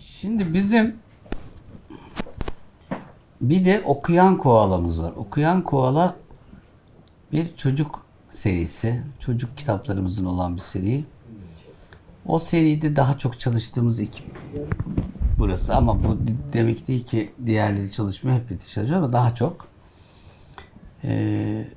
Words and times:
Şimdi 0.00 0.54
bizim 0.54 0.96
bir 3.40 3.64
de 3.64 3.82
okuyan 3.84 4.38
koalamız 4.38 5.02
var. 5.02 5.12
Okuyan 5.16 5.64
koala 5.64 6.16
bir 7.32 7.56
çocuk 7.56 8.04
serisi. 8.30 9.02
Çocuk 9.18 9.56
kitaplarımızın 9.56 10.24
olan 10.24 10.56
bir 10.56 10.60
seri. 10.60 11.04
O 12.26 12.38
seride 12.38 12.96
daha 12.96 13.18
çok 13.18 13.40
çalıştığımız 13.40 14.00
ekip 14.00 14.24
burası 15.38 15.76
ama 15.76 16.04
bu 16.04 16.18
demek 16.52 16.88
değil 16.88 17.04
ki 17.04 17.32
diğerleri 17.46 17.92
çalışmıyor. 17.92 18.38
Hep 18.38 18.50
birlikte 18.50 18.68
çalışıyor 18.68 18.98
ama 18.98 19.12
daha 19.12 19.34
çok. 19.34 19.68
Ee, 21.04 21.68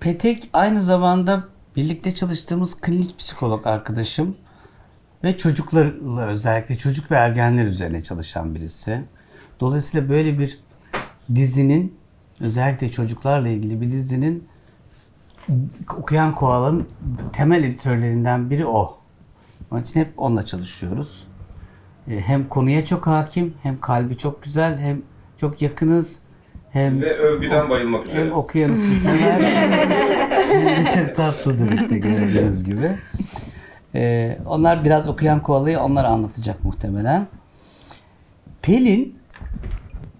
Petek 0.00 0.50
aynı 0.52 0.82
zamanda 0.82 1.44
birlikte 1.76 2.14
çalıştığımız 2.14 2.80
klinik 2.80 3.18
psikolog 3.18 3.66
arkadaşım 3.66 4.36
ve 5.24 5.36
çocuklarla 5.36 6.26
özellikle 6.26 6.78
çocuk 6.78 7.10
ve 7.10 7.14
ergenler 7.16 7.66
üzerine 7.66 8.02
çalışan 8.02 8.54
birisi. 8.54 9.00
Dolayısıyla 9.60 10.08
böyle 10.08 10.38
bir 10.38 10.60
dizinin 11.34 11.94
özellikle 12.40 12.90
çocuklarla 12.90 13.48
ilgili 13.48 13.80
bir 13.80 13.92
dizinin 13.92 14.48
okuyan 15.98 16.34
koalanın 16.34 16.88
temel 17.32 17.64
editörlerinden 17.64 18.50
biri 18.50 18.66
o. 18.66 18.98
Onun 19.70 19.82
için 19.82 20.00
hep 20.00 20.12
onunla 20.16 20.44
çalışıyoruz. 20.46 21.26
Ee, 22.08 22.20
Hem 22.20 22.48
konuya 22.48 22.84
çok 22.84 23.06
hakim, 23.06 23.54
hem 23.62 23.80
kalbi 23.80 24.18
çok 24.18 24.42
güzel, 24.42 24.78
hem 24.78 25.02
çok 25.36 25.62
yakınız, 25.62 26.18
hem 26.70 27.00
Ve 27.02 27.12
övgüden 27.18 27.70
bayılmak 27.70 28.06
üzere. 28.06 28.20
hem 28.24 28.32
okyanusu 28.32 28.94
sever 28.94 29.40
hem 29.40 30.66
de 30.84 30.90
çok 30.94 31.16
tatlıdır 31.16 31.72
işte 31.72 31.98
göreceğiniz 31.98 32.64
gibi. 32.64 32.98
Ee, 33.94 34.38
onlar 34.46 34.84
biraz 34.84 35.08
okuyan 35.08 35.42
kovalayı 35.42 35.80
onlar 35.80 36.04
anlatacak 36.04 36.64
muhtemelen. 36.64 37.26
Pelin 38.62 39.18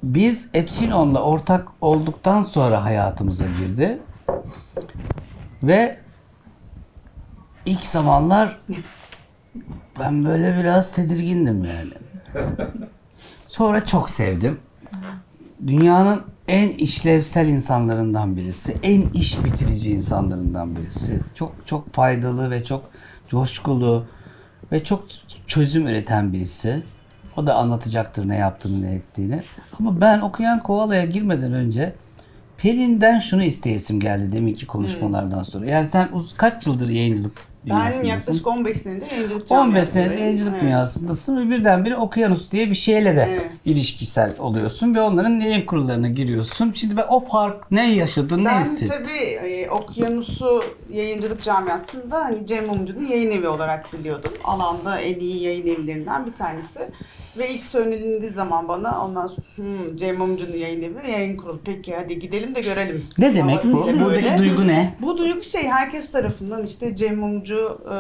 biz 0.03 0.49
Epsilon'la 0.55 1.23
ortak 1.23 1.69
olduktan 1.81 2.43
sonra 2.43 2.85
hayatımıza 2.85 3.47
girdi. 3.47 3.99
Ve 5.63 5.99
ilk 7.67 7.85
zamanlar 7.85 8.61
ben 9.99 10.25
böyle 10.25 10.57
biraz 10.57 10.93
tedirgindim 10.93 11.65
yani. 11.65 11.93
Sonra 13.47 13.87
çok 13.87 14.11
sevdim 14.11 14.61
dünyanın 15.67 16.23
en 16.49 16.69
işlevsel 16.69 17.49
insanlarından 17.49 18.37
birisi, 18.37 18.77
en 18.83 19.09
iş 19.09 19.45
bitirici 19.45 19.93
insanlarından 19.93 20.77
birisi. 20.77 21.21
Çok 21.35 21.53
çok 21.67 21.93
faydalı 21.93 22.51
ve 22.51 22.65
çok 22.65 22.91
coşkulu 23.31 24.05
ve 24.73 24.85
çok 24.85 25.05
çözüm 25.47 25.87
üreten 25.87 26.33
birisi. 26.33 26.83
O 27.37 27.47
da 27.47 27.55
anlatacaktır 27.55 28.29
ne 28.29 28.37
yaptığını 28.37 28.83
ne 28.83 28.95
ettiğini. 28.95 29.43
Ama 29.81 30.01
ben 30.01 30.21
okuyan 30.21 30.63
koalaya 30.63 31.05
girmeden 31.05 31.53
önce 31.53 31.95
Pelin'den 32.57 33.19
şunu 33.19 33.43
isteyesim 33.43 34.01
geldi 34.01 34.33
deminki 34.33 34.67
konuşmalardan 34.67 35.43
sonra. 35.43 35.67
Yani 35.67 35.89
sen 35.89 36.09
uz- 36.13 36.37
kaç 36.37 36.67
yıldır 36.67 36.89
yayıncılık 36.89 37.33
Ben 37.69 38.05
yaklaşık 38.05 38.47
15 38.47 38.77
senedir 38.77 39.11
yayıncılık 39.13 39.51
15 39.53 39.89
senedir 39.89 40.19
yayıncılık 40.19 40.53
Evet. 40.53 40.63
dünyasındasın 40.63 41.37
ve 41.37 41.51
birdenbire 41.57 41.97
okyanus 41.97 42.51
diye 42.51 42.71
bir 42.71 42.75
şeyle 42.75 43.17
de 43.17 43.27
Evet. 43.31 43.51
ilişkisel 43.65 44.33
oluyorsun 44.39 44.95
ve 44.95 45.01
onların 45.01 45.41
yayın 45.41 45.67
kurullarına 45.67 46.09
giriyorsun. 46.09 46.73
Şimdi 46.75 46.97
ben 46.97 47.07
o 47.09 47.21
fark 47.21 47.71
ne 47.71 47.95
yaşadın, 47.95 48.41
ne 48.45 48.49
Ben 48.49 48.65
hissettin? 48.65 48.89
tabii 48.89 49.19
e, 49.51 49.71
Okyanus'u 49.71 50.63
yayıncılık 50.93 51.43
camiasında 51.43 52.19
hani 52.25 52.47
Cem 52.47 52.67
Mumcu'nun 52.67 53.07
yayın 53.07 53.31
evi 53.31 53.49
olarak 53.49 53.93
biliyordum. 53.93 54.33
Alanda 54.45 55.01
en 55.01 55.21
iyi 55.21 55.43
yayın 55.43 55.67
evlerinden 55.67 56.27
bir 56.27 56.33
tanesi. 56.33 56.79
Ve 57.39 57.51
ilk 57.51 57.67
söylenildiği 57.67 58.31
zaman 58.31 58.69
bana 58.69 59.05
ondan 59.05 59.27
sonra 59.27 59.41
hmm, 59.57 59.97
Cem 59.97 60.17
Mumcu'nun 60.19 60.57
yayın 60.57 60.83
evi, 60.83 61.11
yayın 61.11 61.37
kurulu. 61.37 61.61
Peki 61.65 61.97
hadi 61.97 62.19
gidelim 62.19 62.55
de 62.55 62.61
görelim. 62.61 63.07
Ne 63.19 63.35
demek 63.35 63.65
bu? 63.65 63.75
Havasıyla 63.75 64.05
Buradaki 64.05 64.25
böyle. 64.25 64.39
duygu 64.39 64.67
ne? 64.67 64.95
Bu 65.03 65.19
duygu 65.19 65.43
şey 65.43 65.63
herkes 65.69 66.11
tarafından 66.11 66.65
işte 66.65 66.97
Cem 66.97 67.17
Mumcu 67.19 67.79
e, 67.93 67.97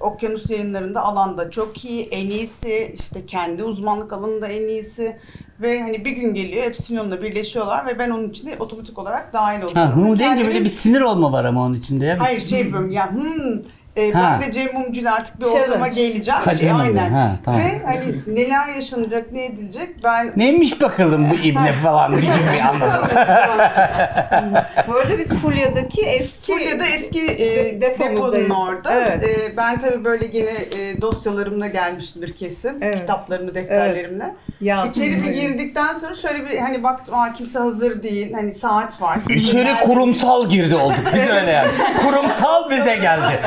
okyanus 0.00 0.50
yayınlarında 0.50 1.02
alanda 1.02 1.50
çok 1.50 1.84
iyi, 1.84 2.08
en 2.10 2.30
iyisi, 2.30 2.94
işte 3.00 3.26
kendi 3.26 3.64
uzmanlık 3.64 4.12
alanında 4.12 4.46
en 4.46 4.68
iyisi 4.68 5.16
ve 5.60 5.82
hani 5.82 6.04
bir 6.04 6.10
gün 6.10 6.34
geliyor 6.34 6.64
Epsilon'la 6.64 7.22
birleşiyorlar 7.22 7.86
ve 7.86 7.98
ben 7.98 8.10
onun 8.10 8.30
içinde 8.30 8.56
otomatik 8.58 8.98
olarak 8.98 9.32
dahil 9.32 9.62
oluyorum. 9.62 9.76
Ha, 9.76 9.96
hı 9.96 10.00
deyince 10.04 10.24
Kendimi- 10.24 10.46
böyle 10.46 10.64
bir 10.64 10.68
sinir 10.68 11.00
olma 11.00 11.32
var 11.32 11.44
ama 11.44 11.64
onun 11.64 11.74
içinde 11.74 12.06
ya. 12.06 12.20
Hayır 12.20 12.40
şey 12.40 12.60
yapıyorum 12.60 12.90
ya 12.90 13.12
hmm, 13.12 13.62
e, 13.96 14.12
Ha. 14.12 14.38
ben 14.42 14.48
de 14.48 14.52
Cem 14.52 14.74
Mumcu'yla 14.74 15.14
artık 15.14 15.40
bir 15.40 15.44
Challenge. 15.44 15.62
ortama 15.62 15.88
geleceğim. 15.88 16.40
Kaçırma 16.40 16.78
Aynen. 16.80 16.96
beni, 16.96 17.08
ha, 17.08 17.36
tamam. 17.44 17.60
Ve 17.60 17.80
hani 17.86 18.04
neler 18.26 18.68
yaşanacak, 18.68 19.32
ne 19.32 19.44
edilecek 19.44 20.04
ben 20.04 20.32
Neymiş 20.36 20.80
bakalım 20.80 21.30
bu 21.30 21.34
ibne 21.34 21.72
falan 21.72 22.12
bir 22.16 22.22
gibi 22.22 22.62
anladım. 22.68 23.08
Bu 24.88 24.94
arada 24.94 25.18
biz 25.18 25.34
Fulya'daki 25.34 26.02
eski 26.02 26.52
Fulya'da 26.52 26.86
eski 26.86 27.26
e, 27.26 27.80
deponun 27.80 28.50
orada. 28.50 28.94
Evet. 28.94 29.24
E, 29.24 29.56
ben 29.56 29.80
tabii 29.80 30.04
böyle 30.04 30.26
gene 30.26 30.50
e, 30.50 31.00
dosyalarımla 31.00 31.66
gelmişimdir 31.66 32.32
kesin. 32.36 32.78
Evet. 32.80 33.00
Kitaplarımı, 33.00 33.54
defterlerimle. 33.54 34.34
yazdım. 34.60 34.90
İçeri 35.02 35.22
bir 35.24 35.30
girdikten 35.30 35.94
sonra 35.98 36.14
şöyle 36.14 36.44
bir 36.50 36.58
hani 36.58 36.82
baktım 36.82 37.14
aa 37.14 37.32
kimse 37.32 37.58
hazır 37.58 38.02
değil. 38.02 38.32
Hani 38.32 38.52
saat 38.52 39.02
var. 39.02 39.18
İçeri 39.28 39.74
kurumsal 39.84 40.48
girdi 40.48 40.76
olduk 40.76 41.04
biz 41.14 41.22
öyle 41.28 41.50
yani. 41.50 41.70
Kurumsal 42.02 42.70
bize 42.70 42.96
geldi. 42.96 43.40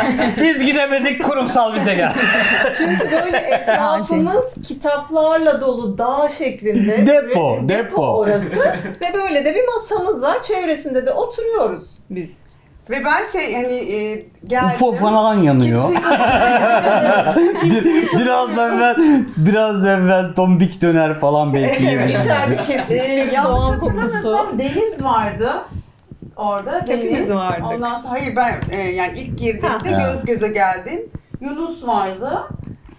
Biz 0.44 0.66
gidemedik 0.66 1.23
kurumsal 1.23 1.75
bize 1.75 1.94
geldi. 1.95 2.13
Çünkü 2.77 3.11
böyle 3.11 3.38
etrafımız 3.38 4.45
kitaplarla 4.67 5.61
dolu 5.61 5.97
dağ 5.97 6.29
şeklinde. 6.38 7.07
Depo, 7.07 7.57
Ve- 7.57 7.69
depo. 7.69 8.01
orası. 8.01 8.59
Ve 9.01 9.13
böyle 9.13 9.45
de 9.45 9.55
bir 9.55 9.67
masamız 9.67 10.22
var. 10.22 10.41
Çevresinde 10.41 11.05
de 11.05 11.11
oturuyoruz 11.11 11.89
biz. 12.09 12.41
Ve 12.89 13.05
ben 13.05 13.31
şey 13.31 13.55
hani 13.55 13.73
e, 13.94 14.25
geldim. 14.45 14.67
UFO 14.69 14.91
falan 14.95 15.44
yanıyor. 15.44 15.89
Bir- 17.63 18.19
biraz 18.19 18.50
evvel 18.57 18.95
biraz 19.38 19.85
evvel 19.85 20.35
tombik 20.35 20.81
döner 20.81 21.19
falan 21.19 21.53
belki 21.53 21.75
İçeride 21.83 21.91
yemişizdir. 21.91 22.57
kesin 22.67 22.95
Ee, 22.95 23.25
bir 23.27 23.31
yanlış 23.31 23.63
hatırlamıyorsam 23.63 24.59
Deniz 24.59 25.03
vardı. 25.03 25.50
Orada 26.39 26.81
Hepimiz 26.88 27.03
Deniz. 27.19 27.29
vardık. 27.29 27.66
Ondan 27.66 28.00
sonra 28.00 28.11
hayır 28.11 28.35
ben 28.35 28.61
e, 28.72 28.77
yani 28.81 29.19
ilk 29.19 29.39
girdiğimde 29.39 29.91
Ha. 29.91 30.11
göz 30.13 30.25
göze 30.25 30.47
geldim. 30.47 31.09
Yunus 31.41 31.88
vardı. 31.88 32.47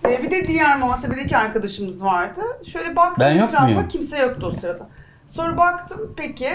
E, 0.08 0.22
bir 0.22 0.30
de 0.30 0.48
diğer 0.48 0.78
muhasebedeki 0.78 1.36
arkadaşımız 1.36 2.04
vardı. 2.04 2.40
Şöyle 2.66 2.96
baktım 2.96 3.16
Ben 3.26 3.32
yok 3.34 3.48
etrafa 3.48 3.64
muyum? 3.66 3.88
kimse 3.88 4.18
yoktu 4.18 4.46
o 4.46 4.60
sırada. 4.60 4.88
Sonra 5.28 5.56
baktım 5.56 6.14
peki 6.16 6.48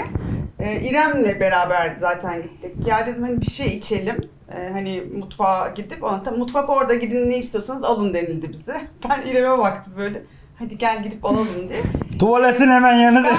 e, 0.59 0.79
İrem'le 0.79 1.40
beraber 1.40 1.96
zaten 2.00 2.41
gittik. 2.41 2.88
Ya 2.88 3.06
dedim 3.06 3.22
hani 3.23 3.41
bir 3.41 3.46
şey 3.46 3.67
içelim. 3.78 4.29
E, 4.57 4.69
hani 4.73 5.03
mutfağa 5.17 5.69
gidip 5.75 6.03
ona 6.03 6.23
tam 6.23 6.38
mutfak 6.38 6.69
orada 6.69 6.96
gidin 6.96 7.29
ne 7.29 7.38
istiyorsanız 7.38 7.84
alın 7.84 8.13
denildi 8.13 8.50
bize. 8.50 8.81
Ben 9.09 9.29
İrem'e 9.29 9.57
baktım 9.57 9.94
böyle. 9.97 10.22
Hadi 10.60 10.78
gel 10.78 11.04
gidip 11.04 11.26
alalım 11.26 11.48
diye. 11.70 11.82
Tuvaletin 12.20 12.68
hemen 12.72 12.98
yanında. 12.98 13.30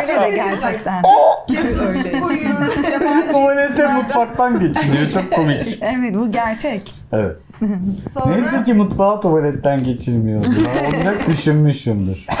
Öyle 0.00 0.20
de 0.20 0.30
gerçekten. 0.36 1.02
Tuvalete 3.32 3.86
mutfaktan 3.86 4.58
geçiliyor. 4.58 5.10
Çok 5.12 5.32
komik. 5.32 5.78
Evet 5.80 6.14
bu 6.14 6.32
gerçek. 6.32 6.94
Evet. 7.12 7.36
Sonra 8.14 8.36
Neyse 8.36 8.64
ki 8.64 8.74
mutfağı 8.74 9.20
tuvaletten 9.20 9.84
geçilmiyordu. 9.84 10.48
Onu 10.88 11.10
hep 11.10 11.26
düşünmüşümdür. 11.26 12.26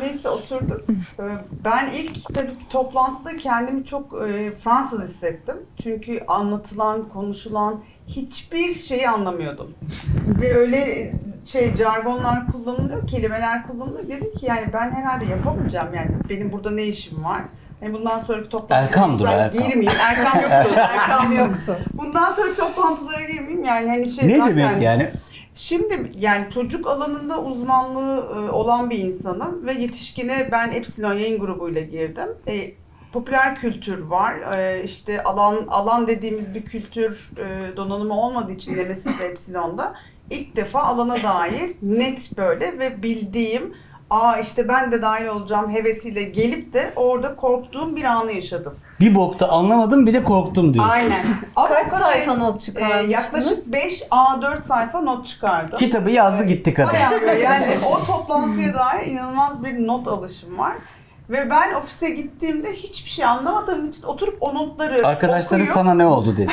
neyse 0.00 0.28
oturduk. 0.28 0.80
Ee, 1.20 1.22
Ben 1.64 1.86
ilk 1.86 2.34
tabii 2.34 2.52
toplantıda 2.70 3.36
kendimi 3.36 3.84
çok 3.86 4.22
e, 4.28 4.50
Fransız 4.64 5.02
hissettim. 5.02 5.56
Çünkü 5.82 6.20
anlatılan, 6.28 7.08
konuşulan 7.08 7.80
hiçbir 8.06 8.74
şeyi 8.74 9.08
anlamıyordum. 9.08 9.74
Ve 10.40 10.54
öyle 10.56 11.12
şey 11.44 11.76
jargonlar 11.76 12.46
kullanılıyor, 12.46 13.06
kelimeler 13.08 13.66
kullanılıyor. 13.66 14.08
Dedim 14.08 14.34
ki 14.34 14.46
yani 14.46 14.66
ben 14.72 14.90
herhalde 14.90 15.30
yapamayacağım 15.30 15.94
yani 15.94 16.10
benim 16.30 16.52
burada 16.52 16.70
ne 16.70 16.84
işim 16.86 17.24
var? 17.24 17.40
Hani 17.80 17.92
bundan 17.92 18.18
sonraki 18.18 18.48
toplantılara 18.48 18.86
Erkam'dır 18.86 19.26
Erkam. 19.26 19.62
girmeyeyim. 19.68 20.00
Erkam 20.00 20.42
yoktu. 20.42 20.80
Erkam 20.98 21.32
yoktu. 21.32 21.76
Bundan 21.94 22.32
sonraki 22.32 22.56
toplantılara 22.56 23.20
girmeyeyim 23.20 23.64
yani 23.64 23.88
hani 23.88 24.08
şey 24.10 24.28
Ne 24.28 24.38
zaten... 24.38 24.58
demek 24.58 24.82
yani? 24.82 25.10
Şimdi 25.54 26.12
yani 26.18 26.50
çocuk 26.50 26.86
alanında 26.86 27.42
uzmanlığı 27.42 28.26
e, 28.36 28.50
olan 28.50 28.90
bir 28.90 28.98
insanım 28.98 29.66
ve 29.66 29.72
yetişkine 29.72 30.48
ben 30.52 30.72
Epsilon 30.72 31.12
yayın 31.12 31.40
grubuyla 31.40 31.80
girdim. 31.80 32.28
E, 32.46 32.70
popüler 33.12 33.56
kültür 33.56 34.02
var. 34.02 34.34
E, 34.56 34.84
işte 34.84 35.22
alan 35.22 35.66
alan 35.68 36.06
dediğimiz 36.06 36.54
bir 36.54 36.64
kültür 36.64 37.30
e, 37.36 37.76
donanımı 37.76 38.20
olmadığı 38.20 38.52
için 38.52 38.76
Nemesis 38.76 39.20
ve 39.20 39.24
Epsilon'da 39.24 39.94
ilk 40.30 40.56
defa 40.56 40.82
alana 40.82 41.22
dair 41.22 41.76
net 41.82 42.38
böyle 42.38 42.78
ve 42.78 43.02
bildiğim 43.02 43.74
aa 44.10 44.38
işte 44.38 44.68
ben 44.68 44.92
de 44.92 45.02
dahil 45.02 45.26
olacağım 45.26 45.70
hevesiyle 45.70 46.22
gelip 46.22 46.72
de 46.72 46.92
orada 46.96 47.36
korktuğum 47.36 47.96
bir 47.96 48.04
anı 48.04 48.32
yaşadım. 48.32 48.74
Bir 49.00 49.14
bokta 49.14 49.48
anlamadım 49.48 50.06
bir 50.06 50.14
de 50.14 50.22
korktum 50.24 50.74
diyor. 50.74 50.84
Aynen. 50.90 51.24
Ama 51.56 51.68
Kaç 51.68 51.86
o 51.86 51.90
kadar- 51.90 51.98
sayfa 52.02 52.34
not 52.34 52.56
Ee, 52.56 52.58
çıkarmıştınız? 52.64 53.10
yaklaşık 53.10 53.72
5 53.72 54.02
A4 54.10 54.62
sayfa 54.62 55.00
not 55.00 55.26
çıkardım. 55.26 55.78
Kitabı 55.78 56.10
yazdı 56.10 56.44
gitti 56.44 56.74
kadın. 56.74 56.92
Bayağı 56.92 57.10
böyle 57.20 57.40
yani 57.40 57.66
o 57.90 58.04
toplantıya 58.04 58.74
dair 58.74 59.06
inanılmaz 59.06 59.64
bir 59.64 59.86
not 59.86 60.08
alışım 60.08 60.58
var. 60.58 60.72
Ve 61.30 61.50
ben 61.50 61.72
ofise 61.74 62.10
gittiğimde 62.10 62.72
hiçbir 62.72 63.10
şey 63.10 63.24
anlamadığım 63.24 63.88
için 63.88 64.02
oturup 64.02 64.36
o 64.40 64.54
notları 64.54 65.06
Arkadaşları 65.06 65.60
okuyup, 65.60 65.74
sana 65.74 65.94
ne 65.94 66.06
oldu 66.06 66.36
dedi. 66.36 66.52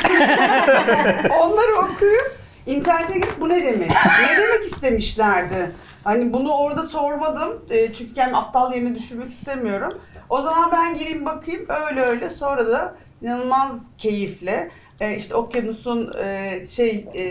onları 1.40 1.76
okuyup 1.84 2.36
internete 2.66 3.14
girip 3.18 3.40
bu 3.40 3.48
ne 3.48 3.62
demek? 3.62 3.90
ne 4.30 4.36
demek 4.36 4.66
istemişlerdi? 4.66 5.72
Hani 6.04 6.32
bunu 6.32 6.52
orada 6.52 6.82
sormadım. 6.82 7.64
E, 7.70 7.92
çünkü 7.92 8.14
kendimi 8.14 8.36
aptal 8.36 8.72
yerine 8.74 8.94
düşürmek 8.94 9.30
istemiyorum. 9.30 9.92
O 10.30 10.42
zaman 10.42 10.72
ben 10.72 10.98
gireyim 10.98 11.24
bakayım 11.24 11.66
öyle 11.90 12.00
öyle 12.00 12.30
sonra 12.30 12.66
da 12.66 12.94
inanılmaz 13.22 13.82
keyifle 13.98 14.70
e, 15.00 15.16
işte 15.16 15.34
Okyanus'un 15.34 16.12
e, 16.18 16.62
şey 16.66 17.06
e, 17.14 17.22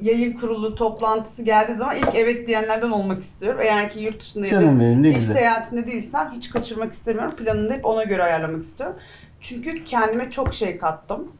yayın 0.00 0.32
kurulu 0.32 0.74
toplantısı 0.74 1.42
geldiği 1.42 1.74
zaman 1.74 1.96
ilk 1.96 2.14
evet 2.14 2.46
diyenlerden 2.46 2.90
olmak 2.90 3.22
istiyorum. 3.22 3.60
Eğer 3.62 3.90
ki 3.90 4.00
yurt 4.00 4.22
Canım 4.50 4.80
benim 4.80 5.02
ne 5.02 5.08
İş 5.08 5.14
güzel. 5.14 5.34
seyahatinde 5.34 5.86
değilsem 5.86 6.32
hiç 6.36 6.50
kaçırmak 6.50 6.92
istemiyorum. 6.92 7.34
Planını 7.36 7.74
hep 7.74 7.86
ona 7.86 8.04
göre 8.04 8.22
ayarlamak 8.22 8.62
istiyorum. 8.62 8.96
Çünkü 9.40 9.84
kendime 9.84 10.30
çok 10.30 10.54
şey 10.54 10.78
kattım. 10.78 11.32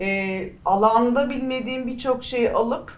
Ee, 0.00 0.48
alanda 0.64 1.30
bilmediğim 1.30 1.86
birçok 1.86 2.24
şeyi 2.24 2.50
alıp 2.52 2.92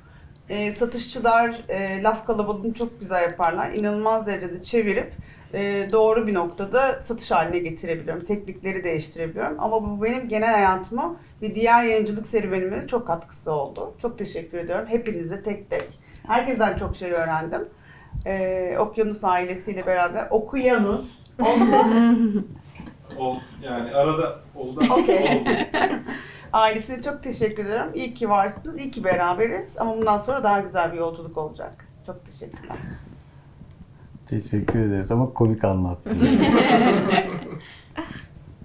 e, 0.48 0.72
satışçılar 0.72 1.56
e, 1.68 2.02
laf 2.02 2.26
kalabalığını 2.26 2.74
çok 2.74 3.00
güzel 3.00 3.22
yaparlar. 3.22 3.72
İnanılmaz 3.72 4.26
derecede 4.26 4.62
çevirip 4.62 5.12
e, 5.54 5.88
doğru 5.92 6.26
bir 6.26 6.34
noktada 6.34 7.00
satış 7.00 7.30
haline 7.30 7.58
getirebiliyorum. 7.58 8.24
Teknikleri 8.24 8.84
değiştirebiliyorum. 8.84 9.56
Ama 9.60 9.82
bu 9.82 10.02
benim 10.02 10.28
genel 10.28 10.52
hayatıma 10.52 11.16
ve 11.42 11.54
diğer 11.54 11.84
yayıncılık 11.84 12.26
serüvenime 12.26 12.86
çok 12.86 13.06
katkısı 13.06 13.52
oldu. 13.52 13.94
Çok 14.02 14.18
teşekkür 14.18 14.58
ediyorum. 14.58 14.86
Hepinize 14.88 15.42
tek 15.42 15.70
tek. 15.70 15.88
Herkesten 16.26 16.76
çok 16.76 16.96
şey 16.96 17.12
öğrendim. 17.12 17.68
Ee, 18.26 18.76
Okyanus 18.78 19.24
ailesiyle 19.24 19.86
beraber. 19.86 20.26
Okuyanus. 20.30 21.18
Ol, 23.18 23.36
yani 23.62 23.94
arada 23.94 24.40
oldu. 24.54 24.80
Okey. 24.90 25.18
oldu. 25.18 25.50
Ailesine 26.52 27.02
çok 27.02 27.22
teşekkür 27.22 27.64
ediyorum. 27.64 27.90
İyi 27.94 28.14
ki 28.14 28.30
varsınız. 28.30 28.78
iyi 28.80 28.90
ki 28.90 29.04
beraberiz. 29.04 29.74
Ama 29.78 29.96
bundan 29.96 30.18
sonra 30.18 30.44
daha 30.44 30.60
güzel 30.60 30.92
bir 30.92 30.98
yolculuk 30.98 31.38
olacak. 31.38 31.88
Çok 32.06 32.26
teşekkürler. 32.26 32.76
Teşekkür 34.26 34.78
ederiz 34.78 35.10
ama 35.10 35.32
komik 35.32 35.64
anlattı. 35.64 36.10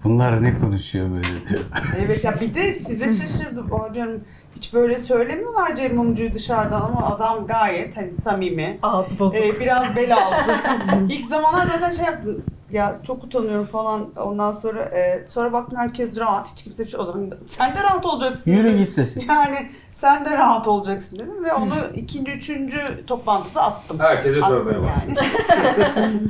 Bunlar 0.03 0.43
ne 0.43 0.59
konuşuyor 0.59 1.09
böyle 1.11 1.49
diyor. 1.49 1.61
Evet 1.99 2.23
ya 2.23 2.35
bir 2.41 2.55
de 2.55 2.73
size 2.73 3.09
şaşırdım. 3.09 3.73
Aa, 3.73 3.93
diyorum 3.93 4.21
hiç 4.55 4.73
böyle 4.73 4.99
söylemiyorlar 4.99 5.75
Cem 5.75 5.95
Mumcu'yu 5.95 6.33
dışarıdan 6.33 6.81
ama 6.81 7.05
adam 7.15 7.47
gayet 7.47 7.97
hani 7.97 8.13
samimi. 8.13 8.79
Ağzı 8.81 9.19
bozuk. 9.19 9.41
Ee, 9.41 9.59
biraz 9.59 9.95
bel 9.95 10.17
altı. 10.17 10.51
İlk 11.09 11.27
zamanlar 11.27 11.67
zaten 11.67 11.91
şey 11.91 12.05
yaptım. 12.05 12.43
Ya 12.73 12.99
çok 13.07 13.23
utanıyorum 13.23 13.65
falan. 13.65 14.09
Ondan 14.15 14.51
sonra 14.51 14.81
e, 14.83 15.25
sonra 15.27 15.53
baktım 15.53 15.77
herkes 15.79 16.19
rahat. 16.19 16.47
Hiç 16.47 16.63
kimse 16.63 16.85
bir 16.85 16.91
şey 16.91 16.99
o 16.99 17.05
zaman 17.05 17.31
sen 17.47 17.75
de 17.75 17.83
rahat 17.83 18.05
olacaksın. 18.05 18.51
Yürü 18.51 18.63
dedim. 18.67 18.77
git 18.77 18.97
desin. 18.97 19.23
Yani 19.29 19.69
sen 19.97 20.25
de 20.25 20.37
rahat 20.37 20.67
olacaksın 20.67 21.19
dedim 21.19 21.43
ve 21.43 21.53
onu 21.53 21.75
ikinci, 21.95 22.31
üçüncü 22.31 23.05
toplantıda 23.07 23.63
attım. 23.63 23.99
Herkese 23.99 24.43
Attım 24.43 24.57
sövmeye 24.57 24.79
yani. 24.79 25.17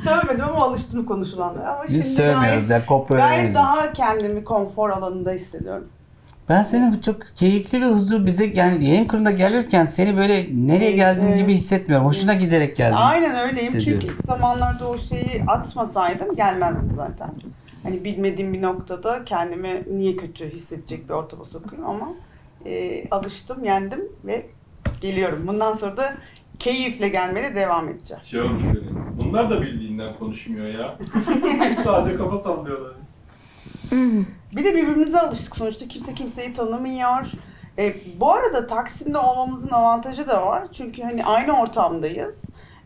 Sövmedim 0.04 0.44
ama 0.44 0.64
alıştım 0.64 1.06
konuşulanlara. 1.06 1.74
Ama 1.74 1.86
şimdi 1.86 1.98
Biz 1.98 2.16
sövmüyoruz 2.16 2.68
gayet, 2.68 2.70
ya 2.70 2.86
kopya 2.86 3.16
gayet 3.16 3.54
daha 3.54 3.92
kendimi 3.92 4.44
konfor 4.44 4.90
alanında 4.90 5.30
hissediyorum. 5.30 5.88
Ben 6.48 6.62
senin 6.62 6.92
bu 6.92 7.02
çok 7.02 7.36
keyifli 7.36 7.80
ve 7.80 7.86
huzur 7.86 8.26
bize 8.26 8.46
yani 8.46 8.84
yayın 8.88 9.04
kurulunda 9.04 9.30
gelirken 9.30 9.84
seni 9.84 10.16
böyle 10.16 10.46
nereye 10.52 10.92
geldiğim 10.92 11.28
evet. 11.28 11.38
gibi 11.38 11.54
hissetmiyorum. 11.54 12.06
Hoşuna 12.06 12.34
giderek 12.34 12.76
geldim. 12.76 12.96
Aynen 12.98 13.48
öyleyim. 13.48 13.72
Çünkü 13.72 14.06
ilk 14.06 14.24
zamanlarda 14.26 14.88
o 14.88 14.98
şeyi 14.98 15.44
atmasaydım 15.46 16.36
gelmezdim 16.36 16.92
zaten. 16.96 17.30
Hani 17.82 18.04
bilmediğim 18.04 18.52
bir 18.52 18.62
noktada 18.62 19.24
kendimi 19.24 19.82
niye 19.90 20.16
kötü 20.16 20.52
hissedecek 20.52 21.08
bir 21.08 21.14
ortama 21.14 21.44
sokayım 21.44 21.86
ama 21.86 22.08
e, 22.66 23.04
alıştım, 23.10 23.64
yendim 23.64 24.02
ve 24.24 24.46
geliyorum. 25.00 25.46
Bundan 25.46 25.72
sonra 25.72 25.96
da 25.96 26.14
keyifle 26.58 27.08
gelmeye 27.08 27.54
devam 27.54 27.88
edeceğim. 27.88 28.22
Şey 28.24 28.40
olmuş 28.40 28.62
benim. 28.64 29.06
Bunlar 29.20 29.50
da 29.50 29.62
bildiğinden 29.62 30.14
konuşmuyor 30.18 30.66
ya. 30.66 30.94
Sadece 31.84 32.16
kafa 32.16 32.38
sallıyorlar. 32.38 32.92
Bir 34.56 34.64
de 34.64 34.74
birbirimize 34.74 35.20
alıştık 35.20 35.56
sonuçta. 35.56 35.88
Kimse 35.88 36.14
kimseyi 36.14 36.54
tanımıyor. 36.54 37.32
E, 37.78 37.94
bu 38.20 38.32
arada 38.32 38.66
Taksim'de 38.66 39.18
olmamızın 39.18 39.70
avantajı 39.70 40.28
da 40.28 40.46
var. 40.46 40.62
Çünkü 40.72 41.02
hani 41.02 41.24
aynı 41.24 41.60
ortamdayız. 41.60 42.42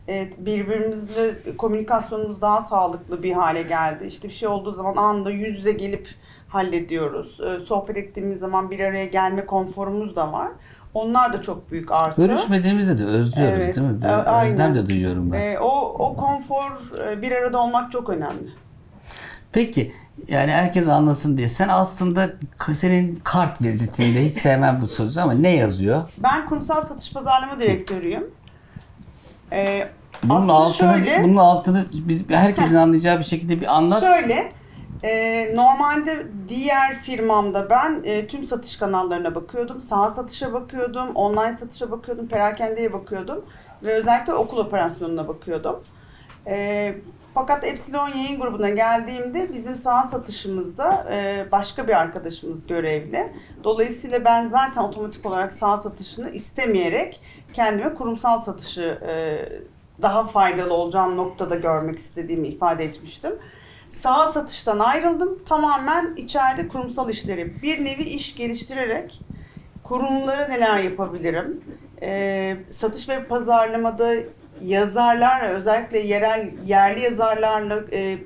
Evet, 0.07 0.33
birbirimizle 0.37 1.55
komünikasyonumuz 1.57 2.41
daha 2.41 2.61
sağlıklı 2.61 3.23
bir 3.23 3.31
hale 3.31 3.61
geldi. 3.61 4.05
İşte 4.07 4.27
bir 4.27 4.33
şey 4.33 4.49
olduğu 4.49 4.71
zaman 4.71 4.95
anında 4.95 5.29
yüz 5.31 5.57
yüze 5.57 5.71
gelip 5.71 6.07
hallediyoruz. 6.47 7.39
E, 7.41 7.65
sohbet 7.65 7.97
ettiğimiz 7.97 8.39
zaman 8.39 8.71
bir 8.71 8.79
araya 8.79 9.05
gelme 9.05 9.45
konforumuz 9.45 10.15
da 10.15 10.33
var. 10.33 10.47
Onlar 10.93 11.33
da 11.33 11.41
çok 11.41 11.71
büyük 11.71 11.91
artı. 11.91 12.27
Görüşmediğimizde 12.27 12.99
de 12.99 13.03
özlüyoruz 13.03 13.59
Evet, 13.59 13.75
değil 13.75 13.87
mi? 13.87 14.05
Özlem 14.51 14.75
de 14.75 14.89
duyuyorum 14.89 15.31
ben. 15.31 15.41
E, 15.41 15.59
o, 15.59 15.69
o 16.07 16.15
konfor 16.15 16.81
e, 17.07 17.21
bir 17.21 17.31
arada 17.31 17.57
olmak 17.57 17.91
çok 17.91 18.09
önemli. 18.09 18.49
Peki 19.51 19.91
yani 20.27 20.51
herkes 20.51 20.87
anlasın 20.87 21.37
diye 21.37 21.47
sen 21.49 21.67
aslında 21.69 22.29
senin 22.73 23.15
kart 23.23 23.61
vizitinde 23.61 24.25
hiç 24.25 24.33
sevmem 24.33 24.79
bu 24.81 24.87
sözü 24.87 25.19
ama 25.19 25.33
ne 25.33 25.55
yazıyor? 25.55 26.01
Ben 26.17 26.49
kurumsal 26.49 26.81
satış 26.81 27.13
pazarlama 27.13 27.59
direktörüyüm. 27.61 28.27
E, 29.51 29.87
Bunun 30.23 30.47
altını, 30.49 30.93
şöyle- 30.93 31.23
bunun 31.23 31.35
altını 31.37 31.85
biz 31.91 32.29
herkesin 32.29 32.75
anlayacağı 32.75 33.19
bir 33.19 33.23
şekilde 33.23 33.61
bir 33.61 33.75
anlat. 33.77 33.99
Şöyle, 34.01 34.51
e, 35.03 35.55
normalde 35.55 36.27
diğer 36.49 37.01
firmamda 37.01 37.69
ben 37.69 38.01
e, 38.03 38.27
tüm 38.27 38.47
satış 38.47 38.77
kanallarına 38.77 39.35
bakıyordum. 39.35 39.81
Sağ 39.81 40.09
satışa 40.09 40.53
bakıyordum, 40.53 41.15
online 41.15 41.57
satışa 41.59 41.91
bakıyordum, 41.91 42.27
perakendeye 42.27 42.93
bakıyordum 42.93 43.45
ve 43.83 43.93
özellikle 43.93 44.33
okul 44.33 44.57
operasyonuna 44.57 45.27
bakıyordum. 45.27 45.79
E, 46.47 46.95
fakat 47.39 47.63
Epsilon 47.63 48.07
yayın 48.07 48.39
grubuna 48.39 48.69
geldiğimde 48.69 49.53
bizim 49.53 49.75
sağ 49.75 50.03
satışımızda 50.03 51.07
e, 51.11 51.45
başka 51.51 51.87
bir 51.87 51.93
arkadaşımız 51.93 52.67
görevli. 52.67 53.25
Dolayısıyla 53.63 54.25
ben 54.25 54.47
zaten 54.47 54.83
otomatik 54.83 55.25
olarak 55.25 55.53
sağ 55.53 55.77
satışını 55.77 56.29
istemeyerek 56.29 57.21
kendime 57.53 57.93
kurumsal 57.93 58.39
satışı 58.39 58.99
e, 59.07 59.39
daha 60.01 60.27
faydalı 60.27 60.73
olacağım 60.73 61.17
noktada 61.17 61.55
görmek 61.55 61.99
istediğimi 61.99 62.47
ifade 62.47 62.85
etmiştim. 62.85 63.31
Sağ 63.91 64.31
satıştan 64.31 64.79
ayrıldım. 64.79 65.39
Tamamen 65.45 66.15
içeride 66.15 66.67
kurumsal 66.67 67.09
işleri 67.09 67.61
bir 67.61 67.85
nevi 67.85 68.03
iş 68.03 68.35
geliştirerek 68.35 69.21
kurumlara 69.83 70.47
neler 70.47 70.79
yapabilirim? 70.79 71.61
Ee, 72.01 72.57
satış 72.71 73.09
ve 73.09 73.23
pazarlamada 73.23 74.15
yazarlar 74.63 75.49
özellikle 75.49 75.99
yerel 75.99 76.49
yerli 76.65 76.99
yazarlarla 77.01 77.83
e, 77.93 78.17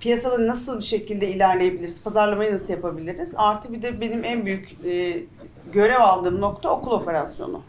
piyasada 0.00 0.46
nasıl 0.46 0.78
bir 0.78 0.84
şekilde 0.84 1.28
ilerleyebiliriz? 1.28 2.02
Pazarlamayı 2.02 2.54
nasıl 2.54 2.72
yapabiliriz? 2.72 3.34
Artı 3.36 3.72
bir 3.72 3.82
de 3.82 4.00
benim 4.00 4.24
en 4.24 4.46
büyük 4.46 4.84
e, 4.84 5.22
görev 5.72 6.00
aldığım 6.00 6.40
nokta 6.40 6.70
okul 6.70 6.90
operasyonu. 6.90 7.62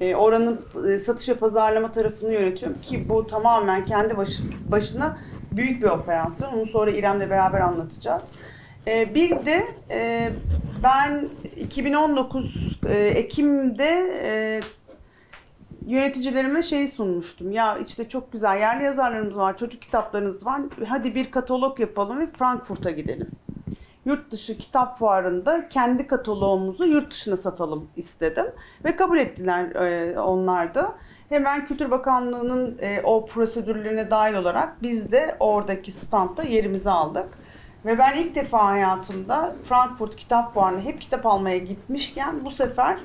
E, 0.00 0.14
oranın 0.14 0.60
e, 0.88 0.98
satış 0.98 1.28
ve 1.28 1.34
pazarlama 1.34 1.92
tarafını 1.92 2.32
yönetiyorum 2.32 2.80
ki 2.80 3.08
bu 3.08 3.26
tamamen 3.26 3.84
kendi 3.84 4.16
başı, 4.16 4.42
başına 4.68 5.18
büyük 5.52 5.82
bir 5.82 5.88
operasyon. 5.88 6.52
Onu 6.52 6.66
sonra 6.66 6.90
İrem'le 6.90 7.30
beraber 7.30 7.60
anlatacağız. 7.60 8.22
E, 8.86 9.14
bir 9.14 9.30
de 9.30 9.64
e, 9.90 10.30
ben 10.82 11.28
2019 11.56 12.78
e, 12.88 12.94
Ekim'de 12.98 14.20
e, 14.22 14.60
yöneticilerime 15.88 16.62
şey 16.62 16.88
sunmuştum. 16.88 17.52
Ya 17.52 17.78
işte 17.78 18.08
çok 18.08 18.32
güzel 18.32 18.58
yerli 18.58 18.84
yazarlarımız 18.84 19.36
var, 19.36 19.58
çocuk 19.58 19.82
kitaplarınız 19.82 20.46
var. 20.46 20.60
Hadi 20.88 21.14
bir 21.14 21.30
katalog 21.30 21.80
yapalım 21.80 22.20
ve 22.20 22.26
Frankfurt'a 22.26 22.90
gidelim 22.90 23.28
yurt 24.08 24.30
dışı 24.30 24.58
kitap 24.58 24.98
fuarında 24.98 25.68
kendi 25.68 26.06
kataloğumuzu 26.06 26.86
yurt 26.86 27.10
dışına 27.10 27.36
satalım 27.36 27.88
istedim. 27.96 28.46
Ve 28.84 28.96
kabul 28.96 29.18
ettiler 29.18 29.74
e, 29.74 30.20
onlar 30.20 30.74
da. 30.74 30.94
Hemen 31.28 31.66
Kültür 31.66 31.90
Bakanlığı'nın 31.90 32.78
e, 32.80 33.00
o 33.04 33.26
prosedürlerine 33.26 34.10
dahil 34.10 34.34
olarak 34.34 34.82
biz 34.82 35.12
de 35.12 35.36
oradaki 35.40 35.92
standta 35.92 36.42
yerimizi 36.42 36.90
aldık. 36.90 37.28
Ve 37.84 37.98
ben 37.98 38.14
ilk 38.16 38.34
defa 38.34 38.66
hayatımda 38.66 39.54
Frankfurt 39.64 40.16
Kitap 40.16 40.54
Fuarı'na 40.54 40.80
hep 40.80 41.00
kitap 41.00 41.26
almaya 41.26 41.58
gitmişken 41.58 42.44
bu 42.44 42.50
sefer 42.50 42.98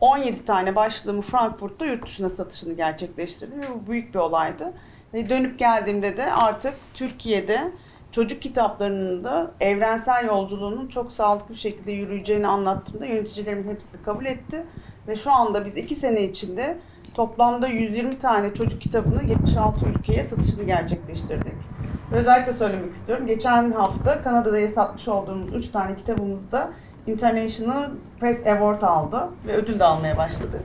17 0.00 0.44
tane 0.44 0.76
başlığımı 0.76 1.22
Frankfurt'ta 1.22 1.86
yurt 1.86 2.06
dışına 2.06 2.28
satışını 2.28 2.72
gerçekleştirdim 2.72 3.60
bu 3.74 3.90
büyük 3.90 4.14
bir 4.14 4.18
olaydı. 4.18 4.72
Ve 5.14 5.28
dönüp 5.28 5.58
geldiğimde 5.58 6.16
de 6.16 6.32
artık 6.32 6.74
Türkiye'de 6.94 7.72
çocuk 8.12 8.42
kitaplarının 8.42 9.24
da 9.24 9.50
evrensel 9.60 10.26
yolculuğunun 10.26 10.88
çok 10.88 11.12
sağlıklı 11.12 11.54
bir 11.54 11.60
şekilde 11.60 11.92
yürüyeceğini 11.92 12.46
anlattığımda 12.46 13.06
yöneticilerimin 13.06 13.74
hepsi 13.74 14.02
kabul 14.02 14.26
etti. 14.26 14.66
Ve 15.08 15.16
şu 15.16 15.32
anda 15.32 15.64
biz 15.64 15.76
iki 15.76 15.94
sene 15.94 16.24
içinde 16.24 16.78
toplamda 17.14 17.68
120 17.68 18.18
tane 18.18 18.54
çocuk 18.54 18.80
kitabını 18.80 19.22
76 19.24 19.86
ülkeye 19.86 20.24
satışını 20.24 20.62
gerçekleştirdik. 20.62 21.54
Özellikle 22.12 22.52
söylemek 22.52 22.94
istiyorum. 22.94 23.26
Geçen 23.26 23.72
hafta 23.72 24.22
Kanada'da 24.22 24.68
satmış 24.68 25.08
olduğumuz 25.08 25.54
3 25.54 25.68
tane 25.68 25.96
kitabımız 25.96 26.52
da 26.52 26.70
International 27.12 27.90
Press 28.20 28.46
Award 28.46 28.82
aldı 28.82 29.20
ve 29.46 29.52
ödül 29.52 29.78
de 29.78 29.84
almaya 29.84 30.16
başladık. 30.16 30.60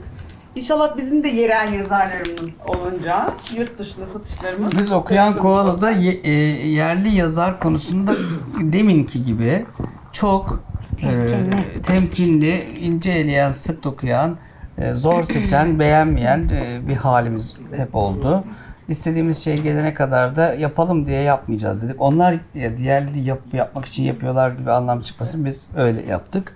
İnşallah 0.56 0.98
bizim 0.98 1.24
de 1.24 1.28
yerel 1.28 1.74
yazarlarımız 1.74 2.50
olunca 2.68 3.30
yurt 3.58 3.80
dışında 3.80 4.08
satışlarımız 4.08 4.78
Biz 4.78 4.92
okuyan 4.92 5.38
Koala'da 5.38 5.92
ye- 5.92 6.20
e, 6.24 6.32
yerli 6.68 7.16
yazar 7.16 7.60
konusunda 7.60 8.14
deminki 8.62 9.24
gibi 9.24 9.66
çok 10.12 10.64
Temkinli. 10.98 11.56
e, 11.76 11.82
temkinli, 11.82 12.64
ince 12.80 13.12
eleyen, 13.12 13.52
sık 13.52 13.84
dokuyan, 13.84 14.38
e, 14.78 14.94
zor 14.94 15.24
seçen, 15.24 15.80
beğenmeyen 15.80 16.40
e, 16.40 16.88
bir 16.88 16.96
halimiz 16.96 17.58
hep 17.76 17.96
oldu. 17.96 18.44
İstediğimiz 18.90 19.44
şey 19.44 19.58
gelene 19.62 19.94
kadar 19.94 20.36
da 20.36 20.54
yapalım 20.54 21.06
diye 21.06 21.22
yapmayacağız 21.22 21.84
dedik. 21.84 22.02
Onlar 22.02 22.34
e, 22.56 22.78
diğerleri 22.78 23.20
yap, 23.20 23.40
yapmak 23.54 23.86
için 23.86 24.04
yapıyorlar 24.04 24.52
gibi 24.52 24.72
anlam 24.72 25.02
çıkmasın. 25.02 25.46
Biz 25.46 25.68
öyle 25.76 26.06
yaptık. 26.06 26.56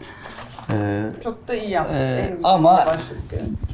E, 0.74 1.04
çok 1.24 1.48
da 1.48 1.56
iyi 1.56 1.70
yaptık. 1.72 1.96
Ee, 2.00 2.34
güzel 2.36 2.52
ama- 2.54 2.86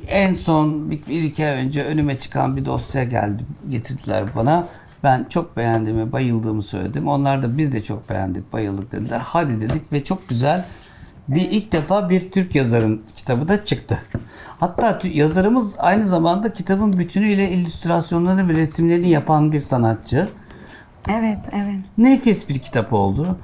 en 0.08 0.36
son 0.36 0.92
bir, 0.92 1.06
bir 1.08 1.24
iki 1.24 1.46
ay 1.46 1.66
önce 1.66 1.84
önüme 1.86 2.20
çıkan 2.20 2.58
bir 2.58 2.66
dosya 2.66 3.04
geldi, 3.04 3.44
getirdiler 3.70 4.24
bana. 4.36 4.68
Ben 5.04 5.26
çok 5.30 5.58
beğendiğimi, 5.58 6.12
bayıldığımı 6.12 6.64
söyledim. 6.64 7.08
Onlar 7.08 7.44
da 7.44 7.58
biz 7.58 7.74
de 7.74 7.84
çok 7.84 8.10
beğendik, 8.10 8.54
bayıldık 8.54 8.92
dediler. 8.92 9.22
Hadi 9.24 9.62
dedik 9.62 9.94
ve 9.94 10.04
çok 10.04 10.30
güzel 10.30 10.66
bir 11.27 11.42
ilk 11.51 11.72
defa 11.72 12.10
bir 12.10 12.32
Türk 12.32 12.56
yazarın 12.56 13.01
kitabı 13.15 13.48
da 13.48 13.65
çıktı. 13.65 14.00
Hatta 14.60 15.00
yazarımız 15.03 15.75
aynı 15.80 16.06
zamanda 16.06 16.53
kitabın 16.53 16.94
bütünüyle 17.00 17.50
illüstrasyonlarını 17.50 18.50
ve 18.50 18.53
resimlerini 18.53 19.10
yapan 19.10 19.51
bir 19.51 19.60
sanatçı. 19.60 20.30
Evet, 21.10 21.50
evet. 21.51 21.80
Nefis 21.98 22.50
bir 22.50 22.60
kitap 22.60 22.94
oldu. 22.94 23.38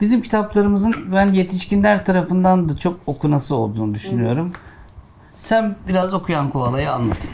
Bizim 0.00 0.22
kitaplarımızın 0.22 0.94
ben 1.12 1.32
yetişkinler 1.32 2.04
tarafından 2.04 2.68
da 2.68 2.76
çok 2.76 3.00
okunası 3.06 3.54
olduğunu 3.56 3.94
düşünüyorum. 3.94 4.52
Sen 5.38 5.76
biraz 5.88 6.14
okuyan 6.14 6.50
koalayı 6.50 6.92
anlat. 6.92 7.28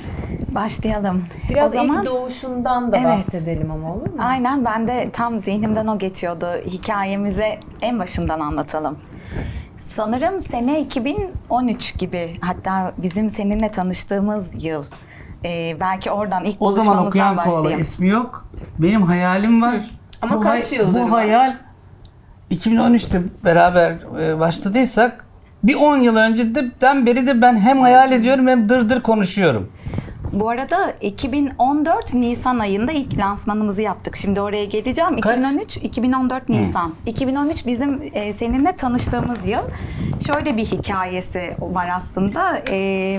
Başlayalım. 0.48 1.24
Biraz 1.48 1.70
o 1.70 1.74
zaman 1.74 2.00
ilk 2.00 2.06
doğuşundan 2.06 2.92
da 2.92 2.96
Evet. 2.96 3.06
bahsedelim 3.06 3.70
ama 3.70 3.94
olur 3.94 4.06
mu? 4.06 4.12
aynen 4.18 4.64
ben 4.64 4.88
de 4.88 5.10
tam 5.12 5.38
zihnimden 5.38 5.86
o 5.86 5.98
geçiyordu. 5.98 6.46
Hikayemize 6.66 7.60
en 7.82 7.98
başından 7.98 8.38
anlatalım. 8.38 8.98
Sanırım 9.88 10.40
sene 10.40 10.80
2013 10.80 11.98
gibi 11.98 12.36
hatta 12.40 12.92
bizim 12.98 13.30
seninle 13.30 13.70
tanıştığımız 13.70 14.64
yıl. 14.64 14.84
Ee, 15.44 15.76
belki 15.80 16.10
oradan 16.10 16.44
ilk 16.44 16.56
O 16.62 16.72
zaman 16.72 16.86
buluşmamızdan 16.86 17.08
okuyan 17.08 17.34
koala 17.36 17.46
başlayayım. 17.46 17.80
ismi 17.80 18.08
yok. 18.08 18.48
Benim 18.78 19.02
hayalim 19.02 19.62
var. 19.62 19.76
Ama 20.22 20.36
bu 20.36 20.40
kaç 20.40 20.72
yıldır 20.72 20.94
Bu 21.00 21.02
var? 21.04 21.10
hayal 21.10 21.56
2013'te 22.50 23.22
beraber 23.44 23.96
e, 24.20 24.38
başladıysak 24.40 25.24
bir 25.64 25.74
10 25.74 25.96
yıl 25.96 26.16
önceden 26.16 27.06
beridir 27.06 27.42
ben 27.42 27.56
hem 27.56 27.80
hayal 27.80 28.12
ediyorum 28.12 28.46
hem 28.48 28.68
dırdır 28.68 29.00
konuşuyorum. 29.02 29.72
Bu 30.32 30.48
arada 30.50 30.94
2014 31.00 32.14
Nisan 32.14 32.58
ayında 32.58 32.92
ilk 32.92 33.18
lansmanımızı 33.18 33.82
yaptık. 33.82 34.16
Şimdi 34.16 34.40
oraya 34.40 34.64
geleceğim. 34.64 35.20
Kaç? 35.20 35.38
2013 35.38 35.76
2014 35.76 36.48
Nisan. 36.48 36.94
2013 37.06 37.66
bizim 37.66 38.10
e, 38.12 38.32
seninle 38.32 38.76
tanıştığımız 38.76 39.46
yıl. 39.46 39.62
Şöyle 40.26 40.56
bir 40.56 40.64
hikayesi 40.64 41.56
var 41.60 41.90
aslında. 41.96 42.62
E, 42.68 43.18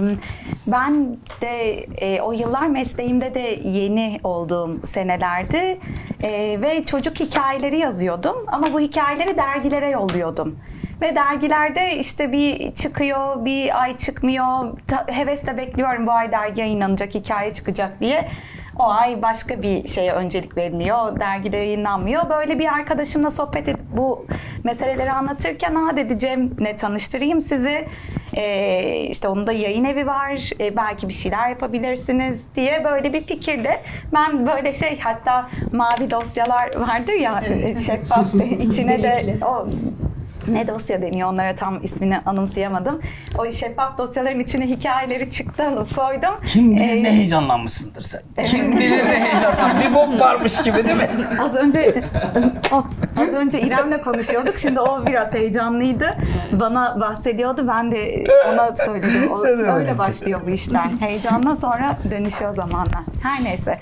ben 0.67 1.17
de 1.41 1.73
e, 1.97 2.21
o 2.21 2.31
yıllar 2.31 2.67
mesleğimde 2.67 3.33
de 3.33 3.59
yeni 3.63 4.19
olduğum 4.23 4.79
senelerdi 4.83 5.79
E, 6.23 6.61
ve 6.61 6.85
çocuk 6.85 7.19
hikayeleri 7.19 7.79
yazıyordum 7.79 8.35
ama 8.47 8.73
bu 8.73 8.79
hikayeleri 8.79 9.37
dergilere 9.37 9.89
yolluyordum. 9.89 10.55
Ve 11.01 11.15
dergilerde 11.15 11.95
işte 11.97 12.31
bir 12.31 12.73
çıkıyor, 12.73 13.45
bir 13.45 13.81
ay 13.81 13.97
çıkmıyor. 13.97 14.77
Ta- 14.87 15.05
hevesle 15.11 15.57
bekliyorum 15.57 16.07
bu 16.07 16.11
ay 16.11 16.31
dergi 16.31 16.61
yayınlanacak, 16.61 17.15
hikaye 17.15 17.53
çıkacak 17.53 17.99
diye. 17.99 18.27
O 18.79 18.83
ay 18.83 19.21
başka 19.21 19.61
bir 19.61 19.87
şeye 19.87 20.13
öncelik 20.13 20.57
veriliyor, 20.57 21.19
dergide 21.19 21.57
yayınlanmıyor. 21.57 22.29
Böyle 22.29 22.59
bir 22.59 22.67
arkadaşımla 22.73 23.29
sohbet 23.29 23.67
edip 23.67 23.79
bu 23.97 24.25
meseleleri 24.63 25.11
anlatırken 25.11 25.75
ha 25.75 25.97
dedi 25.97 26.19
Cem'le 26.19 26.77
tanıştırayım 26.77 27.41
sizi. 27.41 27.87
Ee, 28.37 28.99
işte 28.99 29.27
onun 29.27 29.47
da 29.47 29.51
yayın 29.51 29.85
evi 29.85 30.07
var, 30.07 30.49
Ee, 30.59 30.77
belki 30.77 31.07
bir 31.09 31.13
şeyler 31.13 31.49
yapabilirsiniz 31.49 32.43
diye 32.55 32.83
böyle 32.83 33.13
bir 33.13 33.21
fikirle. 33.21 33.83
Ben 34.13 34.47
böyle 34.47 34.73
şey 34.73 34.99
hatta 34.99 35.49
mavi 35.71 36.11
dosyalar 36.11 36.75
vardır 36.75 37.13
ya 37.13 37.41
e, 37.41 37.75
şeffaf 37.75 38.35
içine 38.59 39.03
de 39.03 39.37
o 39.45 39.67
ne 40.47 40.67
dosya 40.67 41.01
deniyor 41.01 41.29
onlara 41.29 41.55
tam 41.55 41.83
ismini 41.83 42.19
anımsayamadım. 42.25 42.99
O 43.37 43.51
şeffaf 43.51 43.97
dosyaların 43.97 44.39
içine 44.39 44.67
hikayeleri 44.67 45.29
çıktı 45.31 45.67
alıp 45.67 45.95
koydum. 45.95 46.35
Kim 46.47 46.75
bilir 46.75 46.83
Ee, 46.89 47.03
ne 47.03 47.11
heyecanlanmışsındır 47.11 48.01
sen. 48.01 48.21
Kim 48.45 48.71
bilir 48.71 49.05
ne 49.05 49.19
heyecanlan. 49.23 49.81
Bir 49.81 49.95
bok 49.95 50.19
varmış 50.19 50.63
gibi 50.63 50.87
değil 50.87 50.97
mi? 50.97 51.09
Az 51.41 51.55
önce 51.55 52.03
o, 52.71 52.83
az 53.21 53.27
önce 53.29 53.61
İrem'le 53.61 53.97
konuşuyorduk. 54.03 54.59
Şimdi 54.59 54.79
o 54.79 55.05
biraz 55.07 55.33
heyecanlıydı. 55.33 56.17
Bana 56.51 56.99
bahsediyordu. 56.99 57.67
Ben 57.67 57.91
de 57.91 58.23
ona 58.53 58.75
söyledim. 58.75 59.31
O, 59.31 59.45
öyle 59.75 59.97
başlıyor 59.97 60.41
bu 60.45 60.49
işler. 60.49 60.89
Heyecanla 60.99 61.55
sonra 61.55 61.97
dönüşüyor 62.11 62.53
zamanla. 62.53 63.03
Her 63.23 63.43
neyse. 63.43 63.79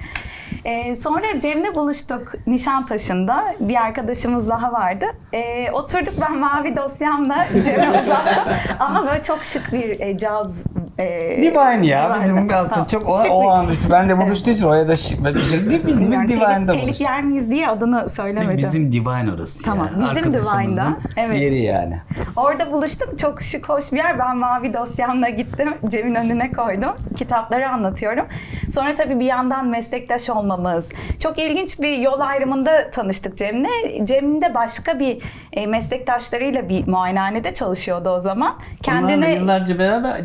Ee, 0.66 0.96
sonra 0.96 1.40
Cem'le 1.40 1.76
buluştuk 1.76 2.34
Nişantaşı'nda. 2.48 3.56
Bir 3.60 3.76
arkadaşımız 3.76 4.50
daha 4.50 4.72
vardı. 4.74 5.06
Ee, 5.34 5.72
oturduk 5.72 6.14
ben 6.22 6.38
mavi 6.38 6.76
dosyamla 6.76 7.48
Cem'e 7.66 7.90
uzattım. 8.04 8.54
Ama 8.80 9.06
böyle 9.06 9.24
çok 9.24 9.44
şık 9.44 9.74
bir 9.74 10.00
e, 10.00 10.18
caz 10.18 10.64
e, 11.02 11.38
Divine 11.42 11.88
ya. 11.88 12.10
Divine'da. 12.10 12.24
Bizim 12.24 12.38
aslında 12.38 12.70
Tamam. 12.70 12.88
çok 12.88 13.10
o, 13.10 13.22
Şık 13.22 13.32
o 13.32 13.50
an 13.50 13.68
ben 13.92 14.10
de 14.10 14.22
buluştuğu 14.22 14.50
için 14.50 14.66
oraya 14.66 14.88
da 14.88 14.96
şık. 14.96 15.24
Ben 15.24 15.34
şey, 15.34 15.70
değil 15.70 15.86
bildiğimiz 15.86 15.98
Bilmiyorum, 15.98 16.28
Divine'da 16.28 16.72
telif, 16.72 16.86
telif 16.86 17.02
yer 17.02 17.24
miyiz 17.24 17.52
diye 17.52 17.70
adını 17.70 18.10
söylemedim. 18.10 18.58
Bizim 18.58 18.92
Divine 18.92 19.32
orası 19.36 19.64
Tamam, 19.64 19.86
ya. 19.86 19.92
bizim 19.94 20.06
Arkadaşımızın 20.06 20.62
Divine'da, 20.62 20.98
evet. 21.18 21.40
Yeri 21.40 21.62
yani. 21.62 22.02
Orada 22.36 22.72
buluştuk. 22.72 23.20
Çok 23.20 23.42
şık, 23.42 23.70
hoş 23.70 23.92
bir 23.92 23.98
yer. 23.98 24.20
Ben 24.20 24.38
mavi 24.38 24.74
dosyamla 24.74 25.30
gittim. 25.30 25.74
Cem'in 25.88 26.16
önüne 26.16 26.52
koydum. 26.52 26.92
Kitapları 27.18 27.70
anlatıyorum. 27.70 28.26
Sonra 28.70 28.96
tabii 28.96 29.20
bir 29.20 29.26
yandan 29.26 29.68
meslektaş 29.68 30.30
olmamız. 30.30 30.90
Çok 31.20 31.40
ilginç 31.40 31.80
bir 31.80 31.98
yol 31.98 32.20
ayrımında 32.20 32.90
tanıştık 32.90 33.38
Cem'le. 33.38 33.68
Cem 34.04 34.42
de 34.42 34.54
başka 34.54 35.00
bir 35.00 35.22
e, 35.54 35.68
meslektaşlarıyla 35.68 36.70
bir 36.70 36.88
muayenehanede 36.88 37.54
çalışıyordu 37.54 38.10
o 38.10 38.20
zaman. 38.20 38.52
Onlarla 38.88 39.08
Kendine 39.08 39.34
yıllarca 39.34 39.80
beraber 39.80 40.18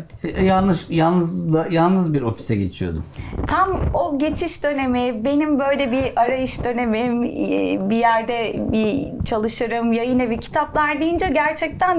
yanlış 0.67 0.85
yalnız 0.89 1.53
da 1.53 1.67
yalnız 1.71 2.13
bir 2.13 2.21
ofise 2.21 2.55
geçiyordum. 2.55 3.03
tam 3.47 3.79
o 3.93 4.19
geçiş 4.19 4.63
dönemi, 4.63 5.25
benim 5.25 5.59
böyle 5.59 5.91
bir 5.91 6.21
arayış 6.21 6.63
dönemim, 6.63 7.23
e, 7.23 7.89
bir 7.89 7.95
yerde 7.95 8.65
bir 8.71 9.23
çalışırım, 9.25 9.93
yayın 9.93 10.19
evi 10.19 10.39
kitaplar 10.39 11.01
deyince 11.01 11.27
gerçekten. 11.27 11.95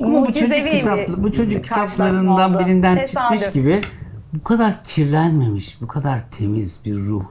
Ama 0.00 0.26
bu 0.26 0.32
çocuk 0.32 0.70
kitap, 0.70 0.98
bu 1.16 1.32
çocuk 1.32 1.64
kitaplarından 1.64 2.54
oldu. 2.54 2.58
birinden 2.58 2.96
Tesadüf. 2.96 3.40
çıkmış 3.40 3.54
gibi 3.54 3.80
bu 4.32 4.42
kadar 4.42 4.84
kirlenmemiş, 4.84 5.80
bu 5.80 5.86
kadar 5.86 6.30
temiz 6.38 6.80
bir 6.84 6.94
ruh. 6.94 7.24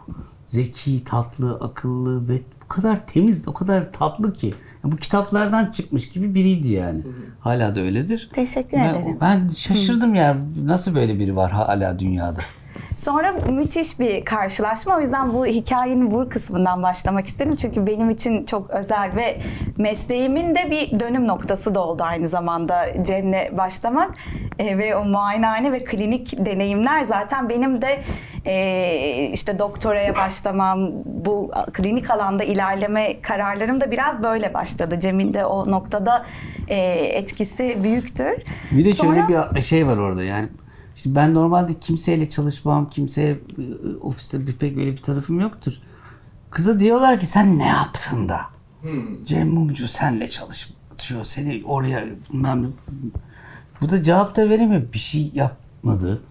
Zeki, 0.46 1.03
tatlı, 1.03 1.55
akıllı 1.62 2.29
ve 2.29 2.41
bu 2.63 2.67
kadar 2.67 3.08
temiz, 3.08 3.48
o 3.48 3.53
kadar 3.53 3.91
tatlı 3.91 4.34
ki. 4.34 4.53
Bu 4.84 4.96
kitaplardan 4.98 5.66
çıkmış 5.72 6.10
gibi 6.10 6.36
biriydi 6.36 6.68
yani. 6.68 7.02
Hala 7.40 7.76
da 7.76 7.80
öyledir. 7.80 8.30
Teşekkür 8.34 8.78
Ben, 8.78 8.90
ederim. 8.90 9.18
ben 9.22 9.50
şaşırdım 9.58 10.16
ya 10.16 10.38
nasıl 10.66 10.96
böyle 10.96 11.20
biri 11.20 11.36
var 11.36 11.52
hala 11.52 12.00
dünyada. 12.00 12.40
Sonra 13.01 13.31
müthiş 13.31 14.00
bir 14.00 14.25
karşılaşma. 14.25 14.98
O 14.98 15.00
yüzden 15.00 15.34
bu 15.34 15.46
hikayenin 15.46 16.12
bu 16.12 16.29
kısmından 16.29 16.84
başlamak 16.84 17.27
istedim. 17.27 17.55
Çünkü 17.55 17.88
benim 17.88 18.10
için 18.10 18.46
çok 18.46 18.70
özel 18.70 19.15
ve 19.15 19.38
mesleğimin 19.77 20.55
de 20.55 20.72
bir 20.72 21.00
dönüm 21.00 21.27
noktası 21.27 21.75
da 21.75 21.79
oldu 21.86 22.03
aynı 22.03 22.27
zamanda 22.27 23.03
Cem'le 23.03 23.58
başlamak. 23.58 24.12
E, 24.60 24.77
ve 24.77 24.96
o 24.96 25.05
muayenehane 25.05 25.72
ve 25.72 25.84
klinik 25.84 26.46
deneyimler 26.46 27.03
zaten 27.03 27.50
benim 27.50 27.81
de 27.81 28.01
e, 28.46 29.29
işte 29.34 29.60
doktoraya 29.60 30.15
başlamam, 30.15 30.91
bu 31.05 31.51
klinik 31.74 32.12
alanda 32.12 32.43
ilerleme 32.43 33.22
kararlarım 33.22 33.81
da 33.81 33.91
biraz 33.91 34.24
böyle 34.24 34.53
başladı. 34.53 35.00
Cem'in 35.00 35.34
de 35.34 35.46
o 35.46 35.72
noktada 35.72 36.25
e, 36.67 36.77
etkisi 36.91 37.84
büyüktür. 37.84 38.34
Bir 38.72 38.86
de 38.86 38.89
Sonra- 38.89 39.27
şöyle 39.27 39.55
bir 39.55 39.62
şey 39.62 39.88
var 39.88 39.98
orada 39.98 40.24
yani. 40.24 40.48
Şimdi 41.03 41.15
ben 41.15 41.34
normalde 41.34 41.79
kimseyle 41.79 42.29
çalışmam, 42.29 42.89
kimseye 42.89 43.31
e, 43.31 43.96
ofiste 44.01 44.48
bir 44.48 44.53
pek 44.53 44.77
öyle 44.77 44.91
bir 44.91 45.01
tarafım 45.01 45.39
yoktur. 45.39 45.74
Kıza 46.50 46.79
diyorlar 46.79 47.20
ki 47.20 47.25
sen 47.27 47.60
ne 47.60 47.67
yaptın 47.67 48.29
da? 48.29 48.39
Hmm. 48.81 49.24
Cem 49.25 49.50
Mumcu 49.50 49.88
senle 49.88 50.29
çalışıyor. 50.29 50.75
Seni 51.24 51.62
oraya 51.65 52.05
bilmem 52.34 52.63
ne. 52.63 52.67
Bu 53.81 53.89
da 53.89 54.03
cevap 54.03 54.36
da 54.36 54.50
veremiyor. 54.50 54.81
Bir 54.93 55.00
şey 55.00 55.31
yapmadı. 55.34 56.22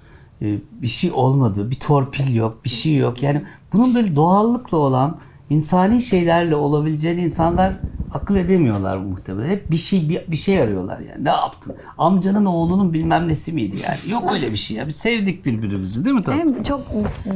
Ee, 0.42 0.58
Bir 0.72 0.88
şey 0.88 1.12
olmadı. 1.12 1.70
Bir 1.70 1.80
torpil 1.80 2.34
yok. 2.34 2.64
Bir 2.64 2.70
şey 2.70 2.96
yok. 2.96 3.22
Yani 3.22 3.44
bunun 3.72 3.94
böyle 3.94 4.16
doğallıkla 4.16 4.76
olan 4.78 5.18
insani 5.50 6.02
şeylerle 6.02 6.56
olabileceğini 6.56 7.22
insanlar 7.22 7.72
akıl 8.14 8.36
edemiyorlar 8.36 8.96
muhtemelen. 8.96 9.50
Hep 9.50 9.70
bir 9.70 9.76
şey 9.76 10.08
bir, 10.08 10.30
bir 10.30 10.36
şey 10.36 10.62
arıyorlar 10.62 10.98
yani. 11.00 11.24
Ne 11.24 11.30
yaptın? 11.30 11.76
Amcanın 11.98 12.46
oğlunun 12.46 12.92
bilmem 12.92 13.28
nesi 13.28 13.52
miydi 13.52 13.76
yani? 13.84 14.12
Yok 14.12 14.32
öyle 14.32 14.50
bir 14.52 14.56
şey 14.56 14.76
ya. 14.76 14.88
Biz 14.88 14.96
sevdik 14.96 15.44
birbirimizi 15.46 16.04
değil 16.04 16.16
mi? 16.16 16.22
Hem 16.26 16.62
çok 16.62 16.80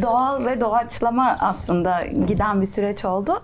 doğal 0.02 0.46
ve 0.46 0.60
doğaçlama 0.60 1.36
aslında 1.40 2.00
giden 2.26 2.60
bir 2.60 2.66
süreç 2.66 3.04
oldu. 3.04 3.42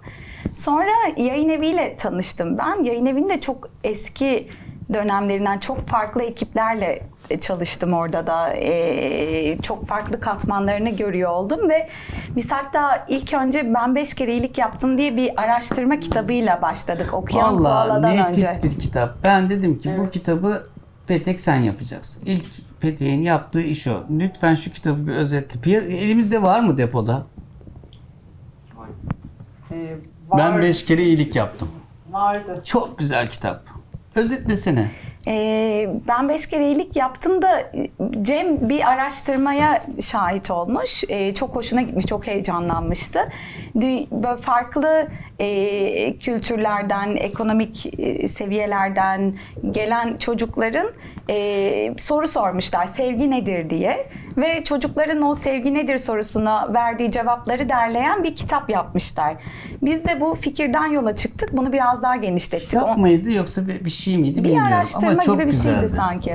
Sonra 0.54 0.92
yayın 1.16 1.48
eviyle 1.48 1.96
tanıştım 1.96 2.58
ben. 2.58 2.84
Yayın 2.84 3.06
evinde 3.06 3.40
çok 3.40 3.68
eski 3.84 4.48
dönemlerinden 4.94 5.58
çok 5.58 5.80
farklı 5.86 6.22
ekiplerle 6.22 7.02
çalıştım 7.40 7.92
orada 7.92 8.26
da. 8.26 8.54
Ee, 8.54 9.58
çok 9.62 9.86
farklı 9.86 10.20
katmanlarını 10.20 10.90
görüyor 10.90 11.30
oldum 11.30 11.68
ve 11.70 11.88
biz 12.36 12.52
hatta 12.52 13.04
ilk 13.08 13.34
önce 13.34 13.74
ben 13.74 13.94
beş 13.94 14.14
kere 14.14 14.32
iyilik 14.32 14.58
yaptım 14.58 14.98
diye 14.98 15.16
bir 15.16 15.42
araştırma 15.42 16.00
kitabıyla 16.00 16.62
başladık. 16.62 17.14
Okuyan 17.14 17.54
Vallahi 17.64 17.88
Koala'dan 17.88 18.16
nefis 18.16 18.44
önce. 18.44 18.62
bir 18.62 18.78
kitap. 18.78 19.14
Ben 19.24 19.50
dedim 19.50 19.78
ki 19.78 19.94
bu 19.98 20.10
kitabı 20.10 20.66
Petek 21.06 21.40
sen 21.40 21.56
yapacaksın. 21.56 22.22
İlk 22.26 22.46
Petek'in 22.80 23.22
yaptığı 23.22 23.60
iş 23.60 23.86
o. 23.86 24.04
Lütfen 24.10 24.54
şu 24.54 24.72
kitabı 24.72 25.06
bir 25.06 25.12
özetle. 25.12 25.76
Elimizde 25.76 26.42
var 26.42 26.60
mı 26.60 26.78
depoda? 26.78 27.22
Ee, 29.72 29.96
Ben 30.38 30.52
var- 30.54 30.62
beş 30.62 30.84
kere 30.84 31.02
iyilik 31.02 31.36
yaptım. 31.36 31.68
vardı. 32.10 32.60
Çok 32.64 32.98
güzel 32.98 33.28
kitap. 33.30 33.62
Özetlesene. 34.20 34.86
Ee, 35.26 35.88
ben 36.08 36.28
beş 36.28 36.46
kere 36.46 36.66
iyilik 36.66 36.96
yaptım 36.96 37.42
da 37.42 37.60
e, 37.60 37.90
Cem 38.22 38.68
bir 38.68 38.88
araştırmaya 38.88 39.84
şahit 40.00 40.50
olmuş. 40.50 41.04
Ee, 41.08 41.34
çok 41.34 41.56
hoşuna 41.56 41.82
gitmiş, 41.82 42.06
çok 42.06 42.26
heyecanlanmıştı. 42.26 43.20
Böyle 43.74 44.36
farklı 44.36 45.08
e, 45.38 46.18
kültürlerden, 46.18 47.16
ekonomik 47.16 48.00
e, 48.00 48.28
seviyelerden 48.28 49.34
gelen 49.70 50.16
çocukların 50.16 50.86
e, 51.30 51.94
soru 51.98 52.28
sormuşlar. 52.28 52.86
Sevgi 52.86 53.30
nedir 53.30 53.70
diye. 53.70 54.08
Ve 54.36 54.64
çocukların 54.64 55.22
o 55.22 55.34
sevgi 55.34 55.74
nedir 55.74 55.98
sorusuna 55.98 56.74
verdiği 56.74 57.10
cevapları 57.10 57.68
derleyen 57.68 58.24
bir 58.24 58.36
kitap 58.36 58.70
yapmışlar. 58.70 59.34
Biz 59.82 60.04
de 60.04 60.20
bu 60.20 60.34
fikirden 60.34 60.86
yola 60.86 61.16
çıktık. 61.16 61.56
Bunu 61.56 61.72
biraz 61.72 62.02
daha 62.02 62.16
genişlettik. 62.16 62.70
Kitap 62.70 62.98
mıydı 62.98 63.32
yoksa 63.32 63.68
bir, 63.68 63.84
bir 63.84 63.90
şey 63.90 64.18
miydi 64.18 64.38
bir 64.38 64.44
bilmiyorum. 64.44 64.72
araştırma 64.72 65.12
Ama 65.12 65.22
çok 65.22 65.34
gibi 65.34 65.46
bir 65.46 65.52
şeydi 65.52 65.80
güzeldi. 65.80 65.88
sanki. 65.88 66.34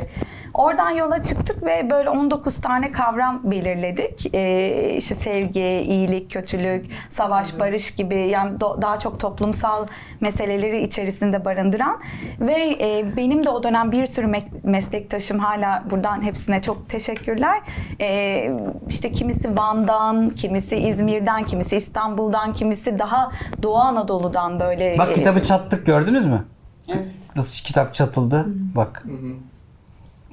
Oradan 0.55 0.89
yola 0.89 1.23
çıktık 1.23 1.63
ve 1.63 1.89
böyle 1.89 2.09
19 2.09 2.61
tane 2.61 2.91
kavram 2.91 3.41
belirledik. 3.43 4.35
Ee, 4.35 4.93
işte 4.97 5.15
sevgi, 5.15 5.61
iyilik, 5.87 6.31
kötülük, 6.31 6.85
savaş, 7.09 7.59
barış 7.59 7.95
gibi 7.95 8.15
yani 8.15 8.57
do- 8.57 8.81
daha 8.81 8.99
çok 8.99 9.19
toplumsal 9.19 9.87
meseleleri 10.21 10.83
içerisinde 10.83 11.45
barındıran 11.45 11.99
ve 12.39 12.77
e, 12.79 13.17
benim 13.17 13.43
de 13.43 13.49
o 13.49 13.63
dönem 13.63 13.91
bir 13.91 14.05
sürü 14.05 14.27
me- 14.27 14.49
meslektaşım 14.63 15.39
hala 15.39 15.83
buradan 15.91 16.21
hepsine 16.21 16.61
çok 16.61 16.89
teşekkürler. 16.89 17.61
Ee, 18.01 18.51
işte 18.89 19.11
kimisi 19.11 19.57
Van'dan, 19.57 20.29
kimisi 20.29 20.75
İzmir'den, 20.75 21.43
kimisi 21.43 21.75
İstanbul'dan, 21.75 22.53
kimisi 22.53 22.99
daha 22.99 23.31
Doğu 23.63 23.77
Anadolu'dan 23.77 24.59
böyle 24.59 24.97
Bak 24.97 25.09
e, 25.09 25.13
kitabı 25.13 25.41
çattık 25.41 25.85
gördünüz 25.85 26.25
mü? 26.25 26.45
Evet. 26.87 27.07
Nasıl 27.35 27.63
kitap 27.63 27.93
çatıldı? 27.93 28.45
Bak. 28.75 29.03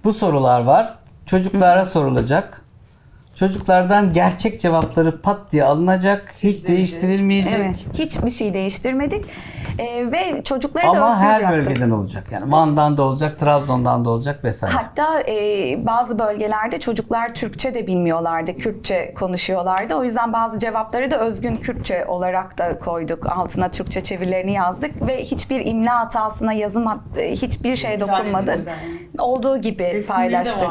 Bu 0.04 0.12
sorular 0.12 0.60
var. 0.60 0.94
Çocuklara 1.26 1.86
sorulacak. 1.86 2.61
Çocuklardan 3.34 4.12
gerçek 4.12 4.60
cevapları 4.60 5.20
pat 5.20 5.38
diye 5.52 5.64
alınacak. 5.64 6.34
Hiç 6.42 6.68
değiştirilmeyecek. 6.68 7.52
Evet, 7.56 7.86
hiçbir 7.98 8.30
şey 8.30 8.54
değiştirmedik. 8.54 9.24
Ee, 9.78 10.12
ve 10.12 10.42
çocukları 10.44 10.86
da 10.86 10.90
Ama 10.90 11.20
her 11.20 11.40
bıraktık. 11.40 11.66
bölgeden 11.66 11.90
olacak. 11.90 12.24
Yani 12.30 12.52
Van'dan 12.52 12.96
da 12.96 13.02
olacak, 13.02 13.38
Trabzon'dan 13.38 14.04
da 14.04 14.10
olacak 14.10 14.44
vesaire. 14.44 14.74
Hatta 14.74 15.20
e, 15.20 15.34
bazı 15.86 16.18
bölgelerde 16.18 16.80
çocuklar 16.80 17.34
Türkçe 17.34 17.74
de 17.74 17.86
bilmiyorlardı, 17.86 18.56
Kürtçe 18.58 19.14
konuşuyorlardı. 19.14 19.94
O 19.94 20.04
yüzden 20.04 20.32
bazı 20.32 20.58
cevapları 20.58 21.10
da 21.10 21.20
özgün 21.20 21.56
Kürtçe 21.56 22.06
olarak 22.06 22.58
da 22.58 22.78
koyduk. 22.78 23.26
Altına 23.26 23.68
Türkçe 23.68 24.00
çevirilerini 24.00 24.52
yazdık 24.52 25.06
ve 25.06 25.22
hiçbir 25.24 25.66
imla 25.66 26.00
hatasına, 26.00 26.52
yazım 26.52 26.86
e, 27.18 27.32
hiçbir 27.32 27.76
şey 27.76 28.00
dokunmadı. 28.00 28.60
Olduğu 29.18 29.56
gibi 29.56 29.82
Resimleri 29.84 30.06
paylaştık. 30.06 30.68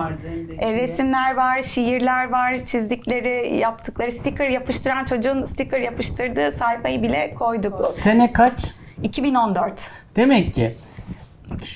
E, 0.60 0.74
resimler 0.74 1.36
var, 1.36 1.62
şiirler 1.62 2.30
var, 2.30 2.51
çizdikleri, 2.66 3.58
yaptıkları 3.58 4.12
sticker 4.12 4.50
yapıştıran 4.50 5.06
çocuğun 5.06 5.44
sticker 5.44 5.80
yapıştırdığı 5.80 6.52
sayfayı 6.52 7.02
bile 7.02 7.34
koyduk. 7.34 7.88
Sene 7.88 8.34
kaç? 8.34 8.74
2014. 9.04 9.92
Demek 10.16 10.54
ki 10.54 10.76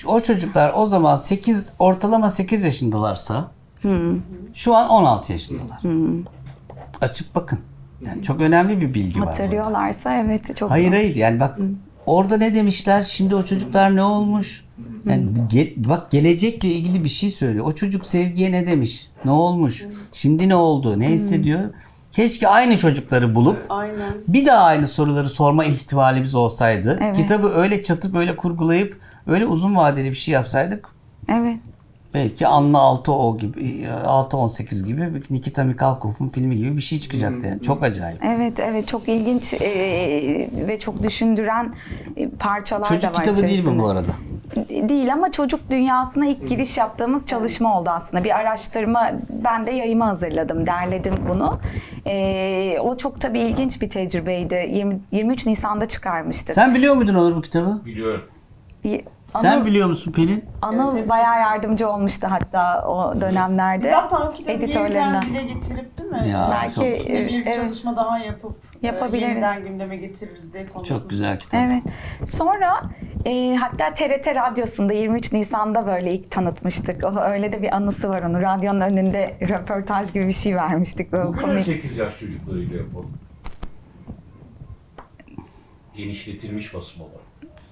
o 0.08 0.22
çocuklar 0.22 0.72
o 0.76 0.86
zaman 0.86 1.18
8 1.18 1.74
ortalama 1.80 2.30
8 2.30 2.64
yaşındalarsa 2.64 3.52
şu 4.54 4.76
an 4.76 4.90
16 4.90 5.32
yaşındalar. 5.32 5.80
Açıp 7.02 7.36
bakın. 7.36 7.60
Yani 8.06 8.24
çok 8.24 8.42
önemli 8.42 8.82
bir 8.82 8.94
bilgi 8.94 9.10
var. 9.10 9.16
burada. 9.16 9.30
Hatırlıyorlarsa 9.32 10.16
evet 10.16 10.56
çok 10.56 10.72
Hayır 10.72 10.90
hayır 10.90 11.16
yani 11.16 11.40
bak 11.40 11.58
orada 12.06 12.38
ne 12.38 12.56
demişler 12.56 13.04
şimdi 13.04 13.36
o 13.36 13.46
çocuklar 13.46 13.96
ne 13.96 14.04
olmuş? 14.04 14.64
Yani 15.06 15.26
ge- 15.54 15.90
bak 15.90 16.12
gelecekle 16.12 16.68
ilgili 16.70 17.04
bir 17.04 17.10
şey 17.10 17.30
söylüyor. 17.32 17.66
O 17.68 17.72
çocuk 17.72 18.06
sevgiye 18.06 18.52
ne 18.52 18.68
demiş? 18.68 19.08
Ne 19.26 19.32
olmuş? 19.32 19.86
Şimdi 20.14 20.50
ne 20.50 20.56
oldu? 20.56 21.00
Ne 21.00 21.10
hissediyor? 21.10 21.60
Keşke 22.12 22.48
aynı 22.48 22.78
çocukları 22.78 23.36
bulup 23.36 23.66
Aynen. 23.70 24.14
bir 24.28 24.46
daha 24.46 24.64
aynı 24.64 24.88
soruları 24.88 25.30
sorma 25.30 25.66
ihtimalimiz 25.66 26.36
olsaydı. 26.36 27.00
Evet. 27.04 27.16
Kitabı 27.18 27.48
öyle 27.50 27.84
çatıp 27.84 28.16
öyle 28.16 28.36
kurgulayıp 28.36 29.00
öyle 29.28 29.46
uzun 29.46 29.76
vadeli 29.76 30.10
bir 30.10 30.16
şey 30.16 30.34
yapsaydık 30.34 30.88
Evet. 31.30 31.58
belki 32.14 32.48
Anla 32.48 32.80
6 32.80 33.12
o 33.12 33.38
gibi 33.38 33.88
6 34.06 34.38
18 34.38 34.86
gibi 34.86 35.12
Nikita 35.30 35.64
Mikhalkov'un 35.64 36.28
filmi 36.28 36.58
gibi 36.58 36.78
bir 36.78 36.82
şey 36.82 37.00
çıkacaktı 37.00 37.48
yani. 37.48 37.62
Çok 37.62 37.84
acayip. 37.84 38.24
Evet 38.26 38.60
evet 38.60 38.88
çok 38.88 39.10
ilginç 39.10 39.54
e, 39.54 39.60
ve 40.68 40.80
çok 40.80 41.04
düşündüren 41.04 41.74
parçalar 42.40 42.86
Çocuk 42.88 43.04
da 43.04 43.08
var 43.08 43.14
kitabı 43.24 43.38
değil 43.38 43.48
mi 43.48 43.54
içerisinde. 43.54 43.80
bu 43.84 43.88
arada? 43.88 44.12
Değil 44.70 45.13
ama 45.13 45.32
çocuk 45.32 45.70
dünyasına 45.72 46.26
ilk 46.26 46.50
giriş 46.50 46.78
yaptığımız 46.78 47.28
çalışma 47.28 47.80
oldu 47.80 47.89
aslında. 47.89 48.24
Bir 48.24 48.36
araştırma, 48.39 49.12
ben 49.30 49.68
de 49.68 49.72
yayıma 49.72 50.08
hazırladım, 50.08 50.68
derledim 50.68 51.13
bunu. 51.30 51.60
E, 52.06 52.80
o 52.80 52.98
çok 52.98 53.22
tabii 53.22 53.39
ilginç 53.39 53.82
bir 53.82 53.89
tecrübeydi. 53.89 54.70
20, 54.74 55.00
23 55.12 55.46
Nisan'da 55.46 55.86
çıkarmıştık. 55.86 56.56
Sen 56.56 56.76
biliyor 56.76 56.96
muydun 56.96 57.15
Onur 57.15 57.36
bu 57.36 57.41
kitabı? 57.41 57.82
Biliyorum. 57.86 58.24
Y- 58.84 59.04
Sen 59.38 59.52
Anıl, 59.58 59.65
biliyor 59.65 59.88
musun 59.88 60.12
Pelin? 60.12 60.46
Anıl 60.62 61.10
bayağı 61.10 61.39
yardımcı 61.39 61.89
olmuştu 61.89 62.28
hatta 62.30 62.88
o 62.88 63.22
dönemlerde. 63.22 63.91
Zaten 63.91 64.18
o 64.28 64.34
kitabı 64.34 64.52
yeniden 64.52 65.22
dile 65.22 65.44
getirip 65.44 65.98
değil 65.98 66.10
mi? 66.10 66.30
Ya, 66.30 66.50
Belki 66.52 66.76
çok- 66.76 66.84
Yine 67.10 67.28
bir 67.28 67.46
evet. 67.46 67.56
çalışma 67.56 67.96
daha 67.96 68.20
yapıp 68.20 68.58
e, 68.84 68.88
Yapabiliriz. 68.88 69.30
yeniden 69.30 69.63
gündeme 69.63 69.96
getiririz 69.98 70.54
diye 70.54 70.63
konuşmuştuk. 70.68 70.98
Çok 71.02 71.10
güzel 71.10 71.39
kitap. 71.39 71.62
Evet. 71.63 71.84
Sonra 72.30 72.82
e, 73.26 73.56
hatta 73.56 73.94
TRT 73.94 74.28
Radyosu'nda 74.28 74.94
23 74.94 75.32
Nisan'da 75.34 75.88
böyle 75.88 76.14
ilk 76.14 76.32
tanıtmıştık. 76.32 77.06
O, 77.06 77.20
öyle 77.20 77.52
de 77.52 77.62
bir 77.62 77.76
anısı 77.76 78.10
var 78.10 78.22
onun. 78.22 78.42
Radyonun 78.42 78.80
önünde 78.82 79.38
röportaj 79.42 80.14
gibi 80.14 80.28
bir 80.28 80.34
şey 80.34 80.56
vermiştik. 80.56 81.12
Böyle 81.12 81.28
Bugün 81.28 81.42
komik. 81.42 81.66
8 81.66 81.98
yaş 81.98 82.20
çocuklarıyla 82.20 82.78
yapalım. 82.78 83.10
Genişletilmiş 85.98 86.74
basım 86.74 87.02
olarak. 87.02 87.26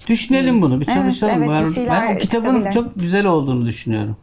Düşünelim 0.08 0.62
bunu, 0.62 0.82
bir 0.82 0.88
Evet, 0.88 0.98
çalışalım. 0.98 1.44
evet, 1.44 1.78
bir 1.78 1.88
ben, 1.88 2.08
ben 2.08 2.16
o 2.16 2.18
kitabın 2.18 2.70
çok 2.70 2.96
güzel 2.96 3.26
olduğunu 3.26 3.66
düşünüyorum. 3.66 4.18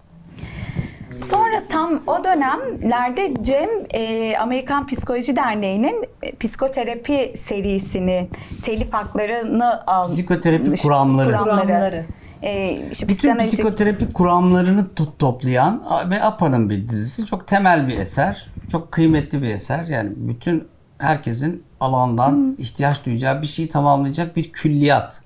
Sonra 1.20 1.62
tam 1.68 2.02
o 2.06 2.24
dönemlerde 2.24 3.34
Cem 3.42 3.68
e, 3.90 4.36
Amerikan 4.36 4.86
Psikoloji 4.86 5.36
Derneği'nin 5.36 6.04
e, 6.22 6.36
psikoterapi 6.36 7.32
serisini 7.36 8.28
telif 8.62 8.92
haklarını 8.92 9.86
almış. 9.86 10.12
Psikoterapi 10.14 10.82
kuramları. 10.82 11.36
Kuramları. 11.36 12.04
E, 12.42 12.70
işte 12.92 13.08
Bütün 13.08 13.28
psikanalitik- 13.30 13.46
psikoterapi 13.46 14.12
kuramlarını 14.12 14.94
tut 14.94 15.18
toplayan 15.18 15.82
ve 16.10 16.22
APA'nın 16.22 16.70
bir 16.70 16.88
dizisi. 16.88 17.26
Çok 17.26 17.46
temel 17.46 17.88
bir 17.88 17.98
eser. 17.98 18.46
Çok 18.72 18.92
kıymetli 18.92 19.42
bir 19.42 19.48
eser. 19.54 19.84
Yani 19.84 20.10
bütün 20.16 20.68
herkesin 20.98 21.62
alandan 21.80 22.56
ihtiyaç 22.58 23.06
duyacağı 23.06 23.42
bir 23.42 23.46
şeyi 23.46 23.68
tamamlayacak 23.68 24.36
bir 24.36 24.52
külliyat. 24.52 25.22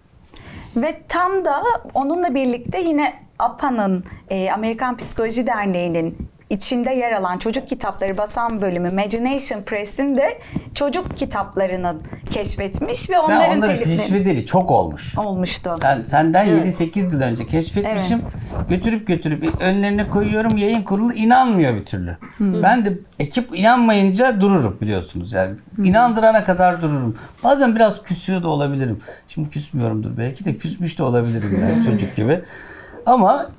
Ve 0.77 1.01
tam 1.09 1.45
da 1.45 1.63
onunla 1.95 2.35
birlikte 2.35 2.81
yine 2.81 3.15
APA'nın, 3.45 4.05
e, 4.31 4.51
Amerikan 4.51 4.97
Psikoloji 4.97 5.47
Derneği'nin 5.47 6.29
içinde 6.51 6.91
yer 6.91 7.13
alan 7.13 7.39
çocuk 7.39 7.69
kitapları 7.69 8.19
basan 8.19 8.63
bölümü 8.63 8.91
Imagination 8.91 9.63
Press'in 9.63 10.17
de 10.17 10.39
çocuk 10.75 11.17
kitaplarını 11.17 11.97
keşfetmiş 12.31 13.11
ve 13.11 13.15
Ben 13.15 13.19
onların 13.19 13.59
onları 13.59 13.67
telifleri 13.67 13.97
keşfedeli 13.97 14.47
çok 14.47 14.71
olmuş. 14.71 15.19
olmuştu. 15.19 15.79
Ben 15.83 16.03
senden 16.03 16.47
7-8 16.47 17.15
yıl 17.15 17.21
önce 17.23 17.47
keşfetmişim. 17.47 18.23
Götürüp 18.69 19.07
götürüp 19.07 19.61
önlerine 19.63 20.09
koyuyorum. 20.09 20.57
Yayın 20.57 20.83
kurulu 20.83 21.13
inanmıyor 21.13 21.75
bir 21.75 21.85
türlü. 21.85 22.17
Ben 22.41 22.85
de 22.85 22.93
ekip 23.19 23.59
inanmayınca 23.59 24.41
dururum 24.41 24.79
biliyorsunuz 24.81 25.33
yani. 25.33 25.55
İnandırana 25.85 26.45
kadar 26.45 26.83
dururum. 26.83 27.17
Bazen 27.45 27.75
biraz 27.77 28.03
küsüyor 28.03 28.43
da 28.43 28.49
olabilirim. 28.49 29.01
Şimdi 29.29 29.51
küsmüyorumdur 29.51 30.17
belki 30.17 30.45
de 30.45 30.57
küsmüş 30.57 30.99
de 30.99 31.03
olabilirim 31.03 31.59
yani 31.71 31.85
çocuk 31.91 32.17
gibi. 32.17 32.43
Ama 33.07 33.51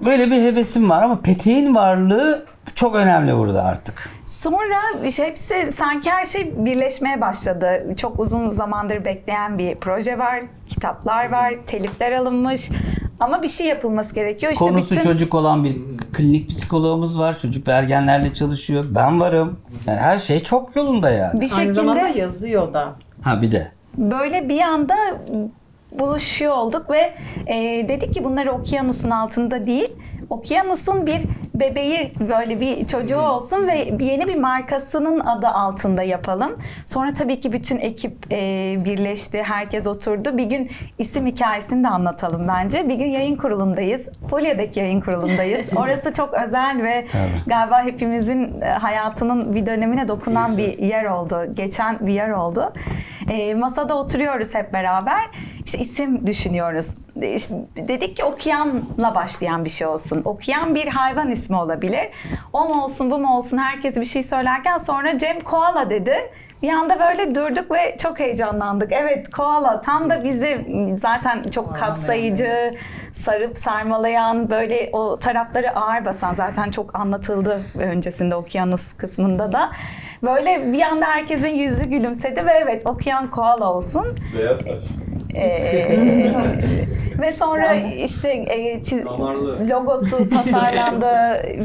böyle 0.00 0.30
bir 0.30 0.42
hevesim 0.42 0.90
var 0.90 1.02
ama 1.02 1.20
peteğin 1.20 1.74
varlığı 1.74 2.46
çok 2.74 2.94
önemli 2.94 3.36
burada 3.36 3.64
artık. 3.64 4.10
Sonra 4.26 4.76
işte 5.04 5.26
hepsi 5.26 5.70
sanki 5.72 6.10
her 6.10 6.26
şey 6.26 6.64
birleşmeye 6.64 7.20
başladı. 7.20 7.94
Çok 7.96 8.20
uzun 8.20 8.48
zamandır 8.48 9.04
bekleyen 9.04 9.58
bir 9.58 9.74
proje 9.74 10.18
var, 10.18 10.40
kitaplar 10.68 11.32
var, 11.32 11.54
telifler 11.66 12.12
alınmış. 12.12 12.70
Ama 13.20 13.42
bir 13.42 13.48
şey 13.48 13.66
yapılması 13.66 14.14
gerekiyor. 14.14 14.52
İşte 14.52 14.64
Konusu 14.64 14.90
bütün... 14.94 15.10
çocuk 15.10 15.34
olan 15.34 15.64
bir 15.64 15.76
klinik 16.12 16.48
psikologumuz 16.48 17.18
var. 17.18 17.38
Çocuk 17.38 17.68
ve 17.68 17.72
ergenlerle 17.72 18.34
çalışıyor. 18.34 18.84
Ben 18.90 19.20
varım. 19.20 19.60
Yani 19.86 19.98
her 19.98 20.18
şey 20.18 20.42
çok 20.42 20.76
yolunda 20.76 21.10
yani. 21.10 21.40
bir 21.40 21.52
Aynı 21.58 21.74
zamanda 21.74 22.00
şekilde 22.00 22.20
yazıyor 22.20 22.74
da. 22.74 22.94
Ha 23.22 23.42
bir 23.42 23.52
de. 23.52 23.72
böyle 23.96 24.48
bir 24.48 24.60
anda 24.60 24.94
buluşuyor 25.92 26.54
olduk 26.54 26.90
ve 26.90 27.14
e, 27.46 27.88
dedik 27.88 28.14
ki 28.14 28.24
bunları 28.24 28.52
okyanusun 28.52 29.10
altında 29.10 29.66
değil, 29.66 29.90
okyanusun 30.30 31.06
bir 31.06 31.20
bebeği 31.54 32.12
böyle 32.20 32.60
bir 32.60 32.86
çocuğu 32.86 33.20
olsun 33.20 33.66
ve 33.66 33.74
yeni 34.00 34.28
bir 34.28 34.36
markasının 34.36 35.20
adı 35.20 35.48
altında 35.48 36.02
yapalım. 36.02 36.58
Sonra 36.86 37.14
tabii 37.14 37.40
ki 37.40 37.52
bütün 37.52 37.78
ekip 37.78 38.32
e, 38.32 38.76
birleşti, 38.84 39.42
herkes 39.42 39.86
oturdu. 39.86 40.38
Bir 40.38 40.44
gün 40.44 40.70
isim 40.98 41.26
hikayesini 41.26 41.84
de 41.84 41.88
anlatalım 41.88 42.48
bence. 42.48 42.88
Bir 42.88 42.94
gün 42.94 43.06
yayın 43.06 43.36
kurulundayız. 43.36 44.08
Polya'daki 44.30 44.80
yayın 44.80 45.00
kurulundayız. 45.00 45.60
Orası 45.76 46.12
çok 46.12 46.34
özel 46.34 46.82
ve 46.82 47.06
Tabii. 47.12 47.50
galiba 47.50 47.82
hepimizin 47.82 48.60
e, 48.60 48.64
hayatının 48.66 49.54
bir 49.54 49.66
dönemine 49.66 50.08
dokunan 50.08 50.56
bir 50.58 50.78
yer 50.78 51.04
oldu. 51.04 51.44
Geçen 51.54 52.06
bir 52.06 52.12
yer 52.12 52.30
oldu. 52.30 52.72
E, 53.30 53.54
masada 53.54 53.94
oturuyoruz 53.94 54.54
hep 54.54 54.72
beraber. 54.72 55.30
İşte 55.64 55.78
isim 55.78 56.26
düşünüyoruz. 56.26 56.94
E, 57.16 57.36
Dedik 57.88 58.16
ki 58.16 58.24
okuyanla 58.24 59.14
başlayan 59.14 59.64
bir 59.64 59.70
şey 59.70 59.86
olsun. 59.86 60.22
Okuyan 60.24 60.74
bir 60.74 60.86
hayvan 60.86 61.30
ismi 61.30 61.56
olabilir. 61.56 62.08
O 62.52 62.64
mu 62.68 62.82
olsun 62.82 63.10
bu 63.10 63.18
mu 63.18 63.36
olsun 63.36 63.58
herkes 63.58 63.96
bir 63.96 64.04
şey 64.04 64.22
söylerken 64.22 64.76
sonra 64.76 65.18
Cem 65.18 65.40
Koala 65.40 65.90
dedi. 65.90 66.30
Bir 66.62 66.68
anda 66.68 67.00
böyle 67.00 67.34
durduk 67.34 67.70
ve 67.70 67.96
çok 68.02 68.18
heyecanlandık. 68.18 68.92
Evet 68.92 69.30
koala 69.30 69.80
tam 69.80 70.10
da 70.10 70.24
bizi 70.24 70.66
zaten 70.94 71.42
çok 71.42 71.76
kapsayıcı, 71.76 72.74
sarıp 73.12 73.58
sarmalayan, 73.58 74.50
böyle 74.50 74.90
o 74.92 75.16
tarafları 75.18 75.76
ağır 75.76 76.04
basan 76.04 76.34
zaten 76.34 76.70
çok 76.70 76.98
anlatıldı 76.98 77.60
öncesinde 77.78 78.34
okyanus 78.34 78.92
kısmında 78.92 79.52
da. 79.52 79.70
Böyle 80.22 80.72
bir 80.72 80.82
anda 80.82 81.06
herkesin 81.06 81.48
yüzü 81.48 81.84
gülümsedi 81.84 82.46
ve 82.46 82.52
evet 82.52 82.82
okuyan 82.86 83.30
koala 83.30 83.72
olsun. 83.72 84.06
Beyaz 84.38 84.58
taş. 84.58 84.74
Ee, 85.34 86.32
ve 87.20 87.32
sonra 87.32 87.74
işte 87.74 88.30
e, 88.30 88.80
çiz- 88.80 89.06
Damarlı. 89.06 89.68
logosu 89.70 90.28
tasarlandı 90.30 91.06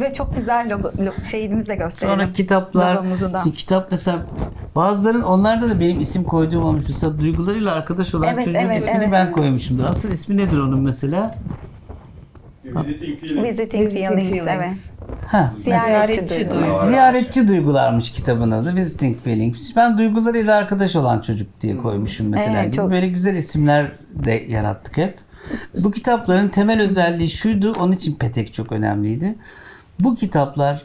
ve 0.02 0.14
çok 0.14 0.36
güzel 0.36 0.70
logo, 0.74 0.88
lo- 0.90 1.24
şeyimizi 1.32 1.68
de 1.68 1.76
gösterelim. 1.76 2.20
Sonra 2.20 2.32
kitaplar, 2.32 3.00
işte 3.38 3.52
kitap 3.52 3.88
mesela 3.92 4.18
bazıların 4.76 5.22
onlarda 5.22 5.70
da 5.70 5.80
benim 5.80 6.00
isim 6.00 6.24
koyduğum 6.24 6.64
olmuş. 6.64 6.84
Mesela 6.88 7.20
duygularıyla 7.20 7.72
arkadaş 7.74 8.16
olan 8.16 8.28
Evet, 8.34 8.46
çocuğun 8.46 8.60
evet, 8.60 8.82
ismini 8.82 8.98
evet. 8.98 9.12
ben 9.12 9.32
koymuşumdur. 9.32 9.84
Asıl 9.84 10.12
ismi 10.12 10.38
nedir 10.38 10.58
onun 10.58 10.80
mesela? 10.80 11.36
Visiting 12.66 13.20
feeling. 13.20 13.44
Visiting, 13.46 13.84
Visiting 13.86 14.08
Feelings, 14.08 14.44
Feelings. 14.46 14.90
Ha, 15.28 15.54
Ziyaretçi, 15.58 16.14
Ziyaretçi 16.14 16.52
duygu. 16.52 16.66
duygu. 16.66 16.86
Ziyaretçi 16.88 17.48
duygularmış 17.48 18.12
kitabın 18.12 18.52
adı. 18.52 18.76
Visiting 18.76 19.18
Feelings. 19.18 19.76
Ben 19.76 19.98
duygularıyla 19.98 20.56
arkadaş 20.56 20.96
olan 20.96 21.20
çocuk 21.22 21.62
diye 21.62 21.78
koymuşum 21.78 22.28
mesela. 22.30 22.52
Evet, 22.58 22.66
gibi. 22.66 22.76
çok- 22.76 22.92
Böyle 22.92 23.08
güzel 23.08 23.36
isimler 23.36 23.92
de 24.26 24.32
yarattık 24.50 24.98
hep. 24.98 25.18
Bu 25.84 25.92
kitapların 25.92 26.50
temel 26.50 26.82
özelliği 26.82 27.30
şuydu. 27.30 27.74
Onun 27.80 27.92
için 27.92 28.16
Petek 28.16 28.54
çok 28.54 28.72
önemliydi. 28.72 29.36
Bu 30.00 30.16
kitaplar 30.16 30.82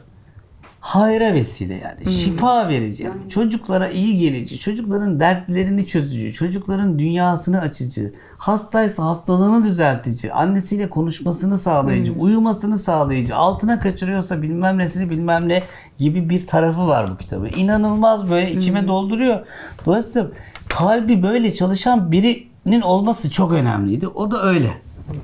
hayra 0.80 1.34
vesile 1.34 1.74
yani. 1.74 2.12
Şifa 2.12 2.68
verici. 2.68 3.02
yani. 3.02 3.28
Çocuklara 3.28 3.88
iyi 3.88 4.18
gelici. 4.18 4.58
Çocukların 4.58 5.20
dertlerini 5.20 5.86
çözücü. 5.86 6.32
Çocukların 6.32 6.98
dünyasını 6.98 7.60
açıcı. 7.60 8.12
Hastaysa 8.38 9.04
hastalığını 9.04 9.64
düzeltici. 9.64 10.32
Annesiyle 10.32 10.90
konuşmasını 10.90 11.58
sağlayıcı. 11.58 12.12
Uyumasını 12.12 12.78
sağlayıcı. 12.78 13.36
Altına 13.36 13.80
kaçırıyorsa 13.80 14.42
bilmem 14.42 14.78
nesini 14.78 15.10
bilmem 15.10 15.48
ne 15.48 15.62
gibi 15.98 16.28
bir 16.28 16.46
tarafı 16.46 16.86
var 16.86 17.10
bu 17.10 17.16
kitabı. 17.16 17.48
İnanılmaz 17.48 18.30
böyle 18.30 18.52
içime 18.52 18.88
dolduruyor. 18.88 19.46
Dolayısıyla 19.86 20.28
kalbi 20.68 21.22
böyle 21.22 21.54
çalışan 21.54 22.12
birinin 22.12 22.80
olması 22.80 23.30
çok 23.30 23.52
önemliydi. 23.52 24.08
O 24.08 24.30
da 24.30 24.42
öyle. 24.42 24.70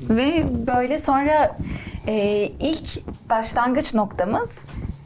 Ve 0.09 0.47
böyle 0.67 0.99
sonra 0.99 1.59
e, 2.07 2.45
ilk 2.61 3.03
başlangıç 3.31 3.95
noktamız 3.95 4.59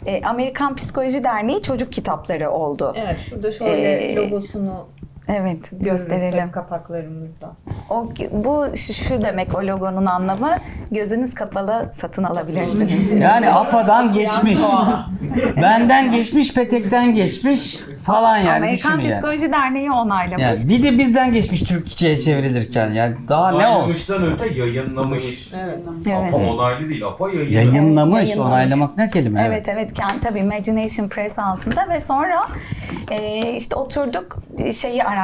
e, 0.07 0.23
Amerikan 0.23 0.75
Psikoloji 0.77 1.25
Derneği 1.25 1.63
çocuk 1.63 1.93
kitapları 1.93 2.51
oldu. 2.51 2.93
Evet 2.97 3.17
şurada 3.31 3.53
şöyle 3.53 3.91
Ee, 3.93 4.17
logosunu 4.17 4.87
Evet, 5.29 5.71
gösterelim 5.73 6.51
kapaklarımızda. 6.53 7.53
O 7.91 8.09
bu 8.33 8.67
şu, 8.77 8.95
şu 8.95 9.23
demek 9.23 9.59
o 9.59 9.67
logonun 9.67 10.07
anlamı. 10.07 10.51
Gözünüz 10.91 11.35
kapalı 11.35 11.91
satın 11.93 12.23
alabilirsiniz. 12.25 13.13
Yani 13.19 13.51
APA'dan 13.51 14.13
geçmiş. 14.13 14.59
Benden 15.57 16.13
geçmiş, 16.13 16.55
Petek'ten 16.55 17.15
geçmiş 17.15 17.79
falan 18.07 18.37
yani. 18.37 18.51
Amerikan 18.51 18.93
düşün 18.93 19.09
yani. 19.09 19.13
Psikoloji 19.13 19.53
Derneği 19.53 19.91
onaylamış. 19.93 20.43
Yani 20.43 20.57
bir 20.69 20.83
de 20.83 20.99
bizden 20.99 21.33
geçmiş 21.33 21.61
Türkçe'ye 21.61 22.21
çevrilirken 22.21 22.91
yani 22.91 23.17
daha 23.29 23.51
ne 23.51 23.57
olsun. 23.57 23.69
Onaylamıştan 23.69 24.33
öte 24.33 24.55
yayınlamış. 24.55 25.53
Evet. 25.65 25.81
Evet. 26.07 26.35
Apa 26.35 26.37
onaylı 26.37 26.89
değil, 26.89 27.07
apa 27.07 27.29
yayınlamış. 27.29 27.53
Yayınlamış, 27.55 28.23
Yayınlamış. 28.23 28.53
onaylamak 28.53 28.97
ne 28.97 29.11
kelime? 29.11 29.45
Evet 29.47 29.69
evet 29.69 29.93
kendi 29.95 30.21
tabii 30.21 30.39
Imagination 30.39 31.09
Press 31.09 31.39
altında 31.39 31.89
ve 31.89 32.01
sonra 32.01 32.47
e, 33.11 33.51
işte 33.57 33.77
oturduk 33.77 34.37
şeyi 34.73 35.05
araştırdık. 35.05 35.18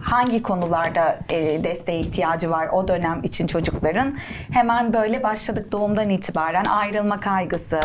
Hangi 0.00 0.42
konularda 0.42 1.18
e, 1.30 1.64
desteğe 1.64 2.00
ihtiyacı 2.00 2.50
var 2.50 2.68
o 2.72 2.88
dönem 2.88 3.20
için 3.22 3.46
çocukların. 3.46 4.16
Hemen 4.52 4.92
böyle 4.92 5.22
başladık 5.22 5.72
doğumdan 5.72 6.10
itibaren 6.10 6.64
ayrılma 6.64 7.20
kaygısı 7.20 7.80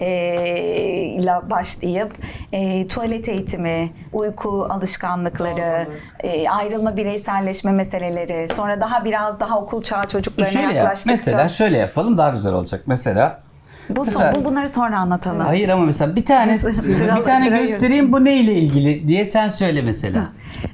ile 0.00 1.50
başlayıp 1.50 2.12
e, 2.52 2.86
tuvalet 2.86 3.28
eğitimi, 3.28 3.90
uyku 4.12 4.66
alışkanlıkları, 4.70 5.86
e, 6.20 6.48
ayrılma 6.48 6.96
bireyselleşme 6.96 7.72
meseleleri, 7.72 8.48
sonra 8.54 8.80
daha 8.80 9.04
biraz 9.04 9.40
daha 9.40 9.58
okul 9.60 9.82
çağı 9.82 10.08
çocuklarına 10.08 10.52
Şöyle 10.52 10.66
yap, 10.66 10.74
yaklaştıkça. 10.74 11.14
mesela 11.14 11.48
şöyle 11.48 11.78
yapalım 11.78 12.18
daha 12.18 12.30
güzel 12.30 12.52
olacak. 12.52 12.82
Mesela 12.86 13.40
bu, 13.88 13.94
son, 13.94 14.04
mesela- 14.04 14.34
bu 14.34 14.44
bunları 14.44 14.68
sonra 14.68 14.98
anlatalım. 14.98 15.40
hayır 15.40 15.68
ama 15.68 15.84
mesela 15.84 16.16
bir 16.16 16.24
tane 16.26 16.58
bir 17.18 17.24
tane 17.24 17.48
göstereyim 17.48 18.12
bu 18.12 18.24
neyle 18.24 18.54
ilgili 18.54 19.08
diye 19.08 19.24
sen 19.24 19.48
söyle 19.48 19.82
mesela. 19.82 20.28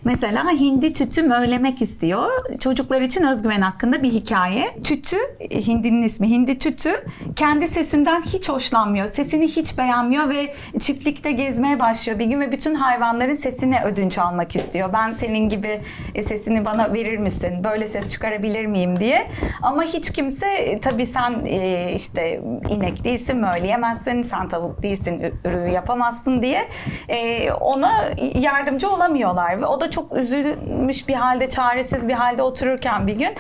Mesela 0.05 0.51
hindi 0.51 0.93
tütü 0.93 1.23
möylemek 1.23 1.83
istiyor. 1.83 2.31
Çocuklar 2.61 3.01
için 3.01 3.25
özgüven 3.25 3.61
hakkında 3.61 4.03
bir 4.03 4.11
hikaye. 4.11 4.79
Tütü, 4.85 5.17
e, 5.41 5.67
hindinin 5.67 6.03
ismi 6.03 6.31
hindi 6.31 6.59
tütü. 6.59 7.07
Kendi 7.37 7.69
sesinden 7.69 8.23
hiç 8.23 8.49
hoşlanmıyor. 8.49 9.07
Sesini 9.07 9.49
hiç 9.49 9.79
beğenmiyor 9.79 10.29
ve 10.29 10.55
çiftlikte 10.81 11.33
gezmeye 11.33 11.81
başlıyor 11.81 12.19
bir 12.19 12.25
gün 12.25 12.41
ve 12.41 12.53
bütün 12.53 12.75
hayvanların 12.75 13.35
sesini 13.35 13.81
ödünç 13.85 14.19
almak 14.19 14.57
istiyor. 14.57 14.93
Ben 14.93 15.11
senin 15.11 15.49
gibi 15.49 15.81
e, 16.15 16.23
sesini 16.23 16.65
bana 16.65 16.93
verir 16.93 17.19
misin? 17.19 17.65
Böyle 17.65 17.87
ses 17.87 18.13
çıkarabilir 18.13 18.67
miyim 18.67 19.01
diye. 19.01 19.29
Ama 19.63 19.83
hiç 19.83 20.13
kimse 20.13 20.47
e, 20.47 20.81
tabii 20.81 21.07
sen 21.07 21.45
işte 21.95 22.41
inek 22.69 23.05
değilsin, 23.05 23.37
möyleyemezsin, 23.37 24.23
sen 24.23 24.49
tavuk 24.49 24.83
değilsin, 24.83 25.23
ürü 25.45 25.69
yapamazsın 25.69 26.43
diye 26.43 26.69
ona 27.61 27.93
yardımcı 28.35 28.91
olamıyorlar 28.91 29.64
ve 29.65 29.69
o 29.69 29.81
da 29.81 29.91
çok 29.91 30.17
üzülmüş 30.17 31.09
bir 31.09 31.15
halde, 31.15 31.49
çaresiz 31.49 32.09
bir 32.09 32.13
halde 32.15 32.43
otururken 32.43 33.07
bir 33.07 33.13
gün 33.19 33.35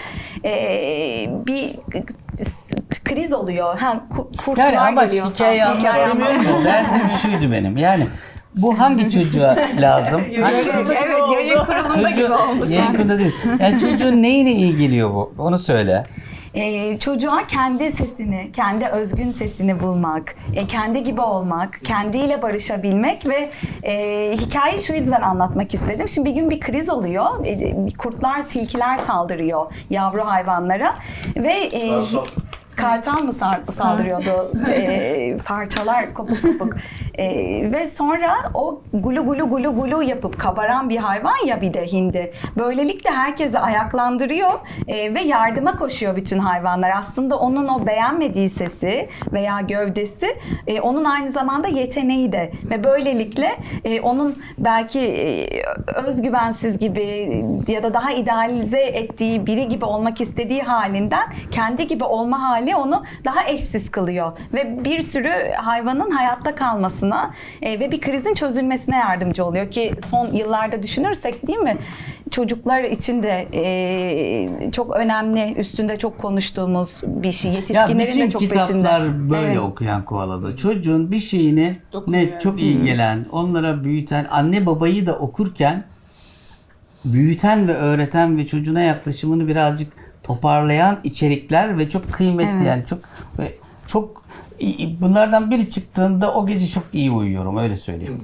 e, 0.44 0.50
bir 1.46 1.70
kriz 3.04 3.32
oluyor. 3.32 3.78
Ha, 3.78 4.00
ku- 4.10 4.37
kurtlar 4.37 4.64
Yani 4.72 4.80
amaç 4.80 5.10
geliyor. 5.10 5.26
Hikaye 5.30 5.64
anlatmıyorum 5.64 6.46
da 6.60 6.64
derdim 6.64 7.08
şuydu 7.22 7.52
benim. 7.52 7.76
Yani 7.76 8.06
bu 8.56 8.78
hangi 8.80 9.10
çocuğa 9.10 9.56
lazım? 9.80 10.20
Hangi 10.20 10.56
Evet, 10.56 10.72
çocuk- 10.72 10.92
evet, 11.04 11.18
yayın 11.34 11.64
kurulunda 11.64 12.10
gibi 12.10 12.32
olduk. 12.34 12.70
yayın 12.70 12.87
kurulunda 12.92 13.18
değil. 13.18 13.34
Yani 13.60 13.80
çocuğun 13.80 14.22
neyine 14.22 14.52
iyi 14.52 14.76
geliyor 14.76 15.10
bu? 15.14 15.34
Onu 15.38 15.58
söyle. 15.58 16.02
E, 16.54 16.98
çocuğa 16.98 17.46
kendi 17.46 17.90
sesini, 17.90 18.52
kendi 18.52 18.86
özgün 18.86 19.30
sesini 19.30 19.82
bulmak, 19.82 20.36
e, 20.54 20.66
kendi 20.66 21.02
gibi 21.02 21.20
olmak, 21.20 21.80
kendiyle 21.84 22.42
barışabilmek 22.42 23.28
ve 23.28 23.50
e, 23.82 24.32
hikayeyi 24.36 24.80
şu 24.80 24.94
yüzden 24.94 25.22
anlatmak 25.22 25.74
istedim. 25.74 26.08
Şimdi 26.08 26.30
bir 26.30 26.34
gün 26.34 26.50
bir 26.50 26.60
kriz 26.60 26.90
oluyor. 26.90 27.46
E, 27.46 27.74
kurtlar, 27.98 28.48
tilkiler 28.48 28.96
saldırıyor 28.96 29.72
yavru 29.90 30.26
hayvanlara 30.26 30.94
ve 31.36 31.52
e, 31.52 32.00
Kartal. 32.76 33.22
Mı 33.22 33.32
sar- 33.32 33.72
saldırıyordu? 33.72 34.52
Ee, 34.74 35.37
parçalar 35.46 36.14
kopuk 36.14 36.42
kopuk. 36.42 36.74
Ee, 37.18 37.72
ve 37.72 37.87
sonra 37.87 38.37
o 38.54 38.80
gulu 38.92 39.24
gulu 39.24 39.48
gulu 39.48 39.74
gulu 39.74 40.02
yapıp 40.02 40.40
kabaran 40.40 40.88
bir 40.88 40.96
hayvan 40.96 41.46
ya 41.46 41.60
bir 41.60 41.74
de 41.74 41.87
hindi. 41.87 42.32
Böylelikle 42.58 43.10
herkesi 43.10 43.58
ayaklandırıyor 43.58 44.52
ee, 44.88 45.14
ve 45.14 45.20
yardıma 45.20 45.76
koşuyor 45.76 46.16
bütün 46.16 46.38
hayvanlar. 46.38 46.90
Aslında 46.96 47.38
onun 47.38 47.68
o 47.68 47.87
beğenmediği 47.87 48.48
sesi 48.48 49.08
veya 49.32 49.60
gövdesi 49.60 50.26
e, 50.66 50.80
onun 50.80 51.04
aynı 51.04 51.30
zamanda 51.30 51.68
yeteneği 51.68 52.32
de 52.32 52.52
ve 52.70 52.84
böylelikle 52.84 53.50
e, 53.84 54.00
onun 54.00 54.38
belki 54.58 55.00
e, 55.00 55.46
özgüvensiz 56.06 56.78
gibi 56.78 57.44
ya 57.68 57.82
da 57.82 57.94
daha 57.94 58.12
idealize 58.12 58.80
ettiği 58.80 59.46
biri 59.46 59.68
gibi 59.68 59.84
olmak 59.84 60.20
istediği 60.20 60.62
halinden 60.62 61.32
kendi 61.50 61.87
gibi 61.87 62.04
olma 62.04 62.42
hali 62.42 62.63
onu 62.72 63.05
daha 63.24 63.48
eşsiz 63.48 63.90
kılıyor 63.90 64.33
ve 64.55 64.85
bir 64.85 65.00
sürü 65.00 65.33
hayvanın 65.57 66.11
hayatta 66.11 66.55
kalmasına 66.55 67.31
e, 67.62 67.81
ve 67.81 67.90
bir 67.92 68.00
krizin 68.00 68.35
çözülmesine 68.35 68.96
yardımcı 68.96 69.44
oluyor 69.44 69.70
ki 69.70 69.92
son 70.11 70.31
yıllarda 70.31 70.83
düşünürsek 70.83 71.46
değil 71.46 71.59
mi 71.59 71.77
çocuklar 72.31 72.83
için 72.85 73.22
de 73.22 73.46
e, 73.55 74.70
çok 74.70 74.96
önemli 74.96 75.55
üstünde 75.55 75.96
çok 75.96 76.18
konuştuğumuz 76.18 76.94
bir 77.03 77.33
şey 77.33 77.50
Ya 77.53 77.57
yetişkinlerin 77.59 78.09
bütün 78.12 78.20
de 78.20 78.31
çok 78.31 78.40
kitaplar 78.42 78.66
peşinde. 78.66 79.31
böyle 79.31 79.46
Evet. 79.46 79.59
okuyan 79.59 80.05
kovalada. 80.05 80.57
Çocuğun 80.57 81.12
bir 81.12 81.20
şeyini 81.20 81.77
Dokunuyor. 81.92 82.22
ne 82.22 82.38
çok 82.38 82.61
iyi 82.61 82.83
gelen, 82.83 83.27
onlara 83.33 83.85
büyüten, 83.85 84.27
anne 84.31 84.66
babayı 84.66 85.07
da 85.07 85.18
okurken 85.18 85.85
büyüten 87.05 87.68
ve 87.68 87.74
öğreten 87.74 88.38
ve 88.38 88.46
çocuğuna 88.46 88.81
yaklaşımını 88.81 89.48
birazcık 89.48 89.92
toparlayan 90.24 90.98
içerikler 91.04 91.78
ve 91.78 91.88
çok 91.90 92.12
kıymetli 92.12 92.50
Evet. 92.56 92.66
yani 92.66 92.87
çok 92.87 92.98
ve 93.38 93.54
çok 93.87 94.22
iyi- 94.58 95.00
bunlardan 95.00 95.50
biri 95.50 95.70
çıktığında 95.70 96.34
o 96.34 96.46
gece 96.46 96.66
çok 96.66 96.84
iyi 96.92 97.10
uyuyorum 97.10 97.56
öyle 97.56 97.76
söyleyeyim. 97.76 98.20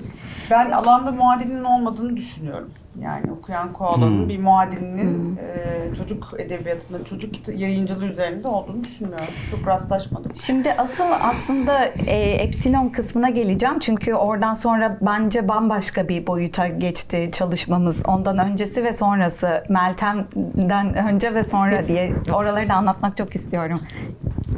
Ben 0.50 0.70
alanda 0.70 1.10
muadilinin 1.12 1.64
olmadığını 1.64 2.16
düşünüyorum. 2.16 2.70
Yani 2.98 3.33
okuyan 3.33 3.72
koalanın 3.72 4.29
bir 4.29 4.38
muadilinin 4.38 5.37
e, 5.37 5.94
çocuk 5.96 6.35
edebiyatında, 6.38 7.05
çocuk 7.05 7.48
yayıncılığı 7.48 8.07
üzerinde 8.07 8.48
olduğunu 8.48 8.85
düşünmüyorum. 8.85 9.35
Çok 9.50 9.66
rastlaşmadım. 9.66 10.35
Şimdi 10.35 10.72
asıl 10.72 11.05
aslında 11.22 11.85
e, 12.07 12.16
Epsilon 12.20 12.88
kısmına 12.88 13.29
geleceğim. 13.29 13.79
Çünkü 13.79 14.14
oradan 14.14 14.53
sonra 14.53 14.98
bence 15.00 15.48
bambaşka 15.48 16.09
bir 16.09 16.26
boyuta 16.26 16.66
geçti 16.66 17.31
çalışmamız. 17.33 18.03
Ondan 18.07 18.38
öncesi 18.38 18.85
ve 18.85 18.92
sonrası. 18.92 19.62
Meltem'den 19.68 20.94
önce 20.94 21.35
ve 21.35 21.42
sonra 21.42 21.88
diye. 21.88 22.12
Oraları 22.33 22.68
da 22.68 22.74
anlatmak 22.74 23.16
çok 23.16 23.35
istiyorum. 23.35 23.81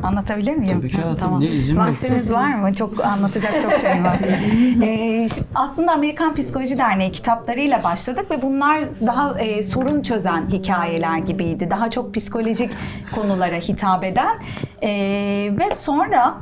Anlatabilir 0.03 0.55
miyim? 0.55 0.81
Tabii 0.81 0.88
ki 0.88 1.03
hayatım, 1.03 1.40
ne 1.40 1.47
izin 1.47 1.77
Vaktiniz 1.77 2.33
var 2.33 2.55
mı? 2.55 2.75
Çok 2.75 3.05
anlatacak 3.05 3.62
çok 3.62 3.77
şey 3.77 4.05
var. 4.05 4.16
Şimdi 4.75 5.27
aslında 5.55 5.92
Amerikan 5.92 6.35
Psikoloji 6.35 6.79
Derneği 6.79 7.12
kitaplarıyla 7.12 7.85
başladık 8.22 8.30
ve 8.30 8.42
bunlar 8.42 8.80
daha 9.06 9.40
e, 9.40 9.62
sorun 9.62 10.02
çözen 10.02 10.46
hikayeler 10.48 11.18
gibiydi. 11.18 11.70
Daha 11.70 11.90
çok 11.90 12.14
psikolojik 12.14 12.70
konulara 13.14 13.56
hitap 13.56 14.04
eden. 14.04 14.38
Ee, 14.82 15.50
ve 15.58 15.74
sonra 15.74 16.38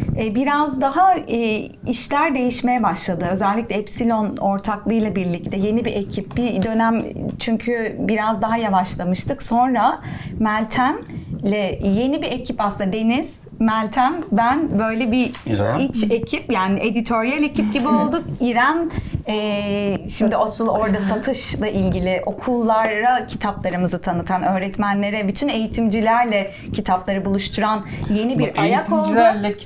e, 0.00 0.01
biraz 0.16 0.80
daha 0.80 1.14
e, 1.14 1.68
işler 1.86 2.34
değişmeye 2.34 2.82
başladı. 2.82 3.28
Özellikle 3.30 3.74
Epsilon 3.74 4.36
ortaklığıyla 4.36 5.16
birlikte 5.16 5.56
yeni 5.56 5.84
bir 5.84 5.92
ekip 5.92 6.36
bir 6.36 6.62
dönem 6.62 7.02
çünkü 7.38 7.96
biraz 7.98 8.42
daha 8.42 8.56
yavaşlamıştık. 8.56 9.42
Sonra 9.42 9.98
Meltem'le 10.38 11.80
yeni 11.84 12.22
bir 12.22 12.26
ekip 12.26 12.60
aslında 12.60 12.92
Deniz, 12.92 13.42
Meltem, 13.58 14.14
ben 14.32 14.78
böyle 14.78 15.12
bir 15.12 15.32
İrem. 15.46 15.80
iç 15.80 16.10
ekip 16.10 16.52
yani 16.52 16.80
editoryal 16.80 17.42
ekip 17.42 17.72
gibi 17.72 17.88
olduk. 18.02 18.24
İrem 18.40 18.90
e, 19.28 20.08
şimdi 20.08 20.36
asıl 20.36 20.68
orada 20.68 20.98
satışla 21.00 21.68
ilgili 21.68 22.22
okullara 22.26 23.26
kitaplarımızı 23.26 24.00
tanıtan, 24.00 24.42
öğretmenlere, 24.42 25.28
bütün 25.28 25.48
eğitimcilerle 25.48 26.50
kitapları 26.72 27.24
buluşturan 27.24 27.86
yeni 28.14 28.38
bir 28.38 28.48
Bak, 28.48 28.58
ayak 28.58 28.92
oldu. 28.92 28.96
Eğitimcilerle 28.98 29.56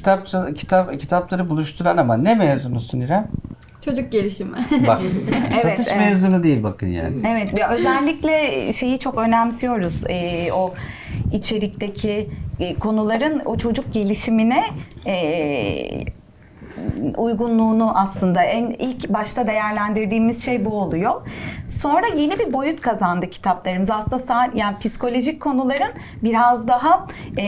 kitap, 0.45 0.55
kitap, 0.55 1.01
kitapları 1.01 1.49
buluşturan 1.49 1.97
ama 1.97 2.17
ne 2.17 2.35
mezunusun 2.35 3.01
İrem? 3.01 3.29
Çocuk 3.85 4.13
gelişimi. 4.13 4.59
Bak 4.87 5.01
Evet, 5.53 5.63
satış 5.63 5.87
evet. 5.91 6.01
mezunu 6.01 6.43
değil 6.43 6.63
bakın 6.63 6.87
yani. 6.87 7.17
Evet, 7.29 7.55
ve 7.55 7.67
özellikle 7.67 8.73
şeyi 8.73 8.99
çok 8.99 9.19
önemsiyoruz. 9.19 10.05
Ee, 10.09 10.53
o 10.53 10.75
içerikteki 11.33 12.31
e, 12.61 12.75
konuların 12.75 13.43
o 13.45 13.57
çocuk 13.59 13.93
gelişimine 13.95 14.65
e, 15.07 15.15
uygunluğunu 17.17 17.93
aslında 17.99 18.43
en 18.43 18.67
ilk 18.71 19.09
başta 19.09 19.47
değerlendirdiğimiz 19.47 20.45
şey 20.45 20.65
bu 20.65 20.71
oluyor. 20.81 21.23
Sonra 21.67 22.07
yeni 22.17 22.39
bir 22.39 22.53
boyut 22.53 22.81
kazandı 22.81 23.31
kitaplarımız. 23.31 23.91
Aslında 23.91 24.23
sa- 24.23 24.57
yani 24.57 24.79
psikolojik 24.79 25.41
konuların 25.43 25.91
biraz 26.23 26.69
daha 26.69 27.07
e, 27.37 27.45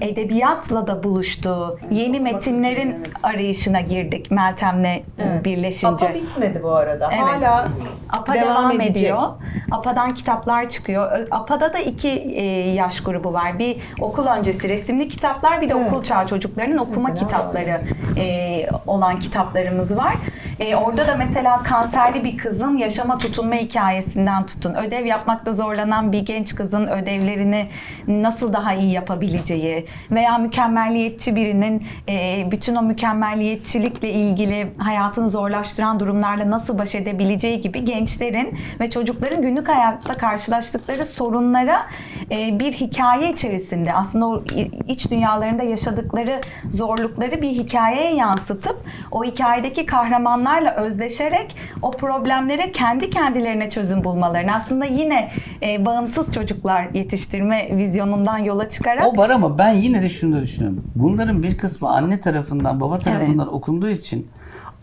edebiyatla 0.00 0.86
da 0.86 1.02
buluştuğu 1.04 1.78
yeni 1.90 2.20
metinlerin 2.20 2.96
arayışına 3.22 3.80
girdik 3.80 4.30
Meltem'le 4.30 5.02
Evet. 5.18 5.44
birleşince. 5.44 6.06
Apa 6.06 6.14
bitmedi 6.14 6.60
bu 6.62 6.70
arada. 6.70 7.10
Evet. 7.12 7.22
Hala 7.22 7.68
APA 8.10 8.34
Devam 8.34 8.48
devam, 8.48 8.70
edecek. 8.80 8.96
ediyor. 8.96 9.22
APA'dan 9.70 10.10
kitaplar 10.10 10.68
çıkıyor. 10.68 11.26
APA'da 11.30 11.72
da 11.72 11.78
iki 11.78 12.08
e, 12.08 12.44
yaş 12.70 13.00
grubu 13.00 13.32
var. 13.32 13.58
Bir 13.58 13.76
okul 14.00 14.26
öncesi 14.26 14.68
resimli 14.68 15.08
kitaplar, 15.08 15.60
bir 15.60 15.68
de 15.68 15.74
okul 15.74 16.02
çağı 16.02 16.26
çocuklarının 16.26 16.78
okuma 16.78 17.08
Mesela 17.08 17.26
kitapları 17.28 17.80
e, 18.20 18.59
olan 18.86 19.18
kitaplarımız 19.18 19.96
var. 19.96 20.16
E, 20.60 20.76
orada 20.76 21.06
da 21.06 21.14
mesela 21.18 21.62
kanserli 21.62 22.24
bir 22.24 22.36
kızın 22.36 22.76
yaşama 22.76 23.18
tutunma 23.18 23.54
hikayesinden 23.54 24.46
tutun. 24.46 24.74
Ödev 24.74 25.06
yapmakta 25.06 25.52
zorlanan 25.52 26.12
bir 26.12 26.26
genç 26.26 26.54
kızın 26.54 26.86
ödevlerini 26.86 27.68
nasıl 28.08 28.52
daha 28.52 28.74
iyi 28.74 28.92
yapabileceği 28.92 29.86
veya 30.10 30.38
mükemmelliyetçi 30.38 31.36
birinin 31.36 31.86
e, 32.08 32.46
bütün 32.50 32.74
o 32.74 32.82
mükemmelliyetçilikle 32.82 34.10
ilgili 34.10 34.72
hayatını 34.78 35.28
zorlaştıran 35.28 36.00
durumlarla 36.00 36.50
nasıl 36.50 36.78
baş 36.78 36.94
edebileceği 36.94 37.60
gibi 37.60 37.84
gençlerin 37.84 38.58
ve 38.80 38.90
çocukların 38.90 39.42
günlük 39.42 39.68
hayatta 39.68 40.14
karşılaştıkları 40.14 41.06
sorunlara 41.06 41.86
e, 42.30 42.58
bir 42.58 42.72
hikaye 42.72 43.32
içerisinde 43.32 43.92
aslında 43.92 44.26
o 44.26 44.44
iç 44.88 45.10
dünyalarında 45.10 45.62
yaşadıkları 45.62 46.40
zorlukları 46.70 47.42
bir 47.42 47.50
hikayeye 47.50 48.14
yansıtıp 48.50 48.76
o 49.10 49.24
hikayedeki 49.24 49.86
kahramanlarla 49.86 50.74
özdeşerek 50.74 51.56
o 51.82 51.90
problemlere 51.90 52.72
kendi 52.72 53.10
kendilerine 53.10 53.70
çözüm 53.70 54.04
bulmalarını 54.04 54.54
aslında 54.54 54.84
yine 54.84 55.30
e, 55.62 55.86
bağımsız 55.86 56.32
çocuklar 56.32 56.88
yetiştirme 56.94 57.76
vizyonundan 57.76 58.38
yola 58.38 58.68
çıkarak 58.68 59.06
O 59.06 59.16
var 59.16 59.30
ama 59.30 59.58
ben 59.58 59.72
yine 59.72 60.02
de 60.02 60.08
şunu 60.08 60.36
da 60.36 60.42
düşünüyorum. 60.42 60.84
Bunların 60.94 61.42
bir 61.42 61.58
kısmı 61.58 61.88
anne 61.88 62.20
tarafından, 62.20 62.80
baba 62.80 62.98
tarafından 62.98 63.54
okunduğu 63.54 63.88
için 63.88 64.28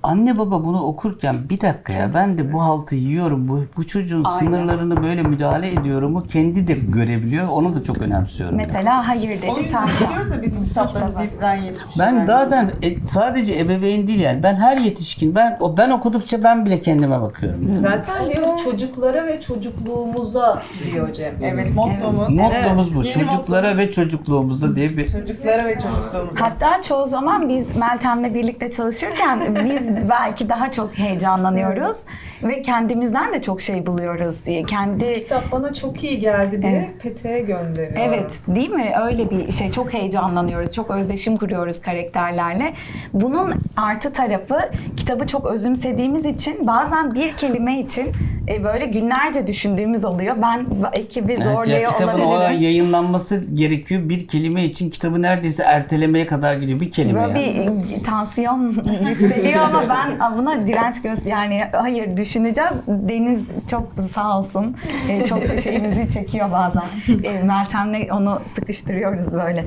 anne 0.08 0.38
baba 0.38 0.64
bunu 0.66 0.82
okurken 0.84 1.36
bir 1.50 1.62
dakika 1.62 1.94
ya 1.94 2.14
ben 2.14 2.38
de 2.38 2.54
bu 2.54 2.64
haltı 2.64 2.96
yiyorum. 2.96 3.48
Bu, 3.48 3.60
bu 3.78 3.88
çocuğun 3.88 4.24
sınırlarını 4.24 5.04
böyle 5.04 5.24
müdahale 5.24 5.72
ediyorum. 5.74 6.16
Bu 6.16 6.24
kendi 6.24 6.68
de 6.68 6.74
görebiliyor. 6.74 7.48
Onu 7.48 7.76
da 7.76 7.84
çok 7.84 7.98
önemsiyorum. 7.98 8.60
yani. 8.60 8.68
mesela 8.68 9.08
hayır 9.08 9.24
O 9.24 9.42
dedi 9.42 9.64
yüzden 9.64 9.72
tavşan. 9.72 9.94
istiyoruz 9.94 10.32
ya 10.32 10.42
bizim 10.42 10.66
kitaplarımız 10.66 11.16
7'den 11.16 11.58
70'e. 11.58 11.74
Ben 12.00 12.26
zaten 12.26 12.72
e, 12.84 13.08
sadece 13.08 13.60
ebeveyn 13.60 14.08
değil 14.08 14.20
yani. 14.20 14.44
Ben 14.44 14.56
her 14.56 14.78
yetişkin 14.78 15.36
ben 15.36 15.58
o 15.60 15.78
ben 15.78 15.90
okudukça 15.90 16.44
ben 16.44 16.66
bile 16.66 16.82
kendime 16.82 17.22
bakıyorum. 17.22 17.68
yani. 17.70 17.82
zaten 17.82 18.30
diyor 18.36 18.48
çocuklara 18.64 19.26
ve 19.26 19.42
çocukluğumuza 19.42 20.62
diyor 20.92 21.14
Cem. 21.14 21.34
Evet 21.42 21.76
mottomuz. 21.76 22.30
Mottomuz 22.30 22.96
bu. 22.96 23.04
Yeni 23.04 23.14
Çocuklara 23.14 23.62
mottomuz. 23.68 23.78
ve 23.88 23.92
çocukluğumuza 23.92 24.76
diye 24.76 24.98
bir 24.98 25.12
Çocuklara 25.12 25.66
ve 25.66 25.74
çocukluğumuza. 25.76 26.46
Hatta 26.46 26.82
çoğu 26.82 27.06
zaman 27.06 27.50
biz 27.50 27.76
Meltem'le 27.76 28.34
birlikte 28.34 28.72
çalışırken 28.72 29.40
biz 29.66 29.82
belki 30.10 30.50
daha 30.50 30.72
çok 30.72 30.98
heyecanlanıyoruz 30.98 31.98
ve 32.44 32.62
kendimizden 32.62 33.34
de 33.34 33.42
çok 33.42 33.62
şey 33.62 33.86
buluyoruz. 33.86 34.44
Kendi 34.68 35.14
Kitap 35.14 35.52
bana 35.52 35.74
çok 35.74 36.04
iyi 36.04 36.20
geldi 36.20 36.62
diye 36.62 36.90
Pete'ye 37.04 37.42
gönderiyor. 37.42 38.00
Evet, 38.08 38.32
değil 38.48 38.72
mi? 38.72 38.94
Öyle 39.02 39.30
bir 39.30 39.52
şey. 39.52 39.72
Çok 39.72 39.94
heyecanlanıyoruz, 39.94 40.74
çok 40.74 40.92
özdeşim 40.92 41.38
kuruyoruz 41.38 41.82
karakterlerle. 41.82 42.74
Bunun 43.14 43.54
artı 43.78 44.14
tarafı 44.14 44.60
kitabı 44.98 45.28
çok 45.28 45.46
özümsediğimiz 45.46 46.26
için 46.26 46.68
bazen 46.68 47.14
bir 47.16 47.34
kelime 47.34 47.80
için 47.80 48.08
e, 48.50 48.64
böyle 48.64 48.86
günlerce 48.86 49.48
düşündüğümüz 49.48 50.06
oluyor. 50.06 50.36
Ben 50.42 50.66
ekibi 50.94 51.34
Evet, 51.34 51.46
ya 51.46 51.54
zorluyor 51.54 51.92
kitabın 51.94 52.20
o 52.20 52.26
olabilirim. 52.26 52.62
yayınlanması 52.62 53.46
gerekiyor. 53.56 54.10
Bir 54.10 54.28
kelime 54.28 54.64
için 54.64 54.90
kitabı 54.90 55.22
neredeyse 55.22 55.64
ertelemeye 55.64 56.28
kadar 56.28 56.56
gidiyor. 56.56 56.80
Bir 56.80 56.92
kelime 56.92 57.24
Böyle 57.28 57.40
yani. 57.40 57.84
bir 57.90 57.98
e, 57.98 58.02
tansiyon 58.04 58.68
yükseliyor 59.10 59.62
ama 59.62 59.87
ben 59.90 60.38
buna 60.38 60.68
direnç 60.68 61.02
göz 61.02 61.26
yani 61.26 61.62
hayır 61.72 62.18
düşüneceğiz. 62.18 62.72
Deniz 62.88 63.42
çok 63.72 63.88
sağ 64.16 64.40
olsun. 64.40 64.78
E, 65.10 65.26
çok 65.26 65.40
şeyimizi 65.64 66.14
çekiyor 66.14 66.52
bazen. 66.52 66.84
E, 67.24 67.44
Meltem'le 67.44 68.08
onu 68.12 68.40
sıkıştırıyoruz 68.56 69.34
böyle. 69.34 69.66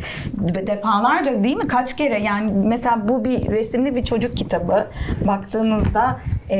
De- 0.54 0.66
Defalarca 0.66 1.44
değil 1.44 1.56
mi? 1.56 1.68
Kaç 1.68 1.96
kere 1.96 2.22
yani 2.22 2.50
mesela 2.52 3.08
bu 3.08 3.24
bir 3.24 3.48
resimli 3.50 3.94
bir 3.96 4.04
çocuk 4.04 4.36
kitabı. 4.36 4.86
Baktığınızda 5.26 6.16
e, 6.50 6.56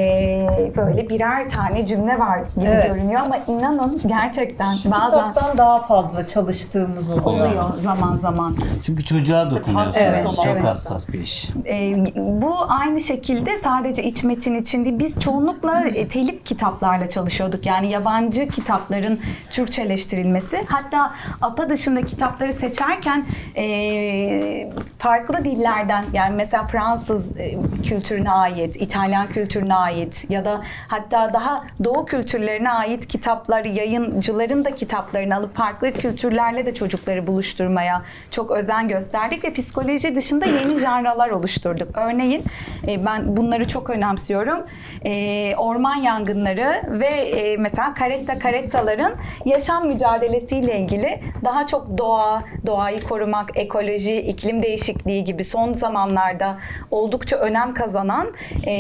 böyle 0.77 1.09
birer 1.09 1.49
tane 1.49 1.87
cümle 1.87 2.19
var 2.19 2.39
gibi 2.57 2.67
Evet. 2.69 2.87
görünüyor 2.87 3.21
ama 3.21 3.37
inanın 3.49 4.01
gerçekten 4.07 4.75
Şu 4.75 4.91
bazen 4.91 5.29
kitaptan 5.29 5.59
daha 5.59 5.81
fazla 5.81 6.27
çalıştığımız 6.27 7.11
oluyor. 7.11 7.25
oluyor 7.25 7.75
zaman 7.75 8.17
zaman. 8.17 8.57
Çünkü 8.87 9.05
çocuğa 9.05 9.51
dokunuyorsun. 9.51 10.01
Evet, 10.01 10.25
çok 10.37 10.47
evet. 10.47 10.65
hassas 10.65 11.09
bir 11.09 11.21
iş. 11.21 11.51
E, 11.67 11.97
bu 12.17 12.55
aynı 12.69 13.01
şekilde 13.01 13.40
sadece 13.47 14.03
iç 14.03 14.25
metin 14.25 14.55
için 14.55 14.85
değil. 14.85 14.99
Biz 14.99 15.21
çoğunlukla 15.21 15.85
e, 15.85 16.09
telif 16.09 16.45
kitaplarla 16.45 17.09
çalışıyorduk. 17.09 17.67
Yani 17.67 17.91
yabancı 17.91 18.49
kitapların 18.49 19.21
Türkçeleştirilmesi. 19.51 20.65
Hatta 20.69 21.15
APA 21.41 21.69
dışında 21.69 22.03
kitapları 22.03 22.53
seçerken 22.53 23.25
e, 23.57 24.73
farklı 24.99 25.45
dillerden 25.45 26.05
yani 26.13 26.35
mesela 26.37 26.67
Fransız 26.67 27.39
e, 27.39 27.59
kültürüne 27.83 28.31
ait, 28.31 28.77
İtalyan 28.83 29.29
kültürüne 29.29 29.75
ait 29.75 30.27
ya 30.29 30.45
da 30.45 30.61
hatta 30.89 31.33
daha 31.33 31.65
Doğu 31.85 32.07
kültürlerine 32.07 32.71
ait 32.71 33.07
kitaplar, 33.07 33.65
yayıncıların 33.65 34.65
da 34.65 34.75
kitaplarını 34.75 35.37
alıp 35.37 35.57
farklı 35.57 35.93
kültürlerle 35.93 36.67
de 36.67 36.75
çocukları 36.75 37.27
buluşturmaya 37.27 38.03
çok 38.31 38.51
özen 38.51 38.89
gösterdik 38.89 39.45
ve 39.45 39.53
psikoloji 39.53 40.17
dışında 40.17 40.47
yeni 40.47 40.79
janralar 40.79 41.31
oluşturduk. 41.31 41.89
Örneğin 41.95 42.45
e, 42.89 43.07
ben 43.07 43.30
bunları 43.37 43.69
çok 43.69 43.91
önemsiyorum. 43.91 44.65
E, 45.05 45.55
orman 45.57 45.97
yangınları 45.97 46.83
ve 47.01 47.07
e, 47.07 47.57
mesela 47.57 47.95
karetta 47.95 48.39
karettaların 48.39 49.13
yaşam 49.45 49.87
mücadelesiyle 49.87 50.79
ilgili 50.79 51.21
daha 51.45 51.67
çok 51.67 51.99
doğa, 51.99 52.45
doğayı 52.67 53.01
korumak, 53.01 53.51
ekoloji, 53.55 54.21
iklim 54.21 54.63
değişikliği 54.63 55.25
gibi 55.25 55.45
son 55.45 55.73
zamanlarda 55.73 56.59
oldukça 56.91 57.37
önem 57.37 57.75
kazanan 57.75 58.27
e, 58.67 58.73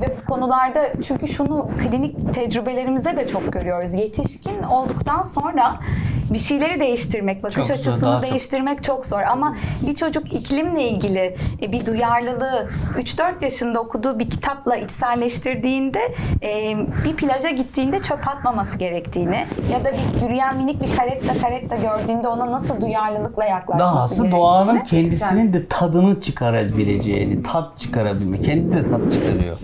ve 0.00 0.16
bu 0.22 0.30
konularda 0.30 0.92
çünkü 1.02 1.28
şunu 1.28 1.70
klinik 1.82 2.34
tecrübelerimizde 2.34 3.16
de 3.16 3.28
çok 3.28 3.52
görüyoruz. 3.52 3.94
Yetişkin 3.94 4.62
olduktan 4.62 5.22
sonra 5.22 5.80
bir 6.30 6.38
şeyleri 6.38 6.80
değiştirmek, 6.80 7.42
bakış 7.42 7.54
Çok 7.56 7.64
zor, 7.64 7.74
açısını 7.74 8.00
çok. 8.20 8.22
değiştirmek 8.22 8.84
çok 8.84 9.06
zor. 9.06 9.20
Ama 9.20 9.56
bir 9.86 9.96
çocuk 9.96 10.32
iklimle 10.32 10.88
ilgili 10.88 11.36
e, 11.62 11.72
bir 11.72 11.86
duyarlılığı 11.86 12.68
3-4 12.98 13.44
yaşında 13.44 13.80
okuduğu 13.80 14.18
bir 14.18 14.30
kitapla 14.30 14.76
içselleştirdiğinde 14.76 16.00
e, 16.42 16.76
bir 17.04 17.16
plaja 17.16 17.50
gittiğinde 17.50 18.02
çöp 18.02 18.28
atmaması 18.28 18.78
gerektiğini 18.78 19.46
ya 19.72 19.84
da 19.84 19.92
bir 19.92 20.22
yürüyen 20.22 20.56
minik 20.56 20.82
bir 20.82 20.96
karetta 20.96 21.38
karetta 21.40 21.76
gördüğünde 21.76 22.28
ona 22.28 22.52
nasıl 22.52 22.80
duyarlılıkla 22.80 23.44
yaklaşması 23.44 23.94
Dahası 23.94 24.14
gerektiğini. 24.14 24.40
doğanın 24.40 24.80
kendisinin 24.80 25.52
de 25.52 25.66
tadını 25.66 26.20
çıkarabileceğini, 26.20 27.42
tat 27.42 27.78
çıkarabilme. 27.78 28.40
Kendi 28.40 28.76
de 28.76 28.82
tat 28.82 29.12
çıkarıyor. 29.12 29.56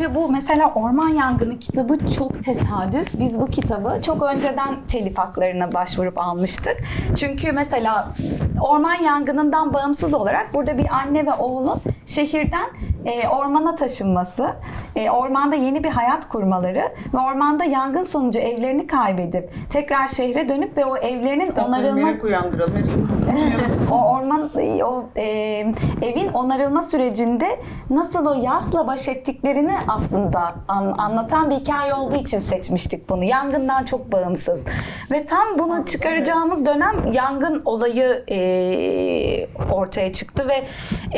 Ve 0.00 0.14
bu 0.14 0.32
mesela 0.32 0.72
Orman 0.74 1.08
Yangını 1.08 1.58
kitabı 1.58 1.98
çok 2.10 2.44
tesadüf. 2.44 3.20
Biz 3.20 3.40
bu 3.40 3.46
kitabı 3.46 4.02
çok 4.02 4.22
önceden 4.22 4.74
telif 4.88 5.18
haklarına 5.18 5.74
başvurup 5.74 6.18
almıştık. 6.18 6.76
Çünkü 7.16 7.52
mesela 7.52 8.08
orman 8.60 8.94
yangınından 8.94 9.74
bağımsız 9.74 10.14
olarak 10.14 10.54
burada 10.54 10.78
bir 10.78 10.94
anne 10.94 11.26
ve 11.26 11.32
oğlun 11.32 11.80
şehirden 12.06 12.66
e, 13.04 13.28
ormana 13.28 13.76
taşınması, 13.76 14.50
e, 14.96 15.10
ormanda 15.10 15.54
yeni 15.54 15.84
bir 15.84 15.88
hayat 15.88 16.28
kurmaları 16.28 16.92
ve 17.14 17.18
ormanda 17.18 17.64
yangın 17.64 18.02
sonucu 18.02 18.38
evlerini 18.38 18.86
kaybedip 18.86 19.50
tekrar 19.70 20.08
şehre 20.08 20.48
dönüp 20.48 20.76
ve 20.76 20.84
o 20.84 20.96
evlerinin 20.96 21.52
onarılma 21.66 22.08
o 23.90 24.08
orman 24.08 24.50
o 24.84 25.04
e, 25.16 25.24
evin 26.02 26.28
onarılma 26.34 26.82
sürecinde 26.82 27.46
nasıl 27.90 28.26
o 28.26 28.34
yasla 28.34 28.86
baş 28.86 29.08
ettiklerini 29.08 29.69
aslında 29.88 30.52
an- 30.68 30.94
anlatan 30.98 31.50
bir 31.50 31.54
hikaye 31.54 31.94
olduğu 31.94 32.16
için 32.16 32.38
seçmiştik 32.38 33.08
bunu. 33.08 33.24
Yangından 33.24 33.84
çok 33.84 34.12
bağımsız. 34.12 34.62
Ve 35.10 35.24
tam 35.26 35.58
bunu 35.58 35.84
çıkaracağımız 35.84 36.66
dönem 36.66 37.12
yangın 37.12 37.62
olayı 37.64 38.24
e, 38.30 38.38
ortaya 39.72 40.12
çıktı 40.12 40.48
ve 40.48 40.64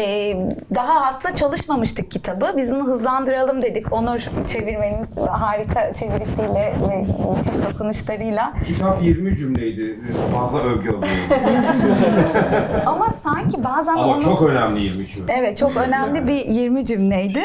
e, 0.01 0.37
daha 0.75 1.07
aslında 1.07 1.35
çalışmamıştık 1.35 2.11
kitabı. 2.11 2.55
Biz 2.57 2.75
bunu 2.75 2.85
hızlandıralım 2.85 3.63
dedik. 3.63 3.93
Onur 3.93 4.19
çevirmenimiz 4.53 5.17
harika 5.17 5.95
çevirisiyle 5.95 6.75
ve 6.91 6.97
müthiş 7.37 7.71
dokunuşlarıyla. 7.71 8.53
Kitap 8.67 9.03
20 9.03 9.37
cümleydi. 9.37 10.01
Fazla 10.35 10.59
övgü 10.59 10.89
alıyorum. 10.89 11.03
Ama 12.87 13.11
sanki 13.23 13.65
bazen 13.65 13.93
Ama 13.93 14.07
onu... 14.07 14.23
çok 14.23 14.43
önemli 14.43 14.81
20 14.81 15.07
cümle. 15.07 15.33
Evet 15.39 15.57
çok 15.59 15.77
önemli 15.77 16.29
bir 16.29 16.47
20 16.47 16.85
cümleydi. 16.85 17.43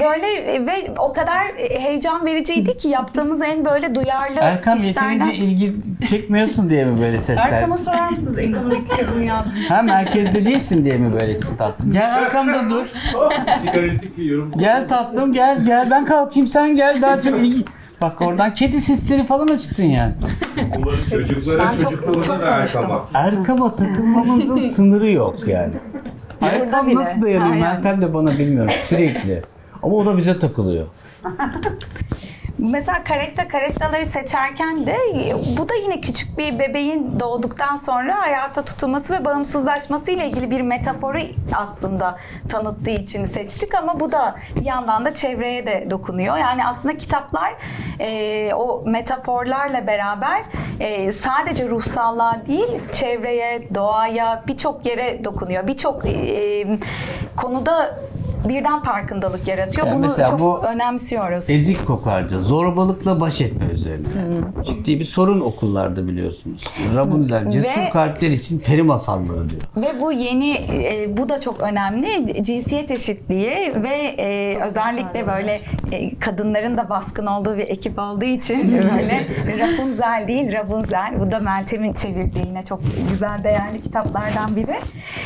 Böyle 0.00 0.26
ve 0.46 0.92
o 0.98 1.12
kadar 1.12 1.46
e, 1.58 1.80
heyecan 1.82 2.26
vericiydi 2.26 2.76
ki 2.76 2.88
yaptığımız 2.88 3.42
en 3.42 3.64
böyle 3.64 3.94
duyarlı 3.94 4.40
Erkan 4.40 4.76
işlerden. 4.76 5.12
yeterince 5.12 5.34
ilgi 5.36 5.72
çekmiyorsun 6.08 6.70
diye 6.70 6.84
mi 6.84 7.00
böyle 7.00 7.20
sesler? 7.20 7.52
Erkam'a 7.52 7.78
sorar 7.78 8.08
mısınız 8.08 8.38
ekonomi 8.38 8.84
kitabını 8.84 9.24
yazmış? 9.24 9.70
Ha 9.70 9.82
merkezde 9.82 10.44
değilsin 10.44 10.84
diye 10.84 10.98
mi 10.98 11.12
böylesin 11.20 11.56
tatlım? 11.56 11.92
Gel 11.92 12.14
arkamda 12.14 12.70
dur. 12.70 12.86
Psikanalitik 13.56 14.18
bir 14.18 14.24
yorum. 14.24 14.52
Gel 14.58 14.88
tatlım 14.88 15.32
gel 15.32 15.64
gel. 15.64 15.90
Ben 15.90 16.04
kalkayım 16.04 16.48
sen 16.48 16.76
gel. 16.76 17.02
Daha 17.02 17.22
çok 17.22 17.38
ilgi... 17.38 17.64
Bak 18.00 18.20
oradan 18.22 18.54
kedi 18.54 18.80
sesleri 18.80 19.24
falan 19.24 19.48
açtın 19.48 19.84
yani. 19.84 20.12
Umarım 20.76 21.06
Çocuklara 21.10 21.72
çok 21.82 22.28
da. 22.28 22.46
Erkam'a. 22.46 23.04
Erkam'a 23.14 23.76
takılmamızın 23.76 24.58
sınırı 24.58 25.10
yok 25.10 25.48
yani. 25.48 25.72
Erkam 26.40 26.94
nasıl 26.94 27.22
dayanıyor? 27.22 27.54
Meltem 27.56 28.02
de 28.02 28.14
bana 28.14 28.38
bilmiyorum 28.38 28.72
sürekli. 28.88 29.42
Ama 29.82 29.96
o 29.96 30.06
da 30.06 30.16
bize 30.16 30.38
takılıyor. 30.38 30.86
Mesela 32.58 33.04
karetta 33.04 33.48
karettaları 33.48 34.06
seçerken 34.06 34.86
de 34.86 34.92
e, 34.92 35.34
bu 35.58 35.68
da 35.68 35.74
yine 35.74 36.00
küçük 36.00 36.38
bir 36.38 36.58
bebeğin 36.58 37.20
doğduktan 37.20 37.76
sonra 37.76 38.20
hayata 38.20 38.64
tutunması 38.64 39.14
ve 39.14 39.24
bağımsızlaşması 39.24 40.10
ile 40.10 40.28
ilgili 40.28 40.50
bir 40.50 40.60
metaforu 40.60 41.18
aslında 41.54 42.18
tanıttığı 42.48 42.90
için 42.90 43.24
seçtik 43.24 43.74
ama 43.74 44.00
bu 44.00 44.12
da 44.12 44.36
bir 44.60 44.64
yandan 44.64 45.04
da 45.04 45.14
çevreye 45.14 45.66
de 45.66 45.86
dokunuyor. 45.90 46.36
Yani 46.36 46.66
aslında 46.66 46.98
kitaplar 46.98 47.54
e, 48.00 48.54
o 48.54 48.82
metaforlarla 48.86 49.86
beraber 49.86 50.42
e, 50.80 51.12
sadece 51.12 51.68
ruhsallığa 51.68 52.46
değil 52.46 52.80
çevreye, 52.92 53.74
doğaya 53.74 54.44
birçok 54.48 54.86
yere 54.86 55.24
dokunuyor. 55.24 55.66
Birçok 55.66 56.06
e, 56.06 56.66
konuda 57.36 57.98
birden 58.44 58.82
farkındalık 58.82 59.48
yaratıyor. 59.48 59.86
Yani 59.86 59.98
Bunu 59.98 60.16
çok 60.30 60.40
bu- 60.40 60.58
önemsiyoruz. 60.64 61.50
Ezik 61.50 61.86
kokarca, 61.86 62.38
zorbalıkla 62.38 63.20
baş 63.20 63.40
etme 63.40 63.66
üzerine. 63.72 64.06
Ciddi 64.64 65.00
bir 65.00 65.04
sorun 65.04 65.40
okullarda 65.40 66.06
biliyorsunuz. 66.08 66.64
Rapunzel, 66.94 67.50
cesur 67.50 67.80
Ve- 67.80 67.90
kalpler 67.90 68.30
için 68.30 68.58
peri 68.58 68.82
masalları 68.82 69.50
diyor. 69.50 69.62
Ve 69.76 70.00
bu 70.00 70.12
yeni, 70.12 70.52
e, 70.54 71.16
bu 71.16 71.28
da 71.28 71.40
çok 71.40 71.60
önemli. 71.60 72.42
Cinsiyet 72.44 72.90
eşitliği 72.90 73.72
ve 73.82 73.96
e, 74.18 74.58
özellikle 74.64 75.26
böyle 75.26 75.60
e, 75.92 76.18
kadınların 76.18 76.76
da 76.78 76.88
baskın 76.88 77.26
olduğu 77.26 77.56
bir 77.56 77.68
ekip 77.68 77.98
olduğu 77.98 78.24
için 78.24 78.72
böyle 78.96 79.26
Rapunzel 79.58 80.24
değil 80.28 80.52
Rapunzel. 80.52 81.20
Bu 81.20 81.30
da 81.30 81.38
Meltem'in 81.38 81.92
çevirdiği 81.92 82.46
yine 82.46 82.64
çok 82.64 82.80
güzel 83.10 83.44
değerli 83.44 83.82
kitaplardan 83.82 84.56
biri. 84.56 84.76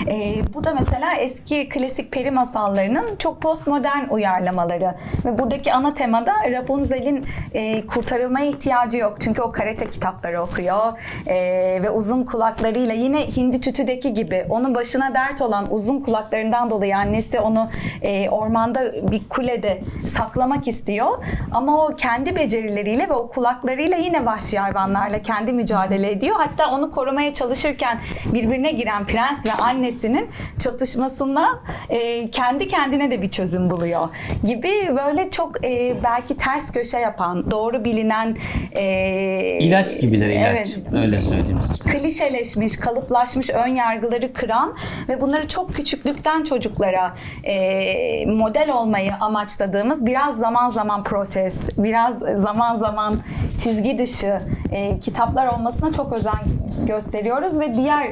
E, 0.08 0.42
bu 0.54 0.64
da 0.64 0.74
mesela 0.74 1.14
eski 1.14 1.68
klasik 1.68 2.12
peri 2.12 2.30
masallarının 2.30 3.06
çok 3.18 3.40
postmodern 3.42 4.08
uyarlamaları. 4.10 4.94
Ve 5.24 5.38
buradaki 5.38 5.72
ana 5.72 5.94
temada 5.94 6.32
Rapunzel'in 6.52 7.26
e, 7.54 7.86
kurtarılmaya 7.86 8.46
ihtiyacı 8.46 8.98
yok. 8.98 9.16
Çünkü 9.20 9.42
o 9.42 9.52
karate 9.52 9.90
kitapları 9.90 10.42
okuyor 10.42 10.98
e, 11.26 11.36
ve 11.82 11.90
uzun 11.90 12.24
kulaklarıyla 12.24 12.94
yine 12.94 13.26
Hindi 13.36 13.60
Tütü'deki 13.60 14.14
gibi 14.14 14.46
onun 14.48 14.74
başına 14.74 15.14
dert 15.14 15.42
olan 15.42 15.66
uzun 15.70 16.00
kulaklarından 16.00 16.70
dolayı 16.70 16.96
annesi 16.96 17.40
onu 17.40 17.70
e, 18.02 18.30
ormanda 18.30 19.10
bir 19.12 19.28
kulede 19.28 19.82
saklamak 20.06 20.68
istiyor. 20.68 21.24
Ama 21.52 21.86
o 21.86 21.96
kendi 21.96 22.36
becerileriyle 22.36 23.08
ve 23.08 23.12
o 23.12 23.28
kulaklarıyla 23.28 23.96
yine 23.96 24.26
vahşi 24.26 24.58
hayvanlarla 24.58 25.22
kendi 25.22 25.52
mücadele 25.52 26.10
ediyor. 26.10 26.36
Hatta 26.38 26.70
onu 26.70 26.90
korumaya 26.90 27.34
çalışırken 27.34 28.00
birbirine 28.26 28.72
giren 28.72 29.04
prens 29.06 29.46
ve 29.46 29.52
annesinin 29.52 30.28
çatışmasında 30.58 31.48
e, 31.88 32.30
kendi 32.30 32.68
kendine 32.90 33.10
de 33.10 33.22
bir 33.22 33.30
çözüm 33.30 33.70
buluyor 33.70 34.08
gibi 34.46 34.96
böyle 34.96 35.30
çok 35.30 35.64
e, 35.64 35.96
belki 36.04 36.36
ters 36.36 36.72
köşe 36.72 36.98
yapan, 36.98 37.50
doğru 37.50 37.84
bilinen 37.84 38.36
e, 38.72 39.58
İlaç 39.60 40.00
gibiler 40.00 40.28
ilaç. 40.28 40.46
Evet, 40.46 40.78
Öyle 40.94 41.20
söyleyeyim 41.20 41.62
size. 41.62 41.90
klişeleşmiş, 41.90 42.76
kalıplaşmış 42.76 43.50
ön 43.50 43.74
yargıları 43.74 44.32
kıran 44.32 44.76
ve 45.08 45.20
bunları 45.20 45.48
çok 45.48 45.74
küçüklükten 45.74 46.44
çocuklara 46.44 47.14
e, 47.44 48.26
model 48.26 48.70
olmayı 48.70 49.14
amaçladığımız 49.20 50.06
biraz 50.06 50.38
zaman 50.38 50.68
zaman 50.68 51.02
protest, 51.02 51.78
biraz 51.78 52.18
zaman 52.18 52.76
zaman 52.76 53.14
çizgi 53.58 53.98
dışı 53.98 54.40
e, 54.72 55.00
kitaplar 55.00 55.46
olmasına 55.46 55.92
çok 55.92 56.12
özen 56.12 56.40
gösteriyoruz 56.86 57.60
ve 57.60 57.74
diğer 57.74 58.08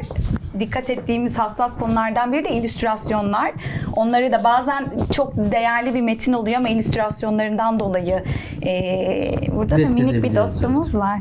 dikkat 0.61 0.91
ettiğimiz 0.91 1.39
hassas 1.39 1.79
konulardan 1.79 2.33
biri 2.33 2.45
de 2.45 2.51
illüstrasyonlar. 2.51 3.53
Onları 3.97 4.33
da 4.33 4.45
bazen 4.45 4.91
çok 5.13 5.37
değerli 5.37 5.95
bir 5.95 6.01
metin 6.01 6.33
oluyor 6.33 6.57
ama 6.57 6.69
illüstrasyonlarından 6.69 7.81
dolayı 7.81 8.25
e, 8.67 8.73
burada 9.53 9.79
da 9.79 9.89
minik 9.89 10.23
bir 10.23 10.35
dostumuz 10.35 10.95
var. 10.95 11.19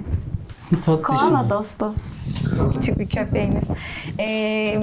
Tatlı 0.86 1.04
Koala 1.04 1.50
dostu. 1.50 1.94
Küçük 2.74 3.00
bir 3.00 3.10
köpeğimiz. 3.10 3.64
Ee, 4.20 4.80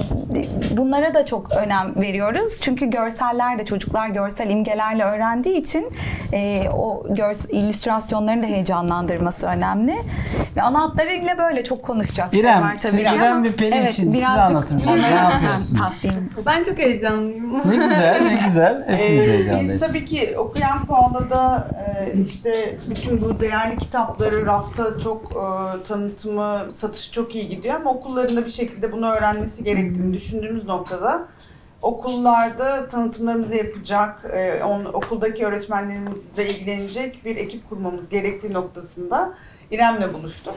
bunlara 0.77 1.13
da 1.13 1.25
çok 1.25 1.51
önem 1.51 1.93
veriyoruz. 1.95 2.57
Çünkü 2.61 2.89
görseller 2.89 3.59
de 3.59 3.65
çocuklar 3.65 4.07
görsel 4.07 4.49
imgelerle 4.49 5.03
öğrendiği 5.03 5.57
için 5.57 5.89
e, 6.33 6.69
o 6.69 7.05
görsel, 7.09 7.49
illüstrasyonların 7.49 8.43
da 8.43 8.47
heyecanlandırması 8.47 9.47
önemli. 9.47 9.95
Ve 10.55 10.61
ana 10.61 10.81
hatlarıyla 10.81 11.37
böyle 11.37 11.63
çok 11.63 11.83
konuşacak 11.83 12.31
şey 12.31 12.39
İrem, 12.41 12.61
var 12.61 12.77
tabii 12.81 13.01
İrem 13.01 13.33
ama- 13.33 13.43
ve 13.43 13.51
Pelin 13.51 13.85
şimdi 13.85 14.11
size 14.11 14.17
birazcık- 14.17 14.55
anlatın 14.55 14.81
biraz. 14.85 14.95
Ne 14.95 15.09
yapıyorsunuz? 15.15 16.45
Ben 16.45 16.63
çok 16.63 16.77
heyecanlıyım. 16.77 17.53
Ne 17.69 17.75
güzel, 17.87 18.21
ne 18.21 18.39
güzel. 18.45 18.83
Hepimiz 18.87 19.29
Ee, 19.49 19.73
biz 19.73 19.87
tabii 19.87 20.05
ki 20.05 20.35
okuyan 20.37 20.85
Koala'da 20.85 21.67
e, 21.87 22.13
işte 22.21 22.77
bütün 22.89 23.21
bu 23.21 23.39
değerli 23.39 23.77
kitapları 23.77 24.45
rafta 24.45 24.99
çok 25.03 25.31
e, 25.31 25.83
tanıtımı, 25.87 26.65
satışı 26.75 27.11
çok 27.11 27.34
iyi 27.35 27.49
gidiyor 27.49 27.75
ama 27.75 27.91
okullarında 27.91 28.45
bir 28.45 28.51
şekilde 28.51 28.91
bunu 28.91 29.11
öğrenmesi 29.11 29.63
gerektiğini 29.63 30.13
düşündüğümüz 30.13 30.65
noktada 30.65 31.27
okullarda 31.81 32.87
tanıtımlarımızı 32.87 33.55
yapacak, 33.55 34.25
e, 34.33 34.63
on, 34.63 34.85
okuldaki 34.85 35.45
öğretmenlerimizle 35.45 36.45
ilgilenecek 36.45 37.25
bir 37.25 37.35
ekip 37.35 37.69
kurmamız 37.69 38.09
gerektiği 38.09 38.53
noktasında 38.53 39.33
İrem'le 39.71 40.13
buluştuk. 40.13 40.55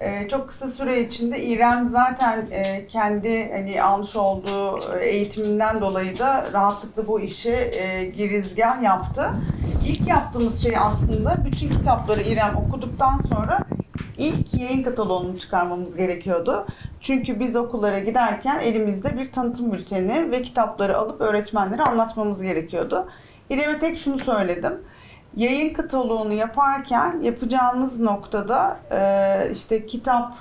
Ee, 0.00 0.28
çok 0.28 0.48
kısa 0.48 0.68
süre 0.68 1.02
içinde 1.02 1.42
İrem 1.42 1.88
zaten 1.88 2.44
e, 2.50 2.86
kendi 2.86 3.52
hani 3.52 3.82
almış 3.82 4.16
olduğu 4.16 4.78
e, 4.98 5.06
eğitiminden 5.06 5.80
dolayı 5.80 6.18
da 6.18 6.46
rahatlıkla 6.52 7.06
bu 7.06 7.20
işe 7.20 7.70
e, 7.74 8.04
girizgah 8.04 8.82
yaptı. 8.82 9.30
İlk 9.86 10.08
yaptığımız 10.08 10.62
şey 10.62 10.78
aslında 10.78 11.36
bütün 11.44 11.68
kitapları 11.68 12.22
İrem 12.22 12.56
okuduktan 12.56 13.20
sonra 13.32 13.60
ilk 14.20 14.54
yayın 14.54 14.82
kataloğunu 14.82 15.38
çıkarmamız 15.38 15.96
gerekiyordu. 15.96 16.66
Çünkü 17.00 17.40
biz 17.40 17.56
okullara 17.56 17.98
giderken 17.98 18.60
elimizde 18.60 19.18
bir 19.18 19.32
tanıtım 19.32 19.72
bülteni 19.72 20.30
ve 20.30 20.42
kitapları 20.42 20.98
alıp 20.98 21.20
öğretmenlere 21.20 21.82
anlatmamız 21.82 22.42
gerekiyordu. 22.42 23.08
İrem'e 23.50 23.78
tek 23.78 23.98
şunu 23.98 24.18
söyledim. 24.18 24.72
Yayın 25.36 25.74
kataloğunu 25.74 26.32
yaparken 26.32 27.20
yapacağımız 27.22 28.00
noktada 28.00 28.78
e, 28.90 29.50
işte 29.52 29.86
kitap, 29.86 30.32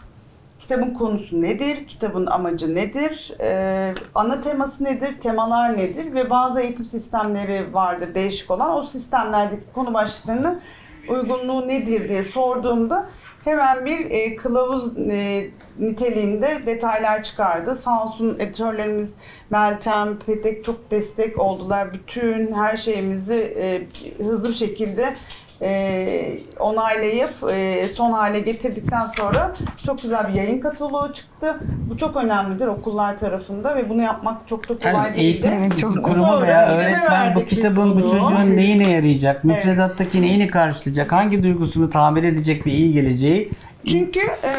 kitabın 0.59 0.93
konusu 0.93 1.41
nedir, 1.41 1.87
kitabın 1.87 2.25
amacı 2.25 2.75
nedir, 2.75 3.33
e, 3.39 3.93
ana 4.15 4.41
teması 4.41 4.83
nedir, 4.83 5.21
temalar 5.21 5.77
nedir 5.77 6.13
ve 6.13 6.29
bazı 6.29 6.61
eğitim 6.61 6.85
sistemleri 6.85 7.73
vardır 7.73 8.15
değişik 8.15 8.51
olan. 8.51 8.75
O 8.75 8.83
sistemlerdeki 8.83 9.63
konu 9.73 9.93
başlıklarının 9.93 10.61
uygunluğu 11.09 11.67
nedir 11.67 12.09
diye 12.09 12.23
sorduğumda 12.23 13.09
hemen 13.43 13.85
bir 13.85 14.11
e, 14.11 14.35
kılavuz 14.35 14.97
e, 14.97 15.47
niteliğinde 15.79 16.59
detaylar 16.65 17.23
çıkardı. 17.23 17.75
Sağ 17.75 18.03
olsun 18.05 18.35
editörlerimiz 18.39 19.15
Meltem, 19.49 20.19
Petek 20.19 20.65
çok 20.65 20.91
destek 20.91 21.39
oldular. 21.39 21.93
Bütün 21.93 22.53
her 22.53 22.77
şeyimizi 22.77 23.55
e, 23.57 23.87
hızlı 24.23 24.49
bir 24.49 24.53
şekilde 24.53 25.15
e, 25.61 26.39
onaylayıp 26.59 27.33
e, 27.51 27.87
son 27.95 28.11
hale 28.11 28.39
getirdikten 28.39 29.07
sonra 29.17 29.53
çok 29.85 30.01
güzel 30.01 30.27
bir 30.27 30.33
yayın 30.33 30.59
kataloğu 30.59 31.13
çıktı. 31.13 31.57
Bu 31.89 31.97
çok 31.97 32.15
önemlidir 32.15 32.67
okullar 32.67 33.19
tarafında 33.19 33.75
ve 33.75 33.89
bunu 33.89 34.01
yapmak 34.01 34.47
çok 34.47 34.69
da 34.69 34.77
kolay 34.77 34.93
Yani 34.93 35.15
değildi. 35.15 35.57
eğitim 35.59 36.01
kurumu 36.01 36.41
veya 36.41 36.69
öğretmen 36.69 37.35
bu 37.35 37.45
kitabın 37.45 37.95
bu 37.95 38.01
çocuğun 38.01 38.55
neyine 38.55 38.89
yarayacak, 38.89 39.43
müfredattaki 39.43 40.21
neyini 40.21 40.47
karşılayacak, 40.47 41.11
hangi 41.11 41.43
duygusunu 41.43 41.89
tamir 41.89 42.23
edecek 42.23 42.67
ve 42.67 42.71
iyi 42.71 42.93
geleceği 42.93 43.51
Çünkü 43.87 44.19
e, 44.19 44.51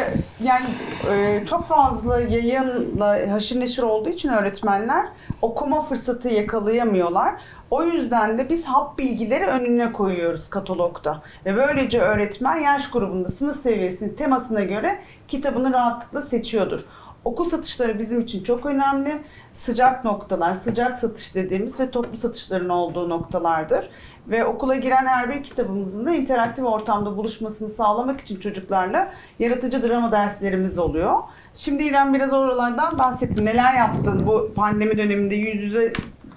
yani 0.45 0.67
e, 1.13 1.47
çok 1.51 1.69
fazla 1.69 2.21
yayınla 2.21 3.33
haşır 3.33 3.61
neşir 3.61 3.83
olduğu 3.83 4.09
için 4.09 4.29
öğretmenler 4.29 5.07
okuma 5.43 5.83
fırsatı 5.83 6.29
yakalayamıyorlar. 6.29 7.35
O 7.71 7.83
yüzden 7.83 8.39
de 8.39 8.49
biz 8.49 8.65
hap 8.65 8.99
bilgileri 8.99 9.47
önüne 9.47 9.93
koyuyoruz 9.93 10.51
katalogda. 10.51 11.23
Ve 11.47 11.57
böylece 11.57 12.01
öğretmen 12.01 12.57
yaş 12.59 12.91
grubunda 12.91 13.29
sınıf 13.29 13.61
seviyesinin 13.61 14.15
temasına 14.15 14.63
göre 14.65 14.99
kitabını 15.29 15.73
rahatlıkla 15.73 16.23
seçiyordur. 16.23 16.81
Okul 17.25 17.45
satışları 17.45 17.99
bizim 17.99 18.21
için 18.21 18.45
çok 18.45 18.67
önemli. 18.67 19.23
Sıcak 19.55 20.05
noktalar, 20.05 20.55
sıcak 20.55 20.99
satış 20.99 21.35
dediğimiz 21.35 21.81
ve 21.81 21.91
toplu 21.91 22.19
satışların 22.19 22.69
olduğu 22.69 23.09
noktalardır. 23.09 23.91
Ve 24.29 24.45
okula 24.45 24.77
giren 24.77 25.07
her 25.07 25.31
bir 25.31 25.43
kitabımızın 25.43 26.07
da 26.07 26.11
interaktif 26.11 26.65
ortamda 26.65 27.17
buluşmasını 27.17 27.69
sağlamak 27.69 28.21
için 28.21 28.41
çocuklarla 28.41 29.13
yaratıcı 29.39 29.89
drama 29.89 30.11
derslerimiz 30.11 30.79
oluyor. 30.79 31.19
Şimdi 31.65 31.83
İrem 31.83 32.15
biraz 32.15 32.33
oralardan 32.33 32.99
bahsetti. 32.99 33.45
Neler 33.45 33.75
yaptın 33.75 34.27
bu 34.27 34.53
pandemi 34.57 34.99
döneminde 34.99 35.35
yüz 35.35 35.63
yüze 35.63 35.93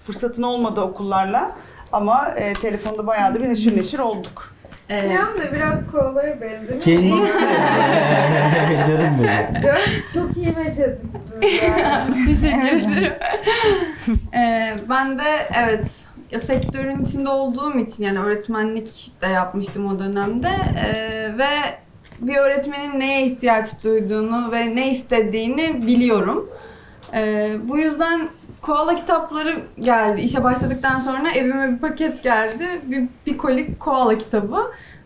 fırsatın 0.05 0.43
olmadı 0.43 0.81
okullarla 0.81 1.51
ama 1.91 2.27
e, 2.29 2.53
telefonda 2.53 3.07
bayağı 3.07 3.35
da 3.35 3.39
bir 3.43 3.47
haşır 3.47 3.77
neşir 3.77 3.99
olduk. 3.99 4.53
Ee, 4.89 5.05
İrem 5.05 5.41
de 5.41 5.53
biraz 5.53 5.91
kovalara 5.91 6.41
benzemiyor. 6.41 6.81
kendisi 6.81 7.39
canım 8.87 9.15
benim. 9.23 9.61
Diyorum 9.63 9.81
ki 9.85 10.13
çok 10.13 10.37
iyi 10.37 10.47
becerirsiniz 10.47 11.63
yani. 11.63 12.25
Teşekkür 12.25 12.91
ederim. 12.91 13.13
Ee, 14.33 14.73
ben 14.89 15.19
de 15.19 15.47
evet 15.63 16.05
ya 16.31 16.39
sektörün 16.39 17.05
içinde 17.05 17.29
olduğum 17.29 17.79
için 17.79 18.03
yani 18.03 18.19
öğretmenlik 18.19 19.11
de 19.21 19.27
yapmıştım 19.27 19.95
o 19.95 19.99
dönemde 19.99 20.49
Ee, 20.77 21.37
ve 21.37 21.49
bir 22.27 22.35
öğretmenin 22.35 22.99
neye 22.99 23.25
ihtiyaç 23.25 23.83
duyduğunu 23.83 24.51
ve 24.51 24.75
ne 24.75 24.91
istediğini 24.91 25.87
biliyorum. 25.87 26.49
Ee, 27.13 27.55
bu 27.63 27.77
yüzden 27.77 28.21
koala 28.61 28.95
kitapları 28.95 29.59
geldi. 29.79 30.21
İşe 30.21 30.43
başladıktan 30.43 30.99
sonra 30.99 31.31
evime 31.31 31.73
bir 31.73 31.77
paket 31.77 32.23
geldi. 32.23 32.67
Bir, 32.83 33.03
bir 33.25 33.37
koli 33.37 33.77
koala 33.79 34.17
kitabı. 34.17 34.57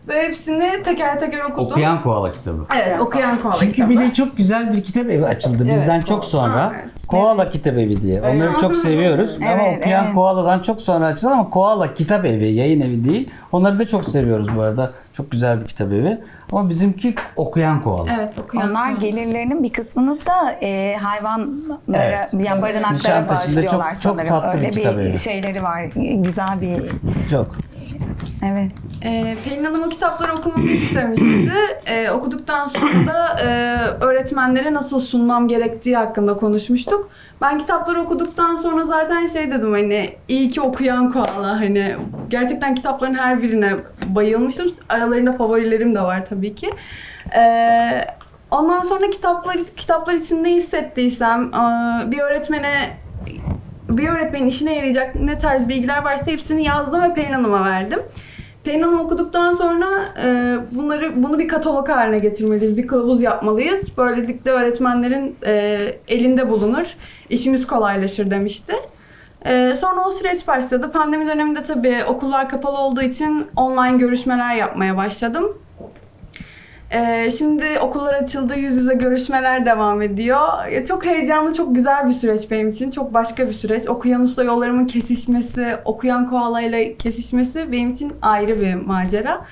Ve 0.08 0.22
hepsini 0.22 0.82
teker 0.84 1.20
teker 1.20 1.44
okudum. 1.44 1.66
Okuyan 1.66 2.02
koala 2.02 2.32
kitabı. 2.32 2.66
Evet, 2.76 3.00
okuyan 3.00 3.38
koala 3.42 3.56
Çünkü 3.60 3.72
kitabı. 3.72 3.90
bir 3.90 3.98
de 4.00 4.12
çok 4.12 4.36
güzel 4.36 4.72
bir 4.72 4.82
kitap 4.82 5.10
evi 5.10 5.26
açıldı 5.26 5.68
bizden 5.68 5.94
Evet, 5.96 6.06
çok 6.06 6.24
sonra. 6.24 6.62
Aa, 6.62 6.72
evet. 6.74 7.06
Koala 7.08 7.50
Kitap 7.50 7.72
Evi 7.78 8.02
diye. 8.02 8.20
Onları 8.22 8.48
Evet. 8.50 8.58
çok 8.60 8.76
seviyoruz 8.76 9.38
ama 9.42 9.50
Evet, 9.62 9.78
okuyan 9.78 10.04
evet. 10.04 10.14
Koala'dan 10.14 10.58
çok 10.62 10.80
sonra 10.80 11.06
açıldı 11.06 11.32
ama 11.32 11.50
Koala 11.50 11.94
Kitap 11.94 12.24
Evi, 12.24 12.48
yayın 12.48 12.80
evi 12.80 13.04
değil. 13.04 13.30
Onları 13.52 13.78
da 13.78 13.88
çok 13.88 14.04
seviyoruz 14.04 14.56
bu 14.56 14.60
arada. 14.62 14.92
Çok 15.12 15.30
güzel 15.30 15.60
bir 15.60 15.66
kitap 15.66 15.92
evi. 15.92 16.18
Ama 16.52 16.68
bizimki 16.68 17.14
okuyan 17.36 17.82
Koala. 17.82 18.10
Evet, 18.18 18.32
okuyan 18.44 18.70
Onlar 18.70 18.90
gelirlerinin 18.90 19.62
bir 19.64 19.72
kısmını 19.72 20.18
da 20.26 20.52
e, 20.52 20.96
hayvanlara, 20.96 21.78
Evet. 21.94 22.28
yani 22.46 22.62
barınaklara 22.62 23.20
çok- 23.20 23.28
bağışlıyorlar 23.30 23.94
çok 23.94 24.02
sanırım. 24.02 24.28
tatlı 24.28 24.58
bir 24.60 24.64
Öyle 24.66 24.70
kitap 24.70 24.94
evi. 24.98 25.18
şeyleri 25.18 25.62
var. 25.62 25.82
Güzel 25.96 26.60
bir 26.60 26.76
Çok. 27.30 27.46
Evet. 28.44 28.70
Ee, 29.04 29.34
Pelin 29.44 29.64
Hanım 29.64 29.82
o 29.82 29.88
kitapları 29.88 30.32
okumamı 30.32 30.70
istemişti. 30.70 31.52
Ee, 31.86 32.10
okuduktan 32.10 32.66
sonra 32.66 33.06
da 33.06 33.40
e, 33.40 33.46
öğretmenlere 34.04 34.74
nasıl 34.74 35.00
sunmam 35.00 35.48
gerektiği 35.48 35.96
hakkında 35.96 36.36
konuşmuştuk. 36.36 37.10
Ben 37.40 37.58
kitapları 37.58 38.00
okuduktan 38.00 38.56
sonra 38.56 38.86
zaten 38.86 39.26
şey 39.26 39.50
dedim 39.50 39.72
hani 39.72 40.14
iyi 40.28 40.50
ki 40.50 40.60
okuyan 40.60 41.12
koala 41.12 41.60
hani 41.60 41.96
gerçekten 42.28 42.74
kitapların 42.74 43.14
her 43.14 43.42
birine 43.42 43.76
bayılmıştım. 44.06 44.72
Aralarında 44.88 45.32
favorilerim 45.32 45.94
de 45.94 46.00
var 46.00 46.26
tabii 46.26 46.54
ki. 46.54 46.70
Ee, 47.36 48.04
ondan 48.50 48.82
sonra 48.82 49.10
kitaplar 49.10 49.56
kitaplar 49.76 50.14
içinde 50.14 50.50
hissettiysem 50.50 51.54
e, 51.54 52.10
bir 52.10 52.18
öğretmene 52.18 52.90
bir 53.88 54.08
öğretmenin 54.08 54.46
işine 54.46 54.76
yarayacak 54.76 55.14
ne 55.14 55.38
tarz 55.38 55.68
bilgiler 55.68 56.04
varsa 56.04 56.26
hepsini 56.26 56.64
yazdım 56.64 57.02
ve 57.02 57.14
Pelin 57.14 57.32
Hanım'a 57.32 57.64
verdim. 57.64 58.00
Pelin 58.64 58.82
Hanım 58.82 59.00
okuduktan 59.00 59.52
sonra 59.52 59.86
e, 60.24 60.56
bunları 60.76 61.22
bunu 61.22 61.38
bir 61.38 61.48
katalog 61.48 61.88
haline 61.88 62.18
getirmeliyiz, 62.18 62.76
bir 62.76 62.86
kılavuz 62.86 63.22
yapmalıyız. 63.22 63.96
Böylelikle 63.96 64.50
öğretmenlerin 64.50 65.36
e, 65.46 65.52
elinde 66.08 66.50
bulunur, 66.50 66.94
işimiz 67.30 67.66
kolaylaşır 67.66 68.30
demişti. 68.30 68.74
E, 69.44 69.74
sonra 69.74 70.04
o 70.06 70.10
süreç 70.10 70.46
başladı. 70.46 70.90
Pandemi 70.92 71.26
döneminde 71.26 71.62
tabii 71.62 71.96
okullar 72.08 72.48
kapalı 72.48 72.78
olduğu 72.78 73.02
için 73.02 73.46
online 73.56 73.96
görüşmeler 73.96 74.54
yapmaya 74.54 74.96
başladım. 74.96 75.58
Ee, 76.92 77.30
şimdi 77.38 77.64
okullar 77.80 78.14
açıldı, 78.14 78.54
yüz 78.56 78.76
yüze 78.76 78.94
görüşmeler 78.94 79.66
devam 79.66 80.02
ediyor. 80.02 80.38
Çok 80.88 81.06
heyecanlı, 81.06 81.54
çok 81.54 81.74
güzel 81.74 82.06
bir 82.06 82.12
süreç 82.12 82.50
benim 82.50 82.68
için. 82.68 82.90
Çok 82.90 83.14
başka 83.14 83.48
bir 83.48 83.52
süreç. 83.52 83.88
Okuyanusla 83.88 84.44
yollarımın 84.44 84.84
kesişmesi, 84.86 85.76
okuyan 85.84 86.30
koalayla 86.30 86.96
kesişmesi 86.98 87.72
benim 87.72 87.90
için 87.90 88.12
ayrı 88.22 88.60
bir 88.60 88.74
macera. 88.74 89.44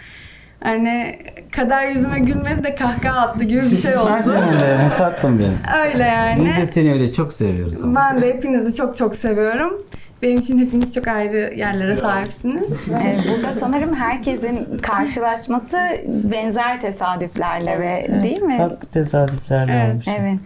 Hani 0.62 1.18
kader 1.52 1.86
yüzüme 1.88 2.18
gülmedi 2.18 2.64
de 2.64 2.74
kahkaha 2.74 3.20
attı 3.20 3.44
gibi 3.44 3.70
bir 3.70 3.76
şey 3.76 3.98
oldu. 3.98 4.32
öyle 4.52 4.94
tatlım 4.96 5.38
benim. 5.38 5.58
Öyle 5.84 6.02
yani. 6.04 6.44
Biz 6.44 6.56
de 6.62 6.66
seni 6.66 6.92
öyle 6.92 7.12
çok 7.12 7.32
seviyoruz. 7.32 7.82
ama. 7.82 8.00
Ben 8.00 8.22
de 8.22 8.28
hepinizi 8.34 8.74
çok 8.74 8.96
çok 8.96 9.16
seviyorum. 9.16 9.82
Benim 10.22 10.38
için 10.38 10.58
hepiniz 10.58 10.94
çok 10.94 11.08
ayrı 11.08 11.54
yerlere 11.56 11.96
sahipsiniz. 11.96 12.72
Ee, 13.04 13.18
Burada 13.30 13.52
sanırım 13.52 13.94
herkesin 13.94 14.78
karşılaşması 14.82 15.78
benzer 16.08 16.80
tesadüflerle 16.80 17.80
ve 17.80 18.22
değil 18.22 18.42
mi? 18.42 18.56
Tatlı 18.58 18.88
tesadüflerle 18.88 19.72
Evet. 19.72 19.90
olmuş. 19.92 20.08
Evet. 20.08 20.38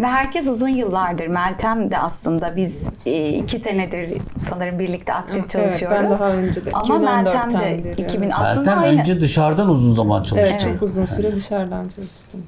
Ve 0.00 0.06
herkes 0.06 0.48
uzun 0.48 0.68
yıllardır. 0.68 1.26
Meltem 1.26 1.90
de 1.90 1.98
aslında 1.98 2.56
biz 2.56 2.82
e, 3.06 3.28
iki 3.28 3.58
senedir 3.58 4.18
sanırım 4.36 4.78
birlikte 4.78 5.14
aktif 5.14 5.36
Evet, 5.38 5.50
çalışıyoruz. 5.50 5.98
ben 6.20 6.20
daha 6.20 6.30
önce 6.32 6.64
de. 6.66 6.70
Ama 6.72 6.98
Meltem 6.98 7.40
2014'ten 7.40 7.50
de 7.60 7.84
beri, 7.84 8.02
2000 8.02 8.22
evet. 8.22 8.32
aslında 8.36 8.56
Meltem 8.76 8.78
aynı. 8.78 9.00
önce 9.00 9.20
dışarıdan 9.20 9.68
uzun 9.68 9.92
zaman 9.94 10.22
çalıştı. 10.22 10.48
Evet, 10.52 10.62
çok 10.72 10.82
uzun 10.82 11.06
süre 11.06 11.36
dışarıdan 11.36 11.82
çalıştım. 11.82 12.40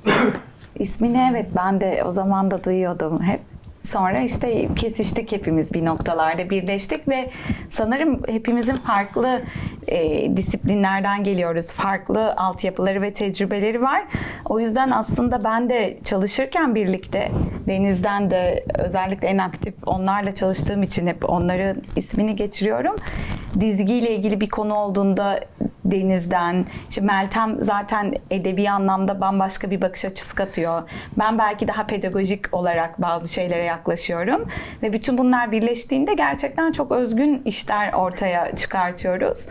İsmini 0.78 1.28
evet 1.32 1.46
ben 1.56 1.80
de 1.80 2.02
o 2.06 2.10
zaman 2.10 2.50
da 2.50 2.64
duyuyordum 2.64 3.22
hep. 3.22 3.40
Sonra 3.84 4.20
işte 4.20 4.74
kesiştik 4.74 5.32
hepimiz 5.32 5.74
bir 5.74 5.84
noktalarda 5.84 6.50
birleştik 6.50 7.08
ve 7.08 7.30
sanırım 7.68 8.22
hepimizin 8.28 8.76
farklı 8.76 9.42
e, 9.86 10.36
disiplinlerden 10.36 11.24
geliyoruz. 11.24 11.72
Farklı 11.72 12.32
altyapıları 12.32 13.02
ve 13.02 13.12
tecrübeleri 13.12 13.82
var. 13.82 14.04
O 14.44 14.60
yüzden 14.60 14.90
aslında 14.90 15.44
ben 15.44 15.70
de 15.70 15.98
çalışırken 16.04 16.74
birlikte 16.74 17.30
Deniz'den 17.66 18.30
de 18.30 18.64
özellikle 18.78 19.28
en 19.28 19.38
aktif 19.38 19.74
onlarla 19.86 20.32
çalıştığım 20.32 20.82
için 20.82 21.06
hep 21.06 21.30
onların 21.30 21.82
ismini 21.96 22.36
geçiriyorum. 22.36 22.96
Dizgiyle 23.60 24.10
ilgili 24.14 24.40
bir 24.40 24.48
konu 24.48 24.74
olduğunda 24.74 25.40
Deniz'den, 25.84 26.66
işte 26.88 27.00
Meltem 27.00 27.56
zaten 27.60 28.14
edebi 28.30 28.70
anlamda 28.70 29.20
bambaşka 29.20 29.70
bir 29.70 29.80
bakış 29.80 30.04
açısı 30.04 30.34
katıyor. 30.34 30.82
Ben 31.18 31.38
belki 31.38 31.68
daha 31.68 31.86
pedagojik 31.86 32.54
olarak 32.54 33.02
bazı 33.02 33.32
şeylere 33.32 33.64
yaklaşıyorum. 33.72 34.48
Ve 34.82 34.92
bütün 34.92 35.18
bunlar 35.18 35.52
birleştiğinde 35.52 36.14
gerçekten 36.14 36.72
çok 36.72 36.92
özgün 36.92 37.42
işler 37.44 37.92
ortaya 37.92 38.56
çıkartıyoruz. 38.56 39.46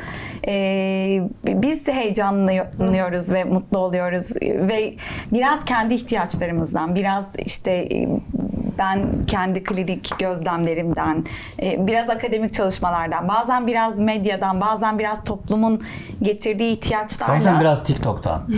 Ee, 0.47 1.21
biz 1.45 1.87
heyecanlanıyoruz 1.87 3.31
ve 3.31 3.43
mutlu 3.43 3.79
oluyoruz. 3.79 4.35
Ve 4.41 4.93
biraz 5.31 5.65
kendi 5.65 5.93
ihtiyaçlarımızdan, 5.93 6.95
biraz 6.95 7.35
işte 7.45 7.89
ben 8.77 9.25
kendi 9.27 9.63
klinik 9.63 10.19
gözlemlerimden, 10.19 11.25
e, 11.61 11.87
biraz 11.87 12.09
akademik 12.09 12.53
çalışmalardan, 12.53 13.27
bazen 13.27 13.67
biraz 13.67 13.99
medyadan, 13.99 14.61
bazen 14.61 14.99
biraz 14.99 15.23
toplumun 15.23 15.81
getirdiği 16.21 16.71
ihtiyaçlarla. 16.73 17.35
Bazen 17.35 17.59
biraz 17.59 17.83
TikTok'tan. 17.83 18.41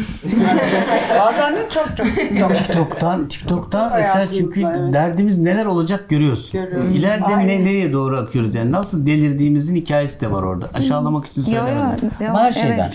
Bazen 1.19 1.55
de 1.55 1.69
çok 1.69 1.97
çok 1.97 2.07
çok. 2.39 2.55
TikTok'tan, 2.55 3.27
TikTok'tan 3.27 3.91
mesela 3.95 4.27
çünkü 4.33 4.61
evet. 4.61 4.93
derdimiz 4.93 5.39
neler 5.39 5.65
olacak 5.65 6.09
görüyorsun. 6.09 6.61
Görüyoruz. 6.61 6.95
İleride 6.95 7.37
ne, 7.37 7.47
nereye 7.65 7.93
doğru 7.93 8.17
akıyoruz 8.17 8.55
yani 8.55 8.71
nasıl 8.71 9.05
delirdiğimizin 9.05 9.75
hikayesi 9.75 10.21
de 10.21 10.31
var 10.31 10.43
orada. 10.43 10.69
Aşağılamak 10.73 11.25
için 11.25 11.41
Yo, 11.41 11.57
yo, 11.57 11.65
söylemedim. 11.65 12.11
yo, 12.19 12.29
Ama 12.29 12.39
her 12.39 12.45
evet. 12.45 12.55
şeyden. 12.55 12.91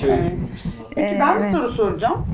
Peki 0.95 1.17
ben 1.21 1.39
bir 1.39 1.43
Evet. 1.43 1.53
soru 1.53 1.69
soracağım. 1.69 2.27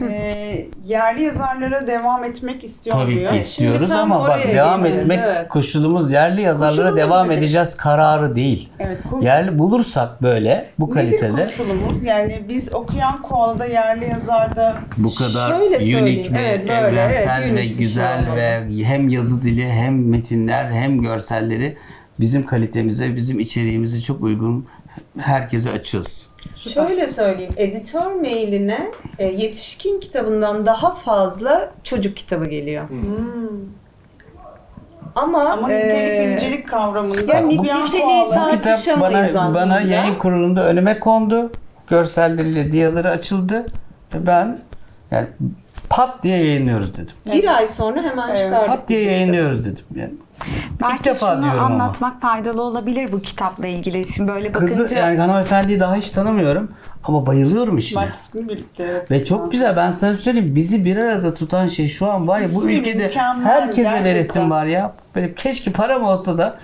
Ee, 0.00 0.68
yerli 0.84 1.22
yazarlara 1.22 1.86
devam 1.86 2.24
etmek 2.24 2.64
istiyor 2.64 2.96
Tabii 2.96 3.28
ki 3.28 3.36
istiyoruz 3.36 3.88
tam 3.88 4.12
ama 4.12 4.28
bak 4.28 4.44
devam 4.44 4.86
etmek 4.86 5.18
evet. 5.22 5.48
koşulumuz 5.48 6.10
yerli 6.10 6.40
yazarlara 6.40 6.70
Koşulumuz 6.70 6.96
devam 6.96 7.28
nedir? 7.28 7.38
edeceğiz 7.38 7.76
kararı 7.76 8.36
değil. 8.36 8.68
Evet. 8.78 8.98
Yerli 9.20 9.58
bulursak 9.58 10.22
böyle 10.22 10.66
bu 10.78 10.86
Nedir 10.86 10.94
kalitede 10.94 11.44
koşulumuz? 11.44 12.04
Yani 12.04 12.42
biz 12.48 12.74
okuyan 12.74 13.22
koalada 13.22 13.66
yerli 13.66 14.04
yazarda 14.04 14.76
bu 14.96 15.14
kadar 15.14 15.58
Şöyle 15.58 16.00
unik 16.00 16.32
ve 16.32 16.38
evet, 16.40 16.60
böyle, 16.60 16.72
evrensel 16.72 17.42
evet, 17.42 17.58
ve 17.58 17.62
şey 17.62 17.74
güzel 17.74 18.22
olmalı. 18.22 18.36
ve 18.36 18.84
hem 18.84 19.08
yazı 19.08 19.42
dili 19.42 19.72
hem 19.72 20.08
metinler 20.08 20.64
hem 20.64 21.02
görselleri 21.02 21.76
bizim 22.20 22.46
kalitemize, 22.46 23.16
bizim 23.16 23.40
içeriğimize 23.40 24.00
çok 24.00 24.22
uygun 24.22 24.66
herkese 25.18 25.70
Şöyle 26.56 27.06
söyleyeyim, 27.06 27.52
editör 27.56 28.06
mailine 28.12 28.90
e, 29.18 29.26
yetişkin 29.26 30.00
kitabından 30.00 30.66
daha 30.66 30.94
fazla 30.94 31.70
çocuk 31.84 32.16
kitabı 32.16 32.44
geliyor. 32.44 32.84
Ama, 35.14 35.40
ama 35.50 35.68
nitelik 35.68 35.94
e, 35.94 36.20
ve 36.28 36.36
nicelik 36.36 36.68
kavramında 36.68 37.34
yani 37.34 37.48
niteliği 37.48 38.22
Bu 38.24 38.28
kitap 38.28 38.62
Tartışamayız 38.62 39.34
bana, 39.34 39.44
aslında. 39.44 39.60
bana 39.60 39.80
yayın 39.80 40.14
kurulunda 40.14 40.66
önüme 40.66 40.98
kondu. 41.00 41.50
Görselleriyle 41.88 42.72
diyaları 42.72 43.10
açıldı. 43.10 43.66
Ve 44.14 44.26
ben 44.26 44.58
yani 45.10 45.26
pat 45.90 46.22
diye 46.22 46.36
yayınlıyoruz 46.38 46.94
dedim. 46.94 47.16
bir 47.26 47.56
ay 47.56 47.66
sonra 47.66 48.02
hemen 48.02 48.28
Evet. 48.28 48.38
çıkardık. 48.38 48.68
Pat 48.68 48.88
diye 48.88 49.02
yayınlıyoruz 49.02 49.66
dedim. 49.66 49.84
Yani 49.96 50.12
Belki 50.82 50.94
İlk 50.94 51.04
defa 51.04 51.32
şunu 51.34 51.42
diyorum 51.42 51.60
ama. 51.64 51.74
anlatmak 51.74 52.20
faydalı 52.22 52.62
olabilir 52.62 53.12
bu 53.12 53.22
kitapla 53.22 53.66
ilgili. 53.66 54.06
Şimdi 54.06 54.32
böyle 54.32 54.54
bakınca 54.54 54.76
Kızı 54.82 54.94
yani 54.94 55.18
hanımefendiyi 55.20 55.80
daha 55.80 55.94
hiç 55.94 56.10
tanımıyorum 56.10 56.70
ama 57.04 57.26
bayılıyorum 57.26 57.78
işine. 57.78 58.02
Bak 58.02 58.12
birlikte. 58.34 59.06
Ve 59.10 59.24
çok 59.24 59.52
güzel 59.52 59.76
ben 59.76 59.90
sana 59.92 60.16
söyleyeyim 60.16 60.54
bizi 60.54 60.84
bir 60.84 60.96
arada 60.96 61.34
tutan 61.34 61.68
şey 61.68 61.88
şu 61.88 62.10
an 62.12 62.28
var 62.28 62.40
ya 62.40 62.48
bu 62.54 62.58
İsmi 62.60 62.74
ülkede 62.74 63.10
herkese 63.44 63.82
gerçekten. 63.82 64.04
veresim 64.04 64.50
var 64.50 64.66
ya. 64.66 64.92
Böyle 65.14 65.34
keşke 65.34 65.72
param 65.72 66.04
olsa 66.04 66.38
da 66.38 66.58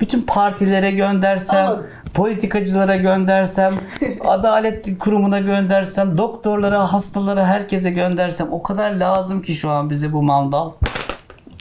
bütün 0.00 0.22
partilere 0.22 0.90
göndersem, 0.90 1.66
Al. 1.66 1.78
politikacılara 2.14 2.96
göndersem, 2.96 3.74
adalet 4.24 4.98
kurumuna 4.98 5.40
göndersem, 5.40 6.18
doktorlara, 6.18 6.92
hastalara 6.92 7.46
herkese 7.46 7.90
göndersem 7.90 8.46
o 8.50 8.62
kadar 8.62 8.90
lazım 8.92 9.42
ki 9.42 9.54
şu 9.54 9.70
an 9.70 9.90
bize 9.90 10.12
bu 10.12 10.22
mandal. 10.22 10.70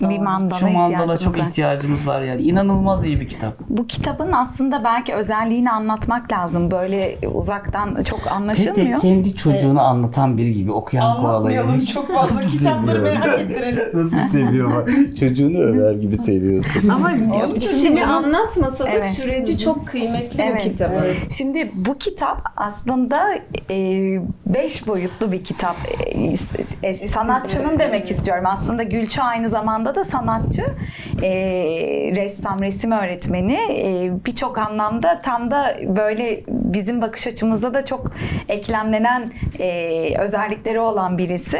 Bir 0.02 0.20
mandala 0.20 0.60
Şu 0.60 0.70
mandala 0.70 1.18
çok 1.18 1.40
var. 1.40 1.48
ihtiyacımız 1.48 2.08
var 2.08 2.22
yani. 2.22 2.42
İnanılmaz 2.42 3.06
iyi 3.06 3.20
bir 3.22 3.28
kitap. 3.28 3.54
Bu 3.70 3.88
kitabın 3.88 4.32
aslında 4.32 4.84
belki 4.84 5.14
özelliğini 5.14 5.72
anlatmak 5.72 6.32
lazım. 6.32 6.72
Böyle 6.72 7.18
uzaktan 7.34 8.04
çok 8.04 8.32
anlaşılmıyor. 8.32 9.00
kendi 9.00 9.36
çocuğunu 9.36 9.82
anlatan 9.82 10.38
biri 10.38 10.54
gibi 10.54 10.72
okuyan 10.72 11.18
koalayı. 11.22 11.60
Anlatmayalım 11.62 11.86
çok 11.86 12.14
fazla 12.14 12.42
kitapları 12.42 13.02
merak 13.02 13.40
ettirelim. 13.40 13.84
Nasıl 13.94 14.30
seviyor 14.30 14.76
bak. 14.76 14.90
Çocuğunu 15.20 15.58
över 15.58 15.94
gibi 15.94 16.18
seviyorsun. 16.18 16.90
Ama 16.90 17.12
Şimdi, 17.82 18.06
anlatmasa 18.06 18.86
da 18.86 18.90
Evet. 18.90 19.06
süreci 19.06 19.58
çok 19.58 19.88
kıymetli 19.88 20.42
Evet. 20.42 20.66
bu 20.66 20.70
kitabın. 20.72 21.04
Şimdi 21.38 21.72
bu 21.76 21.98
kitap 21.98 22.42
aslında 22.58 23.36
e, 23.72 23.78
beş 24.46 24.88
boyutlu 24.88 25.32
bir 25.32 25.44
kitap. 25.44 25.76
E, 26.84 26.88
e, 26.90 26.96
sanatçının 27.08 27.80
demek 27.80 28.12
istiyorum. 28.12 28.44
Aslında 28.48 28.84
Gülçe 28.84 29.22
aynı 29.22 29.50
zamanda 29.50 29.89
da 29.96 30.04
sanatçı. 30.04 30.64
E, 31.24 31.30
ressam, 32.16 32.62
resim 32.62 32.92
öğretmeni. 32.92 33.58
E, 33.72 34.12
Birçok 34.26 34.58
anlamda 34.58 35.22
tam 35.22 35.52
da 35.52 35.76
böyle 35.88 36.42
bizim 36.48 37.02
bakış 37.02 37.28
açımızda 37.28 37.74
da 37.74 37.86
çok 37.86 38.12
eklemlenen 38.50 39.32
e, 39.60 40.20
özellikleri 40.20 40.80
olan 40.80 41.18
birisi. 41.18 41.60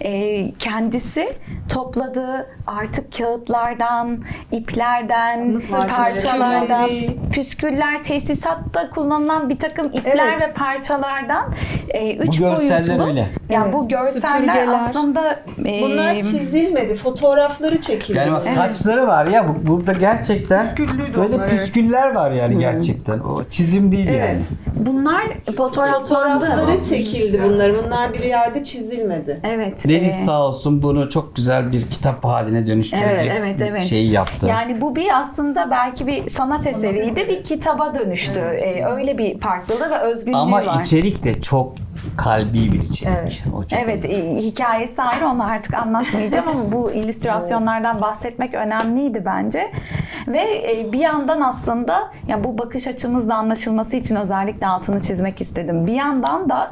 E, 0.00 0.44
kendisi 0.58 1.28
topladığı 1.72 2.46
artık 2.66 3.16
kağıtlardan, 3.18 4.22
iplerden, 4.52 5.46
Mısır 5.48 5.88
parçalardan, 5.88 6.90
püsküller, 7.32 8.04
tesisatta 8.04 8.90
kullanılan 8.90 9.48
bir 9.48 9.58
takım 9.58 9.86
ipler 9.86 10.32
Evet. 10.32 10.48
ve 10.48 10.52
parçalardan 10.52 11.52
e, 11.88 12.14
üç 12.16 12.40
Bu 12.40 12.44
görseller 12.44 12.88
boyutlu. 12.88 13.04
öyle. 13.06 13.26
Yani 13.50 13.64
Evet, 13.64 13.74
bu 13.74 13.88
görseller 13.88 14.38
süpürgeler. 14.38 14.68
aslında 14.74 15.40
e, 15.66 15.82
Bunlar 15.82 16.14
çizilmedi, 16.16 16.94
fotoğrafları 17.64 17.82
çekildi. 17.82 18.18
Yani 18.18 18.32
bak 18.32 18.46
saçları 18.46 19.06
var 19.06 19.26
ya 19.26 19.48
bu- 19.48 19.66
burada 19.68 19.92
gerçekten 19.92 20.66
Püsküllüydü 20.66 21.16
böyle 21.16 21.34
onlar, 21.34 21.38
evet. 21.48 21.50
püsküller 21.50 22.14
var 22.14 22.30
yani 22.30 22.58
gerçekten. 22.58 23.18
O 23.18 23.44
çizim 23.50 23.92
değil 23.92 24.08
yani. 24.08 24.38
bunlar 24.74 25.22
fotoğraflandı. 25.56 26.44
Fotoğrafları 26.46 26.82
çekildi 26.82 27.42
bunların. 27.44 27.84
Bunlar 27.86 28.12
bir 28.14 28.22
yerde 28.22 28.64
çizilmedi. 28.64 29.40
Evet. 29.44 29.88
Deniz 29.88 30.14
e, 30.20 30.24
sağ 30.24 30.42
olsun 30.46 30.82
bunu 30.82 31.10
çok 31.10 31.36
güzel 31.36 31.72
bir 31.72 31.86
kitap 31.90 32.24
haline 32.24 32.66
dönüştürecek 32.66 33.10
Evet, 33.10 33.32
evet, 33.38 33.60
bir 33.60 33.64
evet. 33.66 33.82
şeyi 33.82 34.10
yaptı. 34.10 34.46
Yani 34.46 34.80
bu 34.80 34.96
bir 34.96 35.18
aslında 35.20 35.70
belki 35.70 36.06
bir 36.06 36.28
sanat 36.28 36.66
eseriydi, 36.66 37.28
bir 37.28 37.44
kitaba 37.44 37.94
dönüştü. 37.94 38.40
Ee, 38.40 38.84
öyle 38.84 39.18
bir 39.18 39.40
farklılığı 39.40 39.90
ve 39.90 39.98
özgünlüğü 39.98 40.36
Ama 40.36 40.66
var. 40.66 40.80
içerik 40.84 41.24
de 41.24 41.42
çok 41.42 41.74
kalbi 42.16 42.72
bir 42.72 42.82
içerik. 42.82 43.18
Evet. 43.18 43.42
O 43.54 43.64
çok 43.64 43.78
Evet, 43.78 44.04
e, 44.04 44.36
hikayesi 44.36 45.02
ayrı 45.02 45.28
onu 45.28 45.44
artık 45.44 45.74
anlatmayacağım 45.74 46.48
ama 46.48 46.72
bu 46.72 46.90
illüstrasyonlardan 46.94 48.00
bahsetmek 48.00 48.54
önemliydi 48.54 49.22
bence. 49.24 49.72
Ve 50.28 50.72
e, 50.72 50.92
bir 50.92 50.98
yandan 50.98 51.40
aslında 51.40 52.12
ya 52.28 52.44
bu 52.44 52.58
bakış 52.58 52.86
açımızla 52.86 53.34
anlaşılması 53.34 53.96
için 53.96 54.16
özellikle 54.16 54.66
altını 54.66 55.00
çizmek 55.00 55.40
istedim. 55.40 55.86
Bir 55.86 55.92
yandan 55.92 56.48
da 56.48 56.70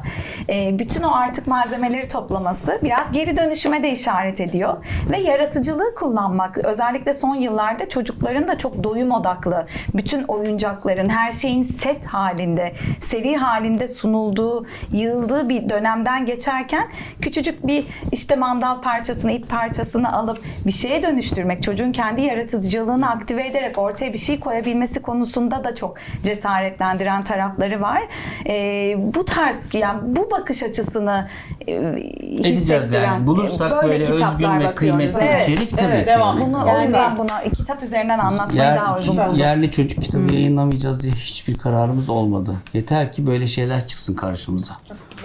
e, 0.49 0.79
bütün 0.79 1.03
o 1.03 1.11
artık 1.11 1.47
malzemeleri 1.47 2.07
toplaması 2.07 2.79
biraz 2.83 3.11
geri 3.11 3.37
dönüşüme 3.37 3.83
de 3.83 3.91
işaret 3.91 4.41
ediyor 4.41 4.85
ve 5.11 5.19
yaratıcılığı 5.19 5.95
kullanmak 5.95 6.57
özellikle 6.57 7.13
son 7.13 7.35
yıllarda 7.35 7.89
çocukların 7.89 8.47
da 8.47 8.57
çok 8.57 8.83
doyum 8.83 9.11
odaklı 9.11 9.65
bütün 9.95 10.23
oyuncakların 10.23 11.09
her 11.09 11.31
şeyin 11.31 11.63
set 11.63 12.05
halinde 12.05 12.73
seri 13.01 13.37
halinde 13.37 13.87
sunulduğu 13.87 14.65
yığıldığı 15.23 15.49
bir 15.49 15.69
dönemden 15.69 16.25
geçerken 16.25 16.87
küçücük 17.21 17.67
bir 17.67 17.85
işte 18.11 18.35
mandal 18.35 18.81
parçasını 18.81 19.31
ip 19.31 19.49
parçasını 19.49 20.13
alıp 20.13 20.41
bir 20.65 20.71
şeye 20.71 21.03
dönüştürmek 21.03 21.63
çocuğun 21.63 21.91
kendi 21.91 22.21
yaratıcılığını 22.21 23.09
aktive 23.09 23.47
ederek 23.47 23.77
ortaya 23.77 24.13
bir 24.13 24.17
şey 24.17 24.39
koyabilmesi 24.39 25.01
konusunda 25.01 25.63
da 25.63 25.75
çok 25.75 25.97
cesaretlendiren 26.23 27.23
tarafları 27.23 27.81
var. 27.81 28.01
Ee, 28.47 28.95
bu 28.97 29.25
tarz 29.25 29.67
yani 29.73 29.99
bu 30.03 30.31
bakış 30.31 30.63
açısını 30.63 31.27
e, 31.67 31.71
edeceğiz 31.73 32.91
yani. 32.91 33.27
Bulursak 33.27 33.83
böyle, 33.83 34.03
kitaplar 34.05 34.33
özgün 34.33 34.59
ve 34.69 34.75
kıymetli 34.75 35.21
Evet. 35.21 35.43
içerik 35.47 35.77
tabii 35.77 35.91
evet, 35.91 35.99
ki. 36.01 36.07
devam. 36.07 36.39
yani. 36.39 36.47
Bunu 36.49 36.63
o 36.63 36.67
Yani- 36.67 36.83
yüzden 36.83 37.17
buna 37.17 37.43
kitap 37.43 37.83
üzerinden 37.83 38.19
anlatmayı 38.19 38.67
Yer- 38.67 38.77
daha 38.77 38.97
uygun 38.97 39.17
buldum. 39.17 39.35
yerli 39.35 39.71
çocuk 39.71 40.01
kitabı 40.03 40.33
yayınlamayacağız 40.33 41.03
diye 41.03 41.13
hiçbir 41.13 41.57
kararımız 41.57 42.09
olmadı. 42.09 42.55
Yeter 42.73 43.11
ki 43.13 43.27
böyle 43.27 43.47
şeyler 43.47 43.87
çıksın 43.87 44.13
karşımıza. 44.15 44.73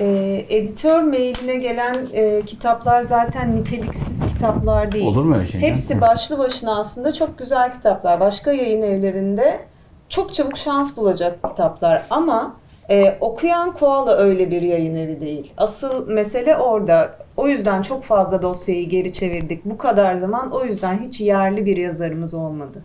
Ee, 0.01 0.47
editör 0.49 1.03
mailine 1.03 1.55
gelen 1.55 1.95
e, 2.13 2.43
kitaplar 2.43 3.01
zaten 3.01 3.57
niteliksiz 3.57 4.27
kitaplar 4.27 4.93
değil. 4.93 5.07
Olur 5.07 5.25
mu 5.25 5.35
öyle 5.35 5.47
şey? 5.47 5.61
Hepsi 5.61 6.01
başlı 6.01 6.39
başına 6.39 6.79
aslında 6.79 7.13
çok 7.13 7.39
güzel 7.39 7.73
kitaplar. 7.75 8.21
Başka 8.21 8.53
yayın 8.53 8.83
evlerinde 8.83 9.61
çok 10.09 10.35
çabuk 10.35 10.57
şans 10.57 10.97
bulacak 10.97 11.49
kitaplar 11.49 12.03
ama 12.11 12.57
e, 12.91 13.19
okuyan 13.21 13.73
koala 13.75 14.17
öyle 14.17 14.51
bir 14.51 14.63
yayın 14.63 14.97
evi 14.97 15.21
değil. 15.21 15.53
Asıl 15.57 16.09
mesele 16.09 16.57
orada. 16.57 17.15
O 17.37 17.49
yüzden 17.49 17.83
çok 17.83 18.05
fazla 18.05 18.43
dosyayı 18.43 18.89
geri 18.89 19.13
çevirdik. 19.13 19.65
Bu 19.65 19.79
kadar 19.79 20.15
zaman 20.15 20.51
o 20.53 20.65
yüzden 20.65 20.99
hiç 20.99 21.21
yerli 21.21 21.67
bir 21.67 21.77
yazarımız 21.77 22.35
olmadı. 22.35 22.83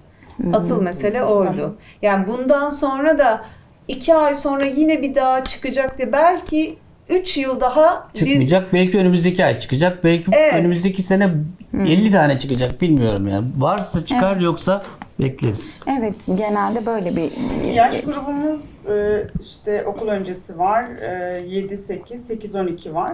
Asıl 0.53 0.81
mesele 0.81 1.23
oydu. 1.23 1.75
Yani 2.01 2.27
bundan 2.27 2.69
sonra 2.69 3.17
da 3.17 3.41
iki 3.87 4.15
ay 4.15 4.35
sonra 4.35 4.65
yine 4.65 5.01
bir 5.01 5.15
daha 5.15 5.43
çıkacak 5.43 5.97
diye 5.97 6.11
belki 6.11 6.77
üç 7.09 7.37
yıl 7.37 7.61
daha 7.61 8.07
biz 8.13 8.19
Çıkmayacak. 8.19 8.73
Belki 8.73 8.97
önümüzdeki 8.97 9.45
ay 9.45 9.59
çıkacak. 9.59 10.03
Belki 10.03 10.31
Evet. 10.33 10.53
önümüzdeki 10.53 11.01
sene 11.03 11.31
50 11.73 12.11
tane 12.11 12.39
çıkacak 12.39 12.81
bilmiyorum 12.81 13.27
yani. 13.27 13.45
Varsa 13.57 14.05
çıkar 14.05 14.37
yoksa 14.37 14.83
bekleriz. 15.19 15.79
Evet, 15.99 16.13
genelde 16.35 16.85
böyle 16.85 17.15
bir 17.15 17.31
Yaş 17.73 18.01
grubumuz 18.01 18.61
e, 18.89 19.27
işte 19.41 19.85
okul 19.85 20.07
öncesi 20.07 20.59
var. 20.59 20.85
e, 21.01 21.41
7 21.47 21.77
8 21.77 22.25
8 22.27 22.55
12 22.55 22.95
var. 22.95 23.13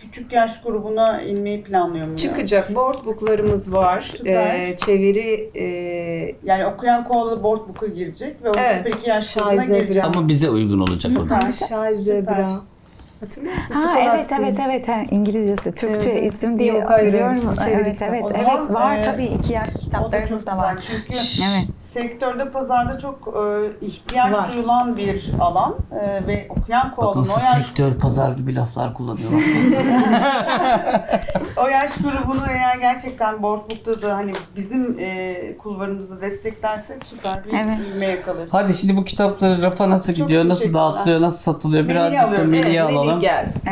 Küçük 0.00 0.32
yaş 0.32 0.62
grubuna 0.62 1.22
inmeyi 1.22 1.62
planlıyor 1.62 2.06
muyuz? 2.06 2.22
çıkacak. 2.22 2.74
Board 2.74 3.06
booklarımız 3.06 3.72
var. 3.72 4.12
Süper. 4.16 4.54
Ee, 4.54 4.76
çeviri 4.76 5.50
e, 5.54 5.64
Yani 6.44 6.66
okuyan 6.66 7.04
koala 7.08 7.42
board 7.42 7.68
book'a 7.68 7.86
girecek 7.86 8.36
ve 8.44 8.48
o 8.50 8.52
Evet. 8.58 8.76
süper 8.76 8.90
iki 8.98 9.10
yaş 9.10 9.34
grubuna 9.34 9.64
girecek. 9.78 10.04
Ama 10.04 10.28
bize 10.28 10.50
uygun 10.50 10.78
olacak 10.80 11.12
o 11.18 11.30
da. 11.30 11.40
Süper. 11.50 11.68
Şay 11.68 11.94
Zebra. 11.94 12.60
Hatırlıyor 13.20 13.56
musun? 13.56 13.74
Ha 13.74 13.98
evet 13.98 14.32
evet 14.40 14.58
evet 14.66 14.88
ha, 14.88 14.96
İngilizcesi 15.10 15.74
Türkçe 15.74 16.10
Evet, 16.10 16.32
isim 16.32 16.58
diye 16.58 16.72
çeviri 16.72 17.80
Evet 17.80 18.02
evet 18.02 18.22
O 18.24 18.30
evet 18.34 18.66
zaman, 18.66 18.74
var 18.74 18.96
e, 18.96 19.02
tabii 19.02 19.24
iki 19.24 19.52
yaş 19.52 19.68
O 19.68 19.74
da 19.74 19.78
kitaplarımız 19.78 20.46
da 20.46 20.56
var. 20.56 20.78
çünkü 20.86 21.18
Evet. 21.18 21.66
sektörde 21.80 22.50
pazarda 22.50 22.98
çok 22.98 23.34
e, 23.82 23.86
ihtiyaç 23.86 24.36
Var. 24.36 24.52
duyulan 24.52 24.96
bir 24.96 25.30
alan 25.40 25.74
e, 25.92 26.26
ve 26.26 26.46
okuyan 26.48 26.84
Bakın 26.96 27.02
koalanın 27.02 27.28
o 27.28 27.32
yaş, 27.32 27.66
sektör 27.66 27.94
pazar 27.94 28.32
gibi 28.32 28.54
laflar 28.54 28.94
kullanıyorlar. 28.94 29.40
o 31.56 31.68
yaş 31.68 31.90
grubunu 31.94 32.44
eğer 32.50 32.76
gerçekten 32.76 33.42
board 33.42 33.70
book'ta 33.70 34.02
da 34.02 34.16
hani 34.16 34.32
bizim 34.56 34.98
e, 35.00 35.36
kulvarımızda 35.58 36.20
desteklersek 36.20 37.02
süper 37.06 37.44
bir 37.44 37.52
Evet. 37.52 37.78
ilme 37.94 38.06
yakalarız. 38.06 38.54
Hadi 38.54 38.74
şimdi 38.74 38.96
bu 38.96 39.04
kitapları 39.04 39.62
rafa 39.62 39.90
nasıl 39.90 40.14
Çok 40.14 40.28
gidiyor, 40.28 40.48
nasıl 40.48 40.74
dağıtılıyor, 40.74 41.20
nasıl 41.20 41.38
satılıyor 41.52 41.88
birazcık 41.88 42.20
da 42.20 42.26
alıyorum. 42.26 42.50
Melih'i 42.50 42.76
Evet, 42.76 42.90
Melih 42.90 43.05
alalım. 43.06 43.20
gelsin. 43.20 43.62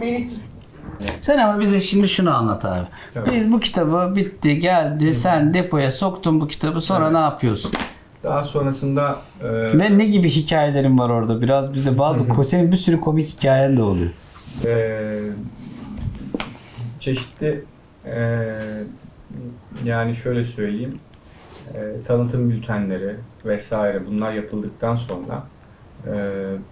Evet. 0.00 0.28
Sen 1.20 1.38
ama 1.38 1.60
bize 1.60 1.80
şimdi 1.80 2.08
şunu 2.08 2.36
anlat 2.36 2.64
abi. 2.64 2.86
Evet. 3.16 3.28
Biz 3.32 3.52
bu 3.52 3.60
kitabı 3.60 4.16
bitti 4.16 4.60
geldi 4.60 5.14
sen 5.14 5.54
depoya 5.54 5.90
soktun 5.92 6.40
bu 6.40 6.48
kitabı 6.48 6.80
sonra 6.80 7.10
ne 7.10 7.18
yapıyorsun? 7.18 7.72
Daha 8.24 8.42
sonrasında 8.42 9.18
e, 9.42 9.78
Ve 9.78 9.98
ne 9.98 10.06
gibi 10.06 10.30
hikayelerin 10.30 10.98
var 10.98 11.10
orada? 11.10 11.42
Biraz 11.42 11.72
bize 11.74 11.98
bazı 11.98 12.44
senin 12.44 12.72
bir 12.72 12.76
sürü 12.76 13.00
komik 13.00 13.28
hikayen 13.28 13.76
de 13.76 13.82
oluyor. 13.82 14.10
e, 14.64 15.18
çeşitli 17.00 17.64
e, 18.06 18.48
yani 19.84 20.16
şöyle 20.16 20.44
söyleyeyim 20.44 20.98
e, 21.74 21.78
tanıtım 22.06 22.50
bültenleri 22.50 23.16
vesaire 23.44 24.06
bunlar 24.06 24.32
yapıldıktan 24.32 24.96
sonra 24.96 25.42
e, 26.06 26.12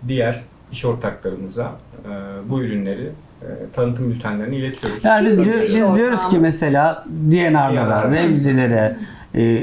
diğer 0.08 0.42
iş 0.72 0.84
ortaklarımıza 0.84 1.72
e, 2.04 2.10
bu 2.50 2.62
ürünleri 2.62 3.10
e, 3.42 3.46
tanıtım 3.72 4.10
bültenlerini 4.10 4.56
iletiyoruz. 4.56 5.04
Yani 5.04 5.26
biz, 5.26 5.44
diyor- 5.44 5.62
biz 5.62 5.74
diyoruz 5.96 6.28
ki 6.30 6.38
mesela 6.38 7.04
DNR'lara, 7.30 8.10
DNR. 8.10 8.12
Remzilere, 8.12 8.96
e, 9.34 9.62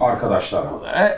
Arkadaşlara. 0.00 0.66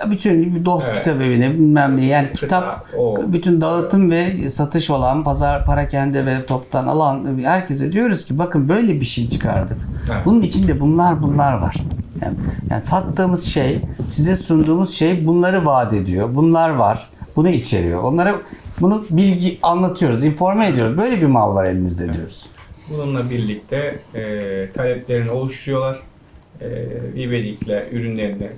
e, 0.06 0.10
bütün 0.10 0.54
bir 0.54 0.64
dost 0.64 0.88
Evet. 0.88 0.98
kitap 0.98 1.20
evine 1.22 1.50
bilmem 1.50 1.96
ne 1.96 2.04
yani 2.04 2.26
Kıta, 2.28 2.36
kitap 2.40 2.86
o. 2.98 3.16
bütün 3.26 3.60
dağıtım 3.60 4.10
ve 4.10 4.48
satış 4.48 4.90
olan 4.90 5.24
pazar 5.24 5.64
parakende 5.64 6.26
ve 6.26 6.46
toptan 6.46 6.86
alan 6.86 7.38
herkese 7.44 7.92
diyoruz 7.92 8.24
ki 8.24 8.38
bakın 8.38 8.68
böyle 8.68 9.00
bir 9.00 9.04
şey 9.06 9.28
çıkardık. 9.30 9.78
Evet. 10.12 10.20
Bunun 10.24 10.42
içinde 10.42 10.80
bunlar 10.80 11.22
bunlar 11.22 11.58
var. 11.58 11.76
Yani, 12.22 12.34
yani 12.70 12.82
sattığımız 12.82 13.44
şey, 13.44 13.80
size 14.08 14.36
sunduğumuz 14.36 14.90
şey 14.94 15.26
bunları 15.26 15.66
vaat 15.66 15.92
ediyor. 15.92 16.28
Bunlar 16.34 16.70
var. 16.70 17.08
Bunu 17.36 17.48
içeriyor. 17.48 18.02
Onlara 18.02 18.34
bunu 18.80 19.04
bilgi 19.10 19.58
anlatıyoruz, 19.62 20.24
informe 20.24 20.66
ediyoruz. 20.66 20.96
Böyle 20.96 21.20
bir 21.20 21.26
mal 21.26 21.54
var 21.54 21.64
elinizde 21.64 22.14
diyoruz. 22.14 22.46
Bununla 22.90 23.30
birlikte 23.30 23.98
e, 24.14 24.72
taleplerini 24.72 25.30
oluşturuyorlar. 25.30 25.98
E, 26.60 26.66
böylelikle 27.16 27.88
ürünlerini 27.92 28.50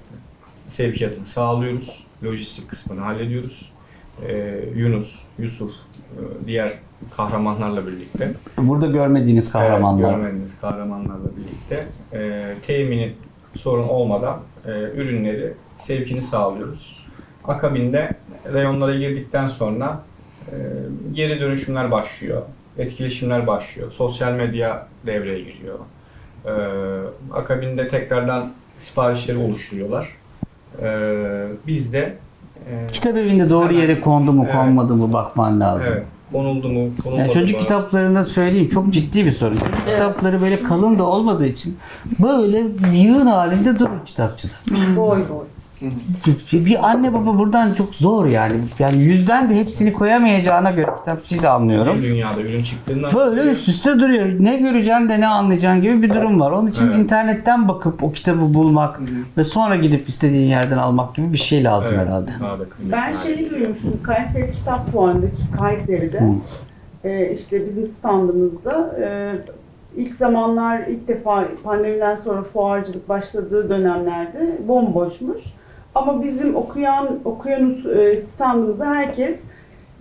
sevkiyatını 0.66 1.27
sağlıyoruz. 1.27 2.05
Lojistik 2.25 2.68
kısmını 2.68 3.01
hallediyoruz. 3.01 3.73
E, 4.29 4.61
Yunus, 4.77 5.23
Yusuf, 5.39 5.71
e, 5.71 6.47
diğer 6.47 6.73
kahramanlarla 7.16 7.87
birlikte 7.87 8.33
Burada 8.59 8.87
görmediğiniz 8.87 9.53
kahramanlar. 9.53 10.09
Evet, 10.09 10.16
görmediğiniz 10.16 10.61
kahramanlarla 10.61 11.29
birlikte 11.37 11.87
e, 12.12 12.53
temini 12.66 13.12
sorun 13.57 13.89
olmadan 13.89 14.41
e, 14.66 14.71
ürünleri 14.71 15.53
sevkini 15.79 16.23
sağlıyoruz. 16.23 17.07
Akabinde 17.45 18.11
reyonlara 18.53 18.95
girdikten 18.95 19.49
sonra 19.49 20.03
geri 21.12 21.41
dönüşümler 21.41 21.91
başlıyor, 21.91 22.43
etkileşimler 22.78 23.47
başlıyor, 23.47 23.93
sosyal 23.93 24.32
medya 24.32 24.86
devreye 25.07 25.41
giriyor. 25.41 25.78
E, 26.47 26.53
akabinde 27.34 27.88
tekrardan 27.88 28.53
siparişleri 28.78 29.38
oluşturuyorlar. 29.38 30.09
E, 30.82 30.88
biz 31.66 31.93
de 31.93 32.16
Ee, 32.70 32.86
Kitap 32.93 33.16
evinde 33.16 33.51
doğru 33.51 33.72
yere 33.72 34.01
kondu 34.01 34.32
mu 34.32 34.43
Evet. 34.47 34.55
konmadı 34.57 34.97
mı 34.97 35.12
bakman 35.12 35.61
lazım. 35.61 35.93
Evet. 35.97 36.05
Konuldu 36.32 36.68
mu, 36.68 36.91
konulmadı 37.03 37.22
Yani 37.22 37.32
çocuk 37.32 37.57
mı? 37.57 37.62
kitaplarında 37.62 38.24
söyleyeyim 38.24 38.68
çok 38.68 38.91
ciddi 38.91 39.26
bir 39.26 39.32
sorun. 39.32 39.55
Çocuk 39.55 39.86
kitapları 39.86 40.41
böyle 40.41 40.62
kalın 40.62 40.99
da 40.99 41.05
olmadığı 41.05 41.47
için 41.47 41.78
böyle 42.22 42.59
yığın 42.95 43.26
halinde 43.26 43.78
durur 43.78 44.07
kitapçıda. 44.07 44.53
Boy 44.97 45.18
boy. 45.28 45.45
Bir, 46.53 46.91
anne 46.91 47.12
baba 47.12 47.39
buradan 47.39 47.74
çok 47.74 47.95
zor 47.95 48.26
yani. 48.26 48.55
Yani 48.78 49.03
yüzden 49.03 49.51
de 49.51 49.55
hepsini 49.55 49.93
koyamayacağına 49.93 50.70
göre 50.70 50.91
kitapçıyı 50.99 51.43
da 51.43 51.53
anlıyorum. 51.53 51.99
Bir 51.99 52.03
dünyada 52.03 52.41
ürün 52.41 52.62
çıktığından 52.62 53.14
Böyle 53.14 53.41
üst 53.51 53.68
üste 53.68 54.01
duruyor. 54.01 54.26
Ne 54.41 54.57
göreceksin 54.57 55.09
de 55.09 55.20
ne 55.20 55.26
anlayacaksın 55.26 55.83
gibi 55.83 56.03
bir 56.03 56.11
durum 56.11 56.41
var. 56.41 56.51
Onun 56.51 56.66
için 56.66 56.87
Evet. 56.87 56.99
internetten 56.99 57.68
bakıp 57.68 58.03
o 58.03 58.12
kitabı 58.12 58.55
bulmak 58.55 59.01
ve 59.37 59.45
sonra 59.45 59.76
gidip 59.76 60.09
istediğin 60.09 60.49
yerden 60.49 60.78
almak 60.78 61.14
gibi 61.14 61.33
bir 61.33 61.39
şey 61.39 61.64
lazım 61.64 61.95
Evet, 61.97 62.07
herhalde. 62.09 62.31
Ben 62.93 63.12
şeyi 63.12 63.51
duymuştum. 63.51 64.01
Kayseri 64.03 64.53
Kitap 64.53 64.91
Fuarı'ndaki 64.91 65.51
Kayseri'de. 65.59 66.20
Hı. 66.20 66.35
e, 67.09 67.35
işte 67.35 67.66
bizim 67.66 67.87
standımızda 67.87 68.97
e, 69.03 69.33
ilk 69.97 70.14
zamanlar 70.14 70.78
ilk 70.87 71.09
defa 71.09 71.45
pandemiden 71.64 72.16
sonra 72.16 72.43
fuarcılık 72.43 73.09
başladığı 73.09 73.68
dönemlerde 73.68 74.59
bomboşmuş. 74.68 75.41
Ama 75.95 76.22
bizim 76.22 76.57
okuyan 76.57 77.09
okuyanus 77.24 77.86
e, 77.86 78.16
standımıza 78.16 78.86
herkes 78.86 79.41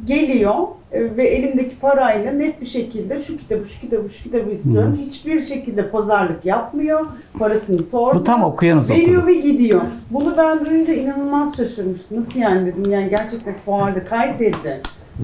geliyor 0.05 0.55
e, 0.91 1.17
ve 1.17 1.27
elindeki 1.27 1.79
parayla 1.79 2.31
net 2.31 2.61
bir 2.61 2.65
şekilde 2.65 3.21
şu 3.21 3.37
kitabı, 3.37 3.65
şu 3.65 3.81
kitabı, 3.81 4.09
şu 4.09 4.23
kitabı 4.23 4.49
istiyorum. 4.51 4.99
Hiçbir 5.07 5.41
şekilde 5.41 5.89
pazarlık 5.89 6.45
yapmıyor. 6.45 7.05
Parasını 7.39 7.83
sormuyor. 7.83 8.15
Bu 8.15 8.23
tam 8.23 8.43
okuyanus 8.43 8.89
Veriyor 8.89 9.23
okulu. 9.23 9.27
ve 9.27 9.33
gidiyor. 9.33 9.81
Bunu 10.11 10.37
ben 10.37 10.65
duyunca 10.65 10.93
inanılmaz 10.93 11.57
şaşırmıştım. 11.57 12.19
Nasıl 12.19 12.39
yani 12.39 12.65
dedim 12.65 12.91
yani 12.91 13.09
gerçekten 13.09 13.55
fuarda 13.65 14.05
Kayseri'de 14.05 14.81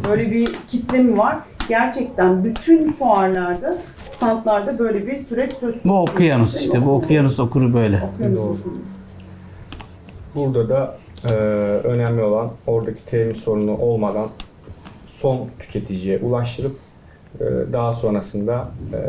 böyle 0.09 0.31
bir 0.31 0.49
kitle 0.67 0.97
mi 0.97 1.17
var? 1.17 1.37
Gerçekten 1.69 2.43
bütün 2.43 2.91
fuarlarda, 2.91 3.77
standlarda 4.15 4.79
böyle 4.79 5.07
bir 5.07 5.17
süreç 5.17 5.53
söz 5.53 5.61
konusu. 5.61 5.89
Bu 5.89 6.01
okyanus 6.01 6.61
işte. 6.61 6.85
Bu 6.85 6.91
okyanus 6.91 7.39
okuru 7.39 7.73
böyle. 7.73 7.99
Okyanus 8.15 8.37
Doğru. 8.37 8.57
Burada 10.35 10.69
da 10.69 10.97
e, 11.29 11.33
önemli 11.83 12.21
olan 12.21 12.51
oradaki 12.67 13.05
temin 13.05 13.33
sorunu 13.33 13.77
olmadan 13.77 14.29
son 15.07 15.47
tüketiciye 15.59 16.19
ulaştırıp 16.19 16.75
e, 17.39 17.43
daha 17.73 17.93
sonrasında 17.93 18.67
e, 18.93 18.99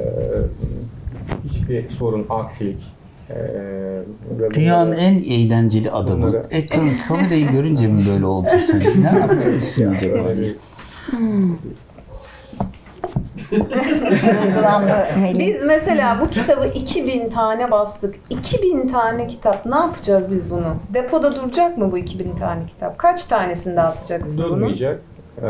hiçbir 1.48 1.90
sorun, 1.90 2.26
aksilik 2.30 2.78
e, 3.30 3.34
ve 4.40 4.50
Dünyanın 4.54 4.92
en 4.92 5.14
eğlenceli 5.14 5.90
adamı. 5.90 6.26
Bunları- 6.26 6.46
Ekran 6.50 6.90
kamerayı 7.08 7.48
görünce 7.50 7.86
mi 7.88 8.04
böyle 8.12 8.26
oldu 8.26 8.48
sen? 8.66 8.82
Ne 9.02 9.18
yapıyorsun 9.18 9.86
acaba? 9.96 10.14
böyle 10.14 10.40
bir 10.42 10.56
Duygulandı 11.12 11.50
Melih. 11.50 11.64
Biz 15.38 15.62
mesela 15.62 16.20
bu 16.20 16.30
kitabı 16.30 16.66
2000 16.66 17.28
tane 17.28 17.70
bastık. 17.70 18.14
2000 18.30 18.88
tane 18.88 19.26
kitap. 19.26 19.66
Ne 19.66 19.76
yapacağız 19.76 20.32
biz 20.32 20.50
bunu? 20.50 20.76
Depoda 20.94 21.36
duracak 21.36 21.78
mı 21.78 21.92
bu 21.92 21.98
2000 21.98 22.36
tane 22.36 22.66
kitap? 22.66 22.98
Kaç 22.98 23.24
tanesini 23.26 23.76
dağıtacaksın 23.76 24.38
bunu? 24.38 24.48
durmayacak. 24.48 25.00
E, 25.42 25.48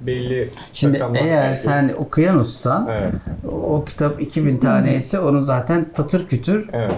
belli 0.00 0.50
Şimdi 0.72 1.02
eğer 1.14 1.48
belki- 1.48 1.60
sen 1.60 1.88
okuyanussan 1.98 2.88
Evet, 2.90 3.12
o 3.52 3.84
kitap 3.84 4.20
2000 4.22 4.58
tane 4.58 4.94
ise 4.94 5.20
onu 5.20 5.40
zaten 5.40 5.86
patır 5.94 6.28
kütür 6.28 6.68
evet. 6.72 6.92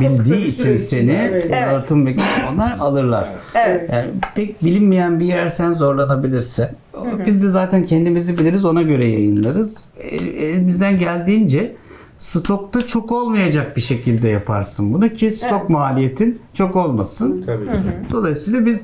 Bildiği 0.00 0.46
için 0.46 0.76
seni 0.76 1.10
evet. 1.10 1.50
dağıtım 1.50 2.06
ve 2.06 2.16
onlar 2.52 2.78
alırlar. 2.78 3.28
Evet. 3.54 3.90
Yani 3.92 4.10
pek 4.34 4.64
bilinmeyen 4.64 5.20
bir 5.20 5.24
yer 5.24 5.48
sen 5.48 5.72
zorlanabilirse 5.72 6.74
biz 7.26 7.42
de 7.42 7.48
zaten 7.48 7.86
kendimizi 7.86 8.38
biliriz 8.38 8.64
ona 8.64 8.82
göre 8.82 9.08
yayınlarız. 9.08 9.84
E, 9.98 10.16
Elimizden 10.16 10.98
geldiğince 10.98 11.76
stokta 12.18 12.86
çok 12.86 13.12
olmayacak 13.12 13.76
bir 13.76 13.80
şekilde 13.80 14.28
yaparsın 14.28 14.94
bunu 14.94 15.08
ki 15.08 15.30
stok 15.30 15.68
maliyetin 15.70 16.40
çok 16.54 16.76
olmasın. 16.76 17.42
Tabii 17.46 17.66
ki. 17.66 17.72
Dolayısıyla 18.10 18.66
biz 18.66 18.80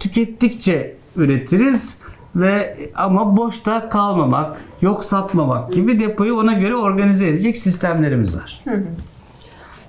tükettikçe 0.00 0.96
üretiriz 1.16 1.96
ve 2.36 2.76
ama 2.94 3.36
boşta 3.36 3.88
kalmamak, 3.88 4.56
yok 4.82 5.04
satmamak 5.04 5.72
gibi 5.72 6.00
depoyu 6.00 6.36
ona 6.36 6.52
göre 6.52 6.76
organize 6.76 7.28
edecek 7.28 7.56
sistemlerimiz 7.56 8.36
var. 8.36 8.64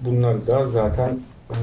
Bunlar 0.06 0.48
da 0.48 0.70
zaten 0.70 1.20
e, 1.50 1.58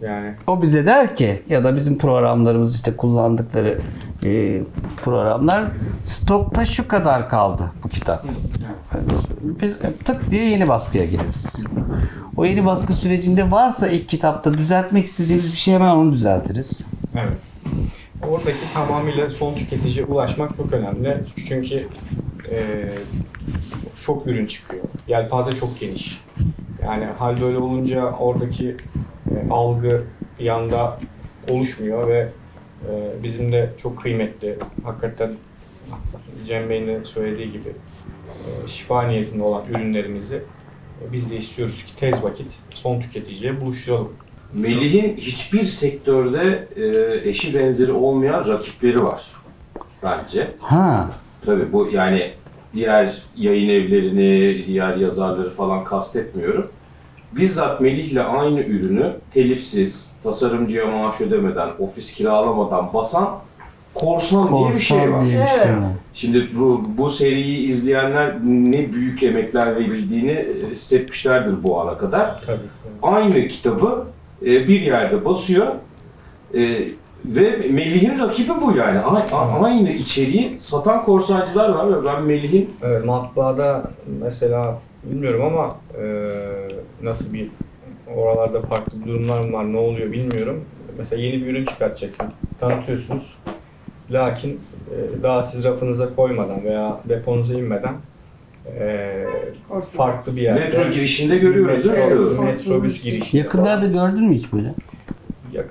yani 0.00 0.34
O 0.46 0.62
bize 0.62 0.86
der 0.86 1.16
ki 1.16 1.42
ya 1.48 1.64
da 1.64 1.76
bizim 1.76 1.98
programlarımız 1.98 2.74
işte 2.74 2.96
kullandıkları 2.96 3.78
e, 4.24 4.62
programlar 5.04 5.64
stokta 6.02 6.64
şu 6.64 6.88
kadar 6.88 7.28
kaldı 7.28 7.72
bu 7.84 7.88
kitap. 7.88 8.24
Biz 9.62 9.78
tık 10.04 10.30
diye 10.30 10.50
yeni 10.50 10.68
baskıya 10.68 11.04
gireriz. 11.04 11.64
O 12.36 12.44
yeni 12.44 12.66
baskı 12.66 12.92
sürecinde 12.92 13.50
varsa 13.50 13.88
ilk 13.88 14.08
kitapta 14.08 14.54
düzeltmek 14.54 15.06
istediğimiz 15.06 15.52
bir 15.52 15.56
şey 15.56 15.74
hemen 15.74 15.90
onu 15.90 16.12
düzeltiriz. 16.12 16.86
Evet. 17.14 17.38
Oradaki 18.28 18.72
tamamıyla 18.74 19.30
son 19.30 19.54
tüketiciye 19.54 20.06
ulaşmak 20.06 20.56
çok 20.56 20.72
önemli. 20.72 21.24
Çünkü 21.48 21.88
e, 22.50 22.88
çok 24.00 24.26
ürün 24.26 24.46
çıkıyor. 24.46 24.82
Yelpaze 25.08 25.52
çok 25.52 25.80
geniş. 25.80 26.20
Yani 26.82 27.04
hal 27.04 27.40
böyle 27.40 27.58
olunca 27.58 28.04
oradaki 28.10 28.76
e, 29.30 29.50
algı 29.50 30.04
yanda 30.40 30.98
oluşmuyor 31.50 32.08
ve 32.08 32.28
e, 32.90 33.22
bizim 33.22 33.52
de 33.52 33.72
çok 33.82 34.02
kıymetli, 34.02 34.58
hakikaten 34.84 35.32
Cem 36.46 36.70
Bey'in 36.70 36.86
de 36.86 37.04
söylediği 37.04 37.52
gibi 37.52 37.68
e, 38.28 38.68
şifa 38.68 39.02
niyetinde 39.02 39.42
olan 39.42 39.62
ürünlerimizi 39.70 40.36
e, 41.02 41.12
biz 41.12 41.30
de 41.30 41.36
istiyoruz 41.36 41.84
ki 41.84 41.96
tez 41.96 42.22
vakit 42.22 42.46
son 42.70 43.00
tüketiciye 43.00 43.60
buluşturalım. 43.60 44.12
Melih'in 44.54 45.16
hiçbir 45.16 45.64
sektörde 45.64 46.68
e, 46.76 47.28
eşi 47.30 47.54
benzeri 47.54 47.92
olmayan 47.92 48.48
rakipleri 48.48 49.04
var 49.04 49.26
bence. 50.02 50.50
Ha, 50.60 51.10
Tabii 51.46 51.72
bu 51.72 51.88
yani 51.92 52.30
diğer 52.76 53.22
yayın 53.36 53.68
evlerini, 53.68 54.66
diğer 54.66 54.96
yazarları 54.96 55.50
falan 55.50 55.84
kastetmiyorum. 55.84 56.68
Bizzat 57.32 57.80
Melih'le 57.80 58.24
aynı 58.38 58.60
ürünü 58.60 59.12
telifsiz, 59.34 60.16
tasarımcıya 60.22 60.86
maaş 60.86 61.20
ödemeden, 61.20 61.68
ofis 61.78 62.12
kiralamadan 62.14 62.94
basan 62.94 63.38
Korsan, 63.94 64.48
diye 64.58 64.68
bir 64.70 64.78
şey 64.78 64.98
var. 64.98 65.06
korsan 65.06 65.26
diye 65.26 65.42
bir 65.42 65.46
şey 65.46 65.58
Evet. 65.64 65.82
Şimdi 66.14 66.48
bu, 66.58 66.84
bu 66.98 67.10
seriyi 67.10 67.68
izleyenler 67.68 68.34
ne 68.44 68.92
büyük 68.92 69.22
emekler 69.22 69.76
verildiğini 69.76 70.30
e, 70.30 70.70
hissetmişlerdir 70.70 71.62
bu 71.62 71.80
ana 71.80 71.98
kadar. 71.98 72.42
Tabii. 72.46 72.60
Aynı 73.02 73.48
kitabı 73.48 74.06
e, 74.42 74.46
bir 74.68 74.80
yerde 74.80 75.24
basıyor 75.24 75.66
e, 76.54 76.88
ve 77.26 77.56
Melih'in 77.72 78.18
rakibi 78.18 78.52
bu 78.62 78.76
yani. 78.76 78.98
A- 78.98 79.36
a- 79.36 79.64
aynı 79.64 79.90
içeriği 79.90 80.58
satan 80.58 81.02
korsancılar 81.04 81.68
var 81.68 81.92
ve 82.02 82.04
ben 82.06 82.22
Melih'in 82.22 82.70
Evet, 82.82 83.04
matbaada 83.04 83.82
mesela 84.22 84.78
bilmiyorum 85.04 85.42
ama 85.44 85.76
e, 86.02 86.06
nasıl 87.02 87.32
bir 87.32 87.48
oralarda 88.16 88.60
farklı 88.60 89.04
durumlar 89.06 89.44
mı 89.44 89.52
var, 89.52 89.72
ne 89.72 89.76
oluyor 89.76 90.12
bilmiyorum. 90.12 90.64
Mesela 90.98 91.22
yeni 91.22 91.42
bir 91.42 91.46
ürün 91.46 91.64
çıkartacaksın, 91.64 92.26
tanıtıyorsunuz. 92.60 93.34
Lakin 94.10 94.60
e, 94.90 95.22
daha 95.22 95.42
siz 95.42 95.64
rafınıza 95.64 96.14
koymadan 96.14 96.64
veya 96.64 97.00
deponuza 97.08 97.54
inmeden 97.54 97.94
e, 98.78 99.24
farklı 99.96 100.36
bir 100.36 100.42
yerde. 100.42 100.60
metro 100.60 100.90
girişinde 100.90 101.38
görüyoruz 101.38 101.84
değil 101.84 101.98
mi? 101.98 102.14
Metro, 102.14 102.42
metrobüs 102.42 103.02
girişi. 103.02 103.36
Yakınlarda 103.36 103.86
gördün 103.86 104.24
mü 104.28 104.34
hiç 104.34 104.52
böyle? 104.52 104.74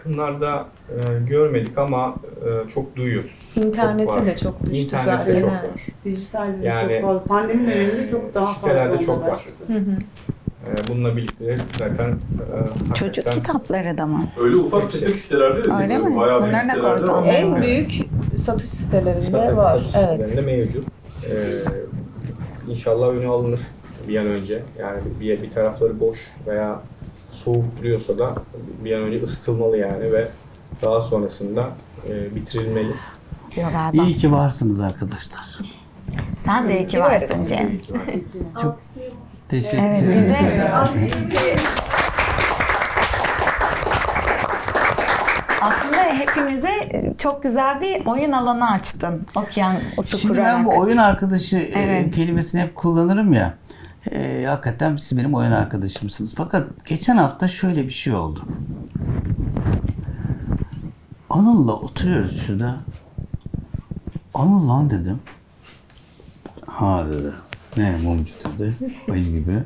Yakınlarda 0.06 0.66
e, 0.89 1.20
görmedik 1.30 1.78
ama 1.78 2.16
e, 2.45 2.70
çok 2.74 2.95
duyuyoruz. 2.95 3.32
Çok 3.56 3.64
İnternete 3.64 4.12
var. 4.12 4.26
de 4.26 4.38
çok 4.38 4.62
düştü 4.66 4.78
İnternette 4.78 5.32
zaten. 5.32 5.41
çok 5.41 5.51
evet. 5.51 5.64
var. 5.64 5.82
Dijitalde 6.06 6.62
de 6.62 6.66
Yani, 6.68 6.93
çok 6.93 7.01
fazla. 7.10 7.24
Pandemi 7.24 7.68
döneminde 7.68 8.10
çok 8.12 8.34
daha 8.34 8.43
fazla 8.45 8.60
sitelerde 8.60 9.06
çok 9.06 9.22
var. 9.22 9.45
Hı 9.68 9.74
hı. 9.74 9.80
E, 10.66 10.72
bununla 10.89 11.18
birlikte 11.18 11.56
zaten 11.80 12.10
e, 12.10 12.93
Çocuk 12.93 13.32
kitapları 13.32 13.97
da 13.97 14.06
mı? 14.06 14.28
Öyle 14.39 14.56
ufak 14.56 14.91
tefek 14.91 15.16
sitelerde 15.16 15.64
de 15.64 15.74
Öyle 15.74 15.97
mi? 15.97 16.18
Bayağı 16.18 16.41
Bunlar 16.41 16.60
sitelerde 16.60 16.82
korsan. 16.82 17.22
var. 17.24 17.28
En 17.34 17.51
Evet. 17.51 17.64
büyük 17.64 17.91
satış 18.36 18.70
sitelerinde 18.70 19.22
Satış 19.22 19.56
var. 19.58 19.86
Evet. 19.97 20.28
sitelerinde 20.30 20.41
mevcut. 20.58 20.86
Ee, 21.32 21.36
inşallah 22.72 23.08
önü 23.10 23.28
alınır 23.28 23.60
bir 24.08 24.18
an 24.18 24.26
önce. 24.28 24.60
Yani 24.80 25.01
bir, 25.20 25.41
bir 25.41 25.49
tarafları 25.51 25.99
boş 25.99 26.20
veya 26.47 26.80
soğuk 27.36 27.78
duruyorsa 27.80 28.18
da 28.18 28.34
bir 28.86 28.92
an 28.96 29.02
önce 29.02 29.24
ısıtılmalı 29.24 29.78
yani 29.78 30.12
ve 30.14 30.28
daha 30.82 31.02
sonrasında 31.02 31.70
e, 32.10 32.36
bitirilmeli. 32.36 32.92
Diyor 33.56 33.72
galiba. 33.72 34.04
İyi 34.04 34.18
ki 34.18 34.32
varsınız 34.32 34.82
arkadaşlar. 34.82 35.60
Sen 36.30 36.70
de 36.70 36.80
iyi 36.80 36.88
ki 36.88 37.00
varsın 37.00 37.46
Cem. 37.46 37.72
Teşekkür 39.50 39.78
Evet, 39.78 40.04
ederim. 40.04 40.48
bize 40.48 40.70
aslında 45.62 45.98
hepimize 46.04 47.14
çok 47.18 47.44
güzel 47.44 47.82
bir 47.82 48.06
oyun 48.06 48.32
alanı 48.32 48.72
açtın. 48.72 49.28
Okyanusu 49.36 50.18
Şimdi 50.18 50.34
kurarak. 50.34 50.56
ben 50.58 50.66
bu 50.66 50.78
oyun 50.78 50.98
arkadaşı 50.98 51.58
e, 51.58 51.80
Evet. 51.80 52.16
kelimesini 52.16 52.62
hep 52.62 52.76
kullanırım 52.76 53.34
ya. 53.34 53.54
E, 54.12 54.45
hakikaten 54.47 54.97
siz 54.97 55.18
benim 55.18 55.34
oyun 55.34 55.51
arkadaşımsınız. 55.51 56.36
Fakat 56.36 56.86
geçen 56.86 57.18
hafta 57.18 57.47
şöyle 57.47 57.84
bir 57.84 57.93
şey 57.93 58.14
oldu. 58.14 58.45
Anıl'la 61.30 61.74
oturuyoruz 61.74 62.41
şurada. 62.41 62.80
Anıl 64.34 64.68
lan 64.70 64.89
dedim. 64.89 65.20
Ha 66.66 67.06
dedi. 67.10 67.32
Ne 67.78 67.97
mumcu 67.97 68.34
dedi. 68.60 68.76
Ayı 69.12 69.39
gibi. 69.39 69.64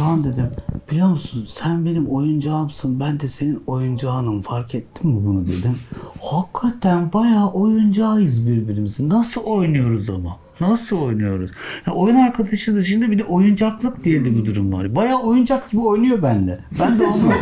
Lan 0.00 0.24
dedim. 0.24 0.50
Biliyor 0.90 1.08
musun 1.08 1.44
sen 1.48 1.84
benim 1.84 2.06
oyuncağımsın. 2.06 3.00
Ben 3.00 3.20
de 3.20 3.28
senin 3.28 3.62
oyuncağınım. 3.66 4.42
Fark 4.42 4.74
ettin 4.74 5.10
mi 5.10 5.26
bunu 5.26 5.46
dedim. 5.46 5.78
Hakikaten 6.20 7.12
bayağı 7.12 7.52
oyuncağıyız 7.52 8.46
birbirimizin. 8.46 9.08
Nasıl 9.08 9.40
oynuyoruz 9.40 10.10
ama? 10.10 10.36
Nasıl 10.60 11.00
oynuyoruz? 11.02 11.50
Ya 11.86 11.92
oyun 11.92 12.16
arkadaşı 12.16 12.76
dışında 12.76 13.10
bir 13.10 13.18
de 13.18 13.24
oyuncaklık 13.24 14.04
diye 14.04 14.24
de 14.24 14.36
bir 14.36 14.46
durum 14.46 14.72
var. 14.72 14.94
Bayağı 14.94 15.22
oyuncak 15.22 15.70
gibi 15.70 15.80
oynuyor 15.80 16.22
benimle. 16.22 16.58
Ben 16.80 17.00
de 17.00 17.06
onunla. 17.06 17.34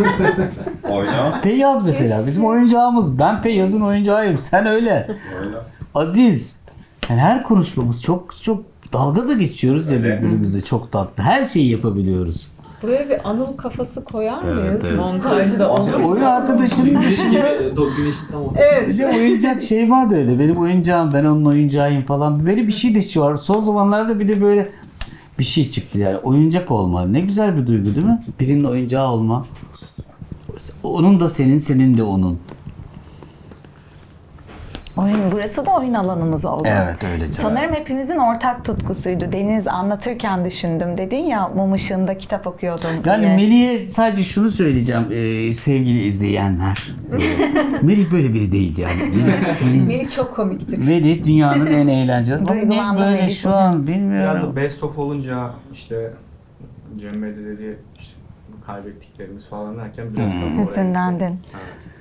Oyna. 0.97 1.41
Feyyaz 1.41 1.85
mesela 1.85 2.27
bizim 2.27 2.45
oyuncağımız. 2.45 3.19
Ben 3.19 3.43
Feyyaz'ın 3.43 3.81
oyuncağıyım. 3.81 4.39
Sen 4.39 4.67
öyle. 4.67 5.09
Oyna. 5.41 5.63
Aziz. 5.95 6.61
Yani 7.09 7.21
her 7.21 7.43
konuşmamız 7.43 8.03
çok 8.03 8.35
çok 8.43 8.65
dalga 8.93 9.29
da 9.29 9.33
geçiyoruz 9.33 9.91
ya 9.91 9.97
Öyle. 9.97 10.17
birbirimize 10.23 10.61
çok 10.61 10.93
tatlı. 10.93 11.23
Her 11.23 11.45
şeyi 11.45 11.71
yapabiliyoruz. 11.71 12.49
Buraya 12.83 13.09
bir 13.09 13.29
anıl 13.31 13.57
kafası 13.57 14.05
koyar 14.05 14.43
mıyız 14.43 14.59
Evet, 14.71 14.83
evet. 14.89 14.99
montajda? 14.99 15.73
Onu 15.73 16.09
Oyun 16.09 16.23
arkadaşının 16.23 17.03
dışında 17.03 17.55
Güneşin 17.97 18.27
tam. 18.33 18.43
Evet. 18.57 18.89
bir 18.89 18.99
de 18.99 19.07
oyuncak 19.07 19.63
şey 19.63 19.91
var 19.91 20.11
da 20.11 20.15
öyle. 20.15 20.39
Benim 20.39 20.57
oyuncağım, 20.57 21.13
ben 21.13 21.25
onun 21.25 21.45
oyuncağıyım 21.45 22.03
falan. 22.03 22.47
Böyle 22.47 22.67
bir 22.67 22.73
şey 22.73 22.95
de 22.95 23.21
var. 23.21 23.37
Son 23.37 23.63
zamanlarda 23.63 24.19
bir 24.19 24.29
de 24.29 24.41
böyle 24.41 24.73
bir 25.39 25.45
şey 25.45 25.71
çıktı 25.71 25.99
yani. 25.99 26.17
Oyuncak 26.17 26.71
olma. 26.71 27.07
Ne 27.07 27.21
güzel 27.21 27.57
bir 27.57 27.67
duygu 27.67 27.95
değil 27.95 28.07
mi? 28.07 28.23
Birinin 28.41 28.65
oyuncağı 28.65 29.11
olma. 29.11 29.47
Onun 30.83 31.21
da 31.21 31.29
senin, 31.29 31.59
senin 31.59 31.97
de 31.97 32.03
onun. 32.03 32.39
Oyun, 34.97 35.33
burası 35.33 35.67
da 35.67 35.71
oyun 35.75 35.95
alanımız 35.95 36.45
oldu. 36.45 36.63
Evet 36.67 37.05
öyle 37.05 37.19
canım. 37.21 37.33
Sanırım 37.33 37.75
hepimizin 37.75 38.17
ortak 38.17 38.65
tutkusuydu. 38.65 39.33
Deniz 39.33 39.67
anlatırken 39.67 40.45
düşündüm. 40.45 40.99
Dedin 40.99 41.17
ya 41.25 41.49
mum 41.49 41.73
ışığında 41.73 42.19
kitap 42.19 42.47
okuyordum 42.47 42.91
Yani 43.05 43.21
diye. 43.23 43.37
Melih'e 43.37 43.79
sadece 43.87 44.23
şunu 44.23 44.51
söyleyeceğim 44.51 45.03
e, 45.13 45.53
sevgili 45.55 46.03
izleyenler. 46.03 46.95
Melih 47.83 48.13
böyle 48.13 48.35
biri 48.35 48.53
değil 48.53 48.79
yani. 48.79 49.03
Melih, 49.87 50.11
çok 50.11 50.37
komiktir. 50.37 50.89
Melih 50.89 51.25
dünyanın 51.25 51.67
en 51.67 51.89
eğlenceli. 51.89 52.37
Ama 52.39 52.49
Duygulandım 52.49 53.03
böyle 53.05 53.23
Melih 53.23 53.35
şu 53.35 53.51
an 53.55 53.87
Biraz 53.87 53.97
bilmiyorum. 53.97 54.43
da 54.43 54.57
best 54.57 54.83
of 54.83 54.99
olunca 54.99 55.51
işte 55.73 56.13
Cem 57.01 57.23
Bey 57.23 57.31
de 57.37 57.45
dedi 57.45 57.79
işte 57.99 58.13
kaybettiklerimiz 58.67 59.47
falan 59.47 59.79
derken 59.79 60.07
biraz 60.17 60.33
Hmm. 60.33 60.59
Hüzünlendin. 60.59 61.25
Evet 61.25 61.96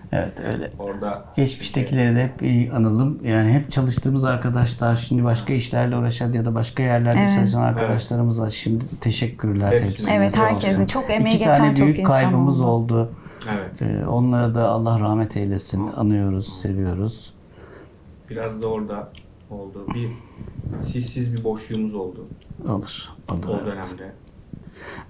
öyle. 0.48 0.70
Orada 0.80 1.26
Geçmiştekileri 1.36 2.16
de 2.16 2.24
hep 2.24 2.42
iyi 2.42 2.72
analım. 2.72 3.20
Yani 3.26 3.54
hep 3.54 3.72
çalıştığımız 3.72 4.24
arkadaşlar, 4.24 4.96
şimdi 4.96 5.24
başka 5.24 5.54
işlerle 5.54 5.98
uğraşan 5.98 6.34
ya 6.34 6.46
da 6.46 6.56
başka 6.56 6.84
yerlerde 6.84 7.20
Evet. 7.20 7.34
çalışan 7.36 7.62
arkadaşlarımıza 7.62 8.50
şimdi 8.50 8.84
teşekkürler 9.02 9.72
Hepsine. 9.72 9.90
hepsine. 9.90 10.14
Evet 10.14 10.36
sağ 10.36 10.46
herkesi 10.46 10.74
olsun. 10.76 10.86
çok 10.86 11.10
emeği 11.10 11.36
İki 11.36 11.46
geçen 11.46 11.56
tane 11.58 11.76
çok 11.76 11.86
büyük 11.86 12.00
insan 12.00 12.12
kaybımız 12.12 12.62
oldu. 12.62 12.94
oldu. 12.96 13.12
evet 13.54 13.82
Ee, 13.82 14.06
onlara 14.08 14.56
da 14.56 14.70
Allah 14.70 15.00
rahmet 15.00 15.38
eylesin. 15.38 15.88
Anıyoruz, 15.98 16.60
seviyoruz. 16.62 17.34
biraz 18.30 18.62
da 18.62 18.68
orada 18.68 19.10
oldu. 19.52 19.88
Bir 19.96 20.10
sissiz 20.82 21.36
bir 21.38 21.44
boşluğumuz 21.44 21.96
oldu 21.96 22.26
Alır. 22.68 23.10
Alır. 23.30 23.48
o 23.48 23.52
evet. 23.64 23.66
dönemde. 23.66 24.14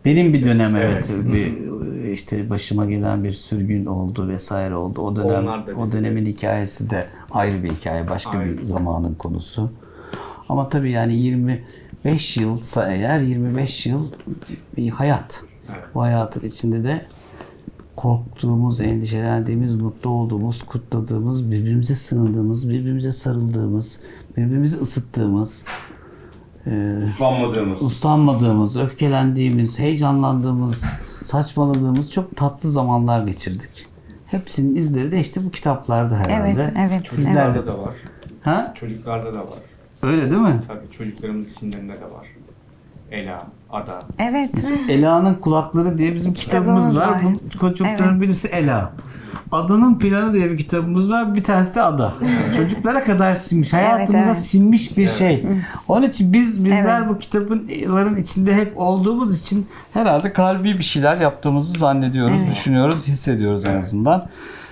Benim 0.05 0.33
bir 0.33 0.43
dönem 0.43 0.75
evet, 0.75 1.09
Evet. 1.13 1.25
bir 1.33 2.11
işte 2.11 2.49
başıma 2.49 2.85
gelen 2.85 3.23
bir 3.23 3.31
sürgün 3.31 3.85
oldu 3.85 4.27
vesaire 4.27 4.75
oldu. 4.75 5.01
O 5.01 5.15
dönem 5.15 5.47
o 5.77 5.91
dönemin 5.91 6.25
hikayesi 6.25 6.89
de 6.89 7.05
ayrı 7.31 7.63
bir 7.63 7.71
hikaye, 7.71 8.07
başka 8.07 8.37
Ayrı. 8.37 8.57
bir 8.57 8.63
zamanın 8.63 9.15
konusu. 9.15 9.71
Ama 10.49 10.69
tabii 10.69 10.91
yani 10.91 11.15
25 11.15 12.37
yılsa 12.37 12.91
eğer 12.91 13.19
25 13.19 13.85
yıl 13.85 14.07
bir 14.77 14.89
hayat. 14.89 15.43
Evet. 15.69 15.83
Bu 15.95 16.01
hayatın 16.01 16.47
içinde 16.47 16.83
de 16.83 17.05
korktuğumuz, 17.95 18.81
endişelendiğimiz, 18.81 19.75
mutlu 19.75 20.09
olduğumuz, 20.09 20.63
kutladığımız, 20.63 21.51
birbirimize 21.51 21.95
sığındığımız, 21.95 22.69
birbirimize 22.69 23.11
sarıldığımız, 23.11 23.99
birbirimizi 24.37 24.77
ısıttığımız, 24.77 25.65
e, 26.67 27.03
Uslanmadığımız. 27.03 27.81
uslanmadığımız, 27.81 28.77
öfkelendiğimiz, 28.77 29.79
heyecanlandığımız, 29.79 30.85
saçmaladığımız 31.23 32.11
çok 32.11 32.35
tatlı 32.37 32.69
zamanlar 32.69 33.23
geçirdik. 33.27 33.69
Hepsinin 34.25 34.75
izleri 34.75 35.11
de 35.11 35.19
işte 35.19 35.45
bu 35.45 35.51
kitaplarda 35.51 36.15
herhalde. 36.17 36.61
Evet, 36.61 36.73
evet. 36.91 37.13
Sizler 37.13 37.53
de. 37.55 37.57
Çocuklarda 37.57 37.67
da 37.67 37.83
var. 37.83 37.93
Ha? 38.41 38.73
Çocuklarda 38.79 39.33
da 39.33 39.37
var. 39.39 39.53
Öyle 40.03 40.21
değil 40.31 40.41
mi? 40.41 40.61
Tabii 40.67 40.91
çocuklarımın 40.97 41.45
isimlerinde 41.45 41.93
de 41.93 42.01
var. 42.05 42.27
Ela, 43.11 43.47
Ada. 43.75 43.99
Evet. 44.19 44.73
Ela'nın 44.89 45.33
kulakları 45.33 45.97
diye 45.97 46.15
bizim 46.15 46.33
kitabımız, 46.33 46.89
Kitabımız 46.89 47.07
var. 47.09 47.15
var. 47.15 47.23
Bunun 47.23 47.41
çocukların 47.59 48.09
Evet. 48.11 48.21
birisi 48.21 48.47
Ela. 48.47 48.91
Adanın 49.51 49.99
planı 49.99 50.33
diye 50.33 50.51
bir 50.51 50.57
kitabımız 50.57 51.11
var. 51.11 51.35
Bir 51.35 51.43
tanesi 51.43 51.75
de 51.75 51.81
Ada. 51.81 52.13
Çocuklara 52.57 53.03
kadar 53.03 53.35
sinmiş. 53.35 53.73
Hayatımıza 53.73 54.27
evet. 54.29 54.37
sinmiş 54.37 54.97
bir 54.97 55.07
şey. 55.07 55.45
Onun 55.87 56.07
için 56.07 56.33
biz 56.33 56.65
bizler 56.65 56.99
Evet. 57.01 57.09
bu 57.09 57.19
kitabın 57.19 58.15
içinde 58.15 58.55
hep 58.55 58.73
olduğumuz 58.75 59.39
için 59.41 59.67
herhalde 59.93 60.33
kalbi 60.33 60.77
bir 60.77 60.83
şeyler 60.83 61.17
yaptığımızı 61.17 61.79
zannediyoruz, 61.79 62.39
düşünüyoruz, 62.51 63.07
hissediyoruz 63.07 63.65
en 63.65 63.75
azından. 63.75 64.27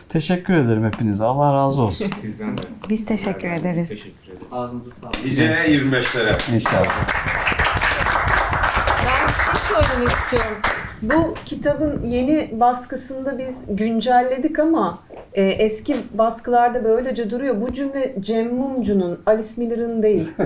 Teşekkür 0.10 0.54
ederim 0.54 0.86
hepinize. 0.86 1.24
Allah 1.24 1.54
razı 1.54 1.82
olsun. 1.82 2.08
Sizden 2.22 2.58
de. 2.58 2.62
Biz 2.90 3.06
teşekkür 3.06 3.48
ederiz. 3.50 3.90
Teşekkür 3.90 4.32
ederiz. 4.32 4.48
Ağzınıza 4.52 4.92
sağlık. 4.92 5.26
Nice 5.26 5.54
25'lere. 5.68 6.56
İnşallah. 6.56 7.08
Söylemek 9.74 10.10
istiyorum. 10.10 10.58
Bu 11.02 11.34
kitabın 11.46 12.04
yeni 12.08 12.50
baskısında 12.60 13.38
biz 13.38 13.66
güncelledik 13.70 14.60
ama 14.60 15.00
e, 15.34 15.44
eski 15.44 15.96
baskılarda 16.14 16.84
böylece 16.84 17.32
duruyor. 17.32 17.62
Bu 17.62 17.74
cümle 17.74 18.16
Cem 18.20 18.56
Mumcu'nun, 18.56 19.20
Alice 19.26 19.48
Miller'ın 19.58 20.04
değil. 20.04 20.32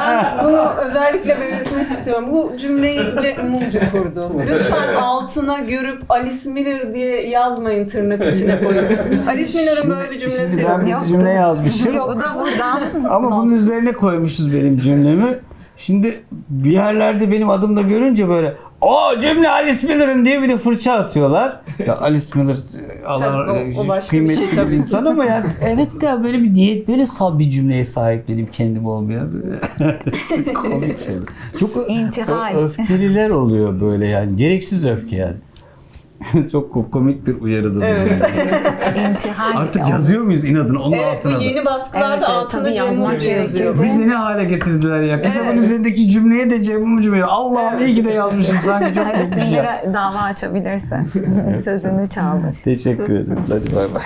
ben 0.00 0.44
bunu 0.44 0.70
özellikle 0.84 1.40
belirtmek 1.40 1.90
istiyorum. 1.90 2.24
Bu 2.32 2.52
cümleyi 2.56 3.00
Cem 3.22 3.50
Mumcu 3.50 3.80
kurdu. 3.92 4.32
Lütfen 4.50 4.94
altına 4.94 5.58
görüp 5.58 6.02
Alice 6.08 6.50
Miller 6.50 6.94
diye 6.94 7.28
yazmayın 7.28 7.88
tırnak 7.88 8.34
içine 8.34 8.60
koyun. 8.60 8.86
Alice 9.28 9.58
Miller'ın 9.58 9.90
böyle 9.90 10.10
bir 10.10 10.18
cümlesi 10.18 10.60
yok. 10.62 10.70
ben 10.70 10.86
bir 10.86 10.90
Yoktu. 10.90 11.08
cümle 11.08 11.30
yazmışım. 11.30 12.00
O 12.00 12.16
da 12.20 12.34
buradan. 12.40 12.80
Ama 13.10 13.30
bunun 13.42 13.52
üzerine 13.54 13.92
koymuşuz 13.92 14.52
benim 14.54 14.78
cümlemi. 14.78 15.38
Şimdi 15.76 16.20
bir 16.50 16.70
yerlerde 16.70 17.32
benim 17.32 17.50
adımla 17.50 17.82
görünce 17.82 18.28
böyle 18.28 18.54
o 18.80 18.98
cümle 19.20 19.48
Alice 19.50 19.86
Miller'ın 19.86 20.24
diye 20.24 20.42
bir 20.42 20.48
de 20.48 20.58
fırça 20.58 20.92
atıyorlar. 20.92 21.60
Ya 21.86 21.98
Alice 22.00 22.26
Miller 22.34 22.54
e, 22.54 23.04
Allah 23.04 23.20
Tabii, 23.46 23.50
o- 23.50 23.56
e, 23.56 23.74
o 23.84 23.88
başka 23.88 24.04
bir 24.04 24.08
kıymetli 24.10 24.36
şey 24.36 24.50
bir, 24.50 24.56
tabii. 24.56 24.74
insan 24.74 25.04
ama 25.04 25.24
ya 25.24 25.44
evet 25.62 26.00
de 26.00 26.22
böyle 26.24 26.42
bir 26.42 26.54
niyet 26.54 26.88
böyle 26.88 27.06
sal 27.06 27.38
bir 27.38 27.50
cümleye 27.50 27.84
sahipleneyim 27.84 28.48
kendim 28.52 28.86
olmayan 28.86 29.32
böyle 29.32 30.52
komik 30.54 31.04
şeyler. 31.04 31.22
Çok 31.60 31.90
İntihal. 31.90 32.54
öfkeliler 32.58 33.30
oluyor 33.30 33.80
böyle 33.80 34.06
yani 34.06 34.36
gereksiz 34.36 34.86
öfke 34.86 35.16
yani. 35.16 35.36
Çok 36.52 36.74
ko- 36.74 36.90
komik 36.90 37.26
bir 37.26 37.40
uyarıdır. 37.40 37.80
bu. 37.80 37.84
Evet. 37.84 38.22
İntihal. 39.10 39.56
Artık 39.60 39.88
yazıyor 39.88 40.22
muyuz 40.24 40.44
inadına 40.44 40.78
onun 40.82 40.92
Evet 40.92 41.04
bu 41.24 41.28
altına 41.28 41.40
da? 41.40 41.44
yeni 41.44 41.64
baskılarda 41.64 42.08
Evet, 42.08 42.18
evet, 42.18 42.28
altında 42.30 42.62
tabii 42.62 42.74
Cem 42.74 42.86
yazmak 42.86 43.08
Mumcu 43.10 43.26
yazıyor. 43.26 43.64
gerekiyor. 43.64 43.86
Bizi 43.86 44.08
ne 44.08 44.14
hale 44.14 44.44
getirdiler 44.44 45.02
ya. 45.02 45.22
Kitabın 45.22 45.56
üzerindeki 45.56 46.10
cümleye 46.10 46.50
de 46.50 46.62
Cem 46.62 46.80
Mumcu 46.82 47.12
veriyor. 47.12 47.28
Allah'ım 47.30 47.78
iyi 47.82 47.94
ki 47.94 48.04
de 48.04 48.10
yazmışım 48.10 48.56
sanki 48.64 48.94
çok 48.94 49.06
Alice 49.06 49.22
güzel. 49.34 49.46
Miller'a 49.50 49.94
dava 49.94 50.18
açabilirsin. 50.18 51.04
Sözünü 51.64 52.08
çalmış. 52.08 52.58
Teşekkür 52.62 53.14
ederiz. 53.14 53.50
Hadi 53.50 53.76
bay 53.76 53.94
bay. 53.94 54.02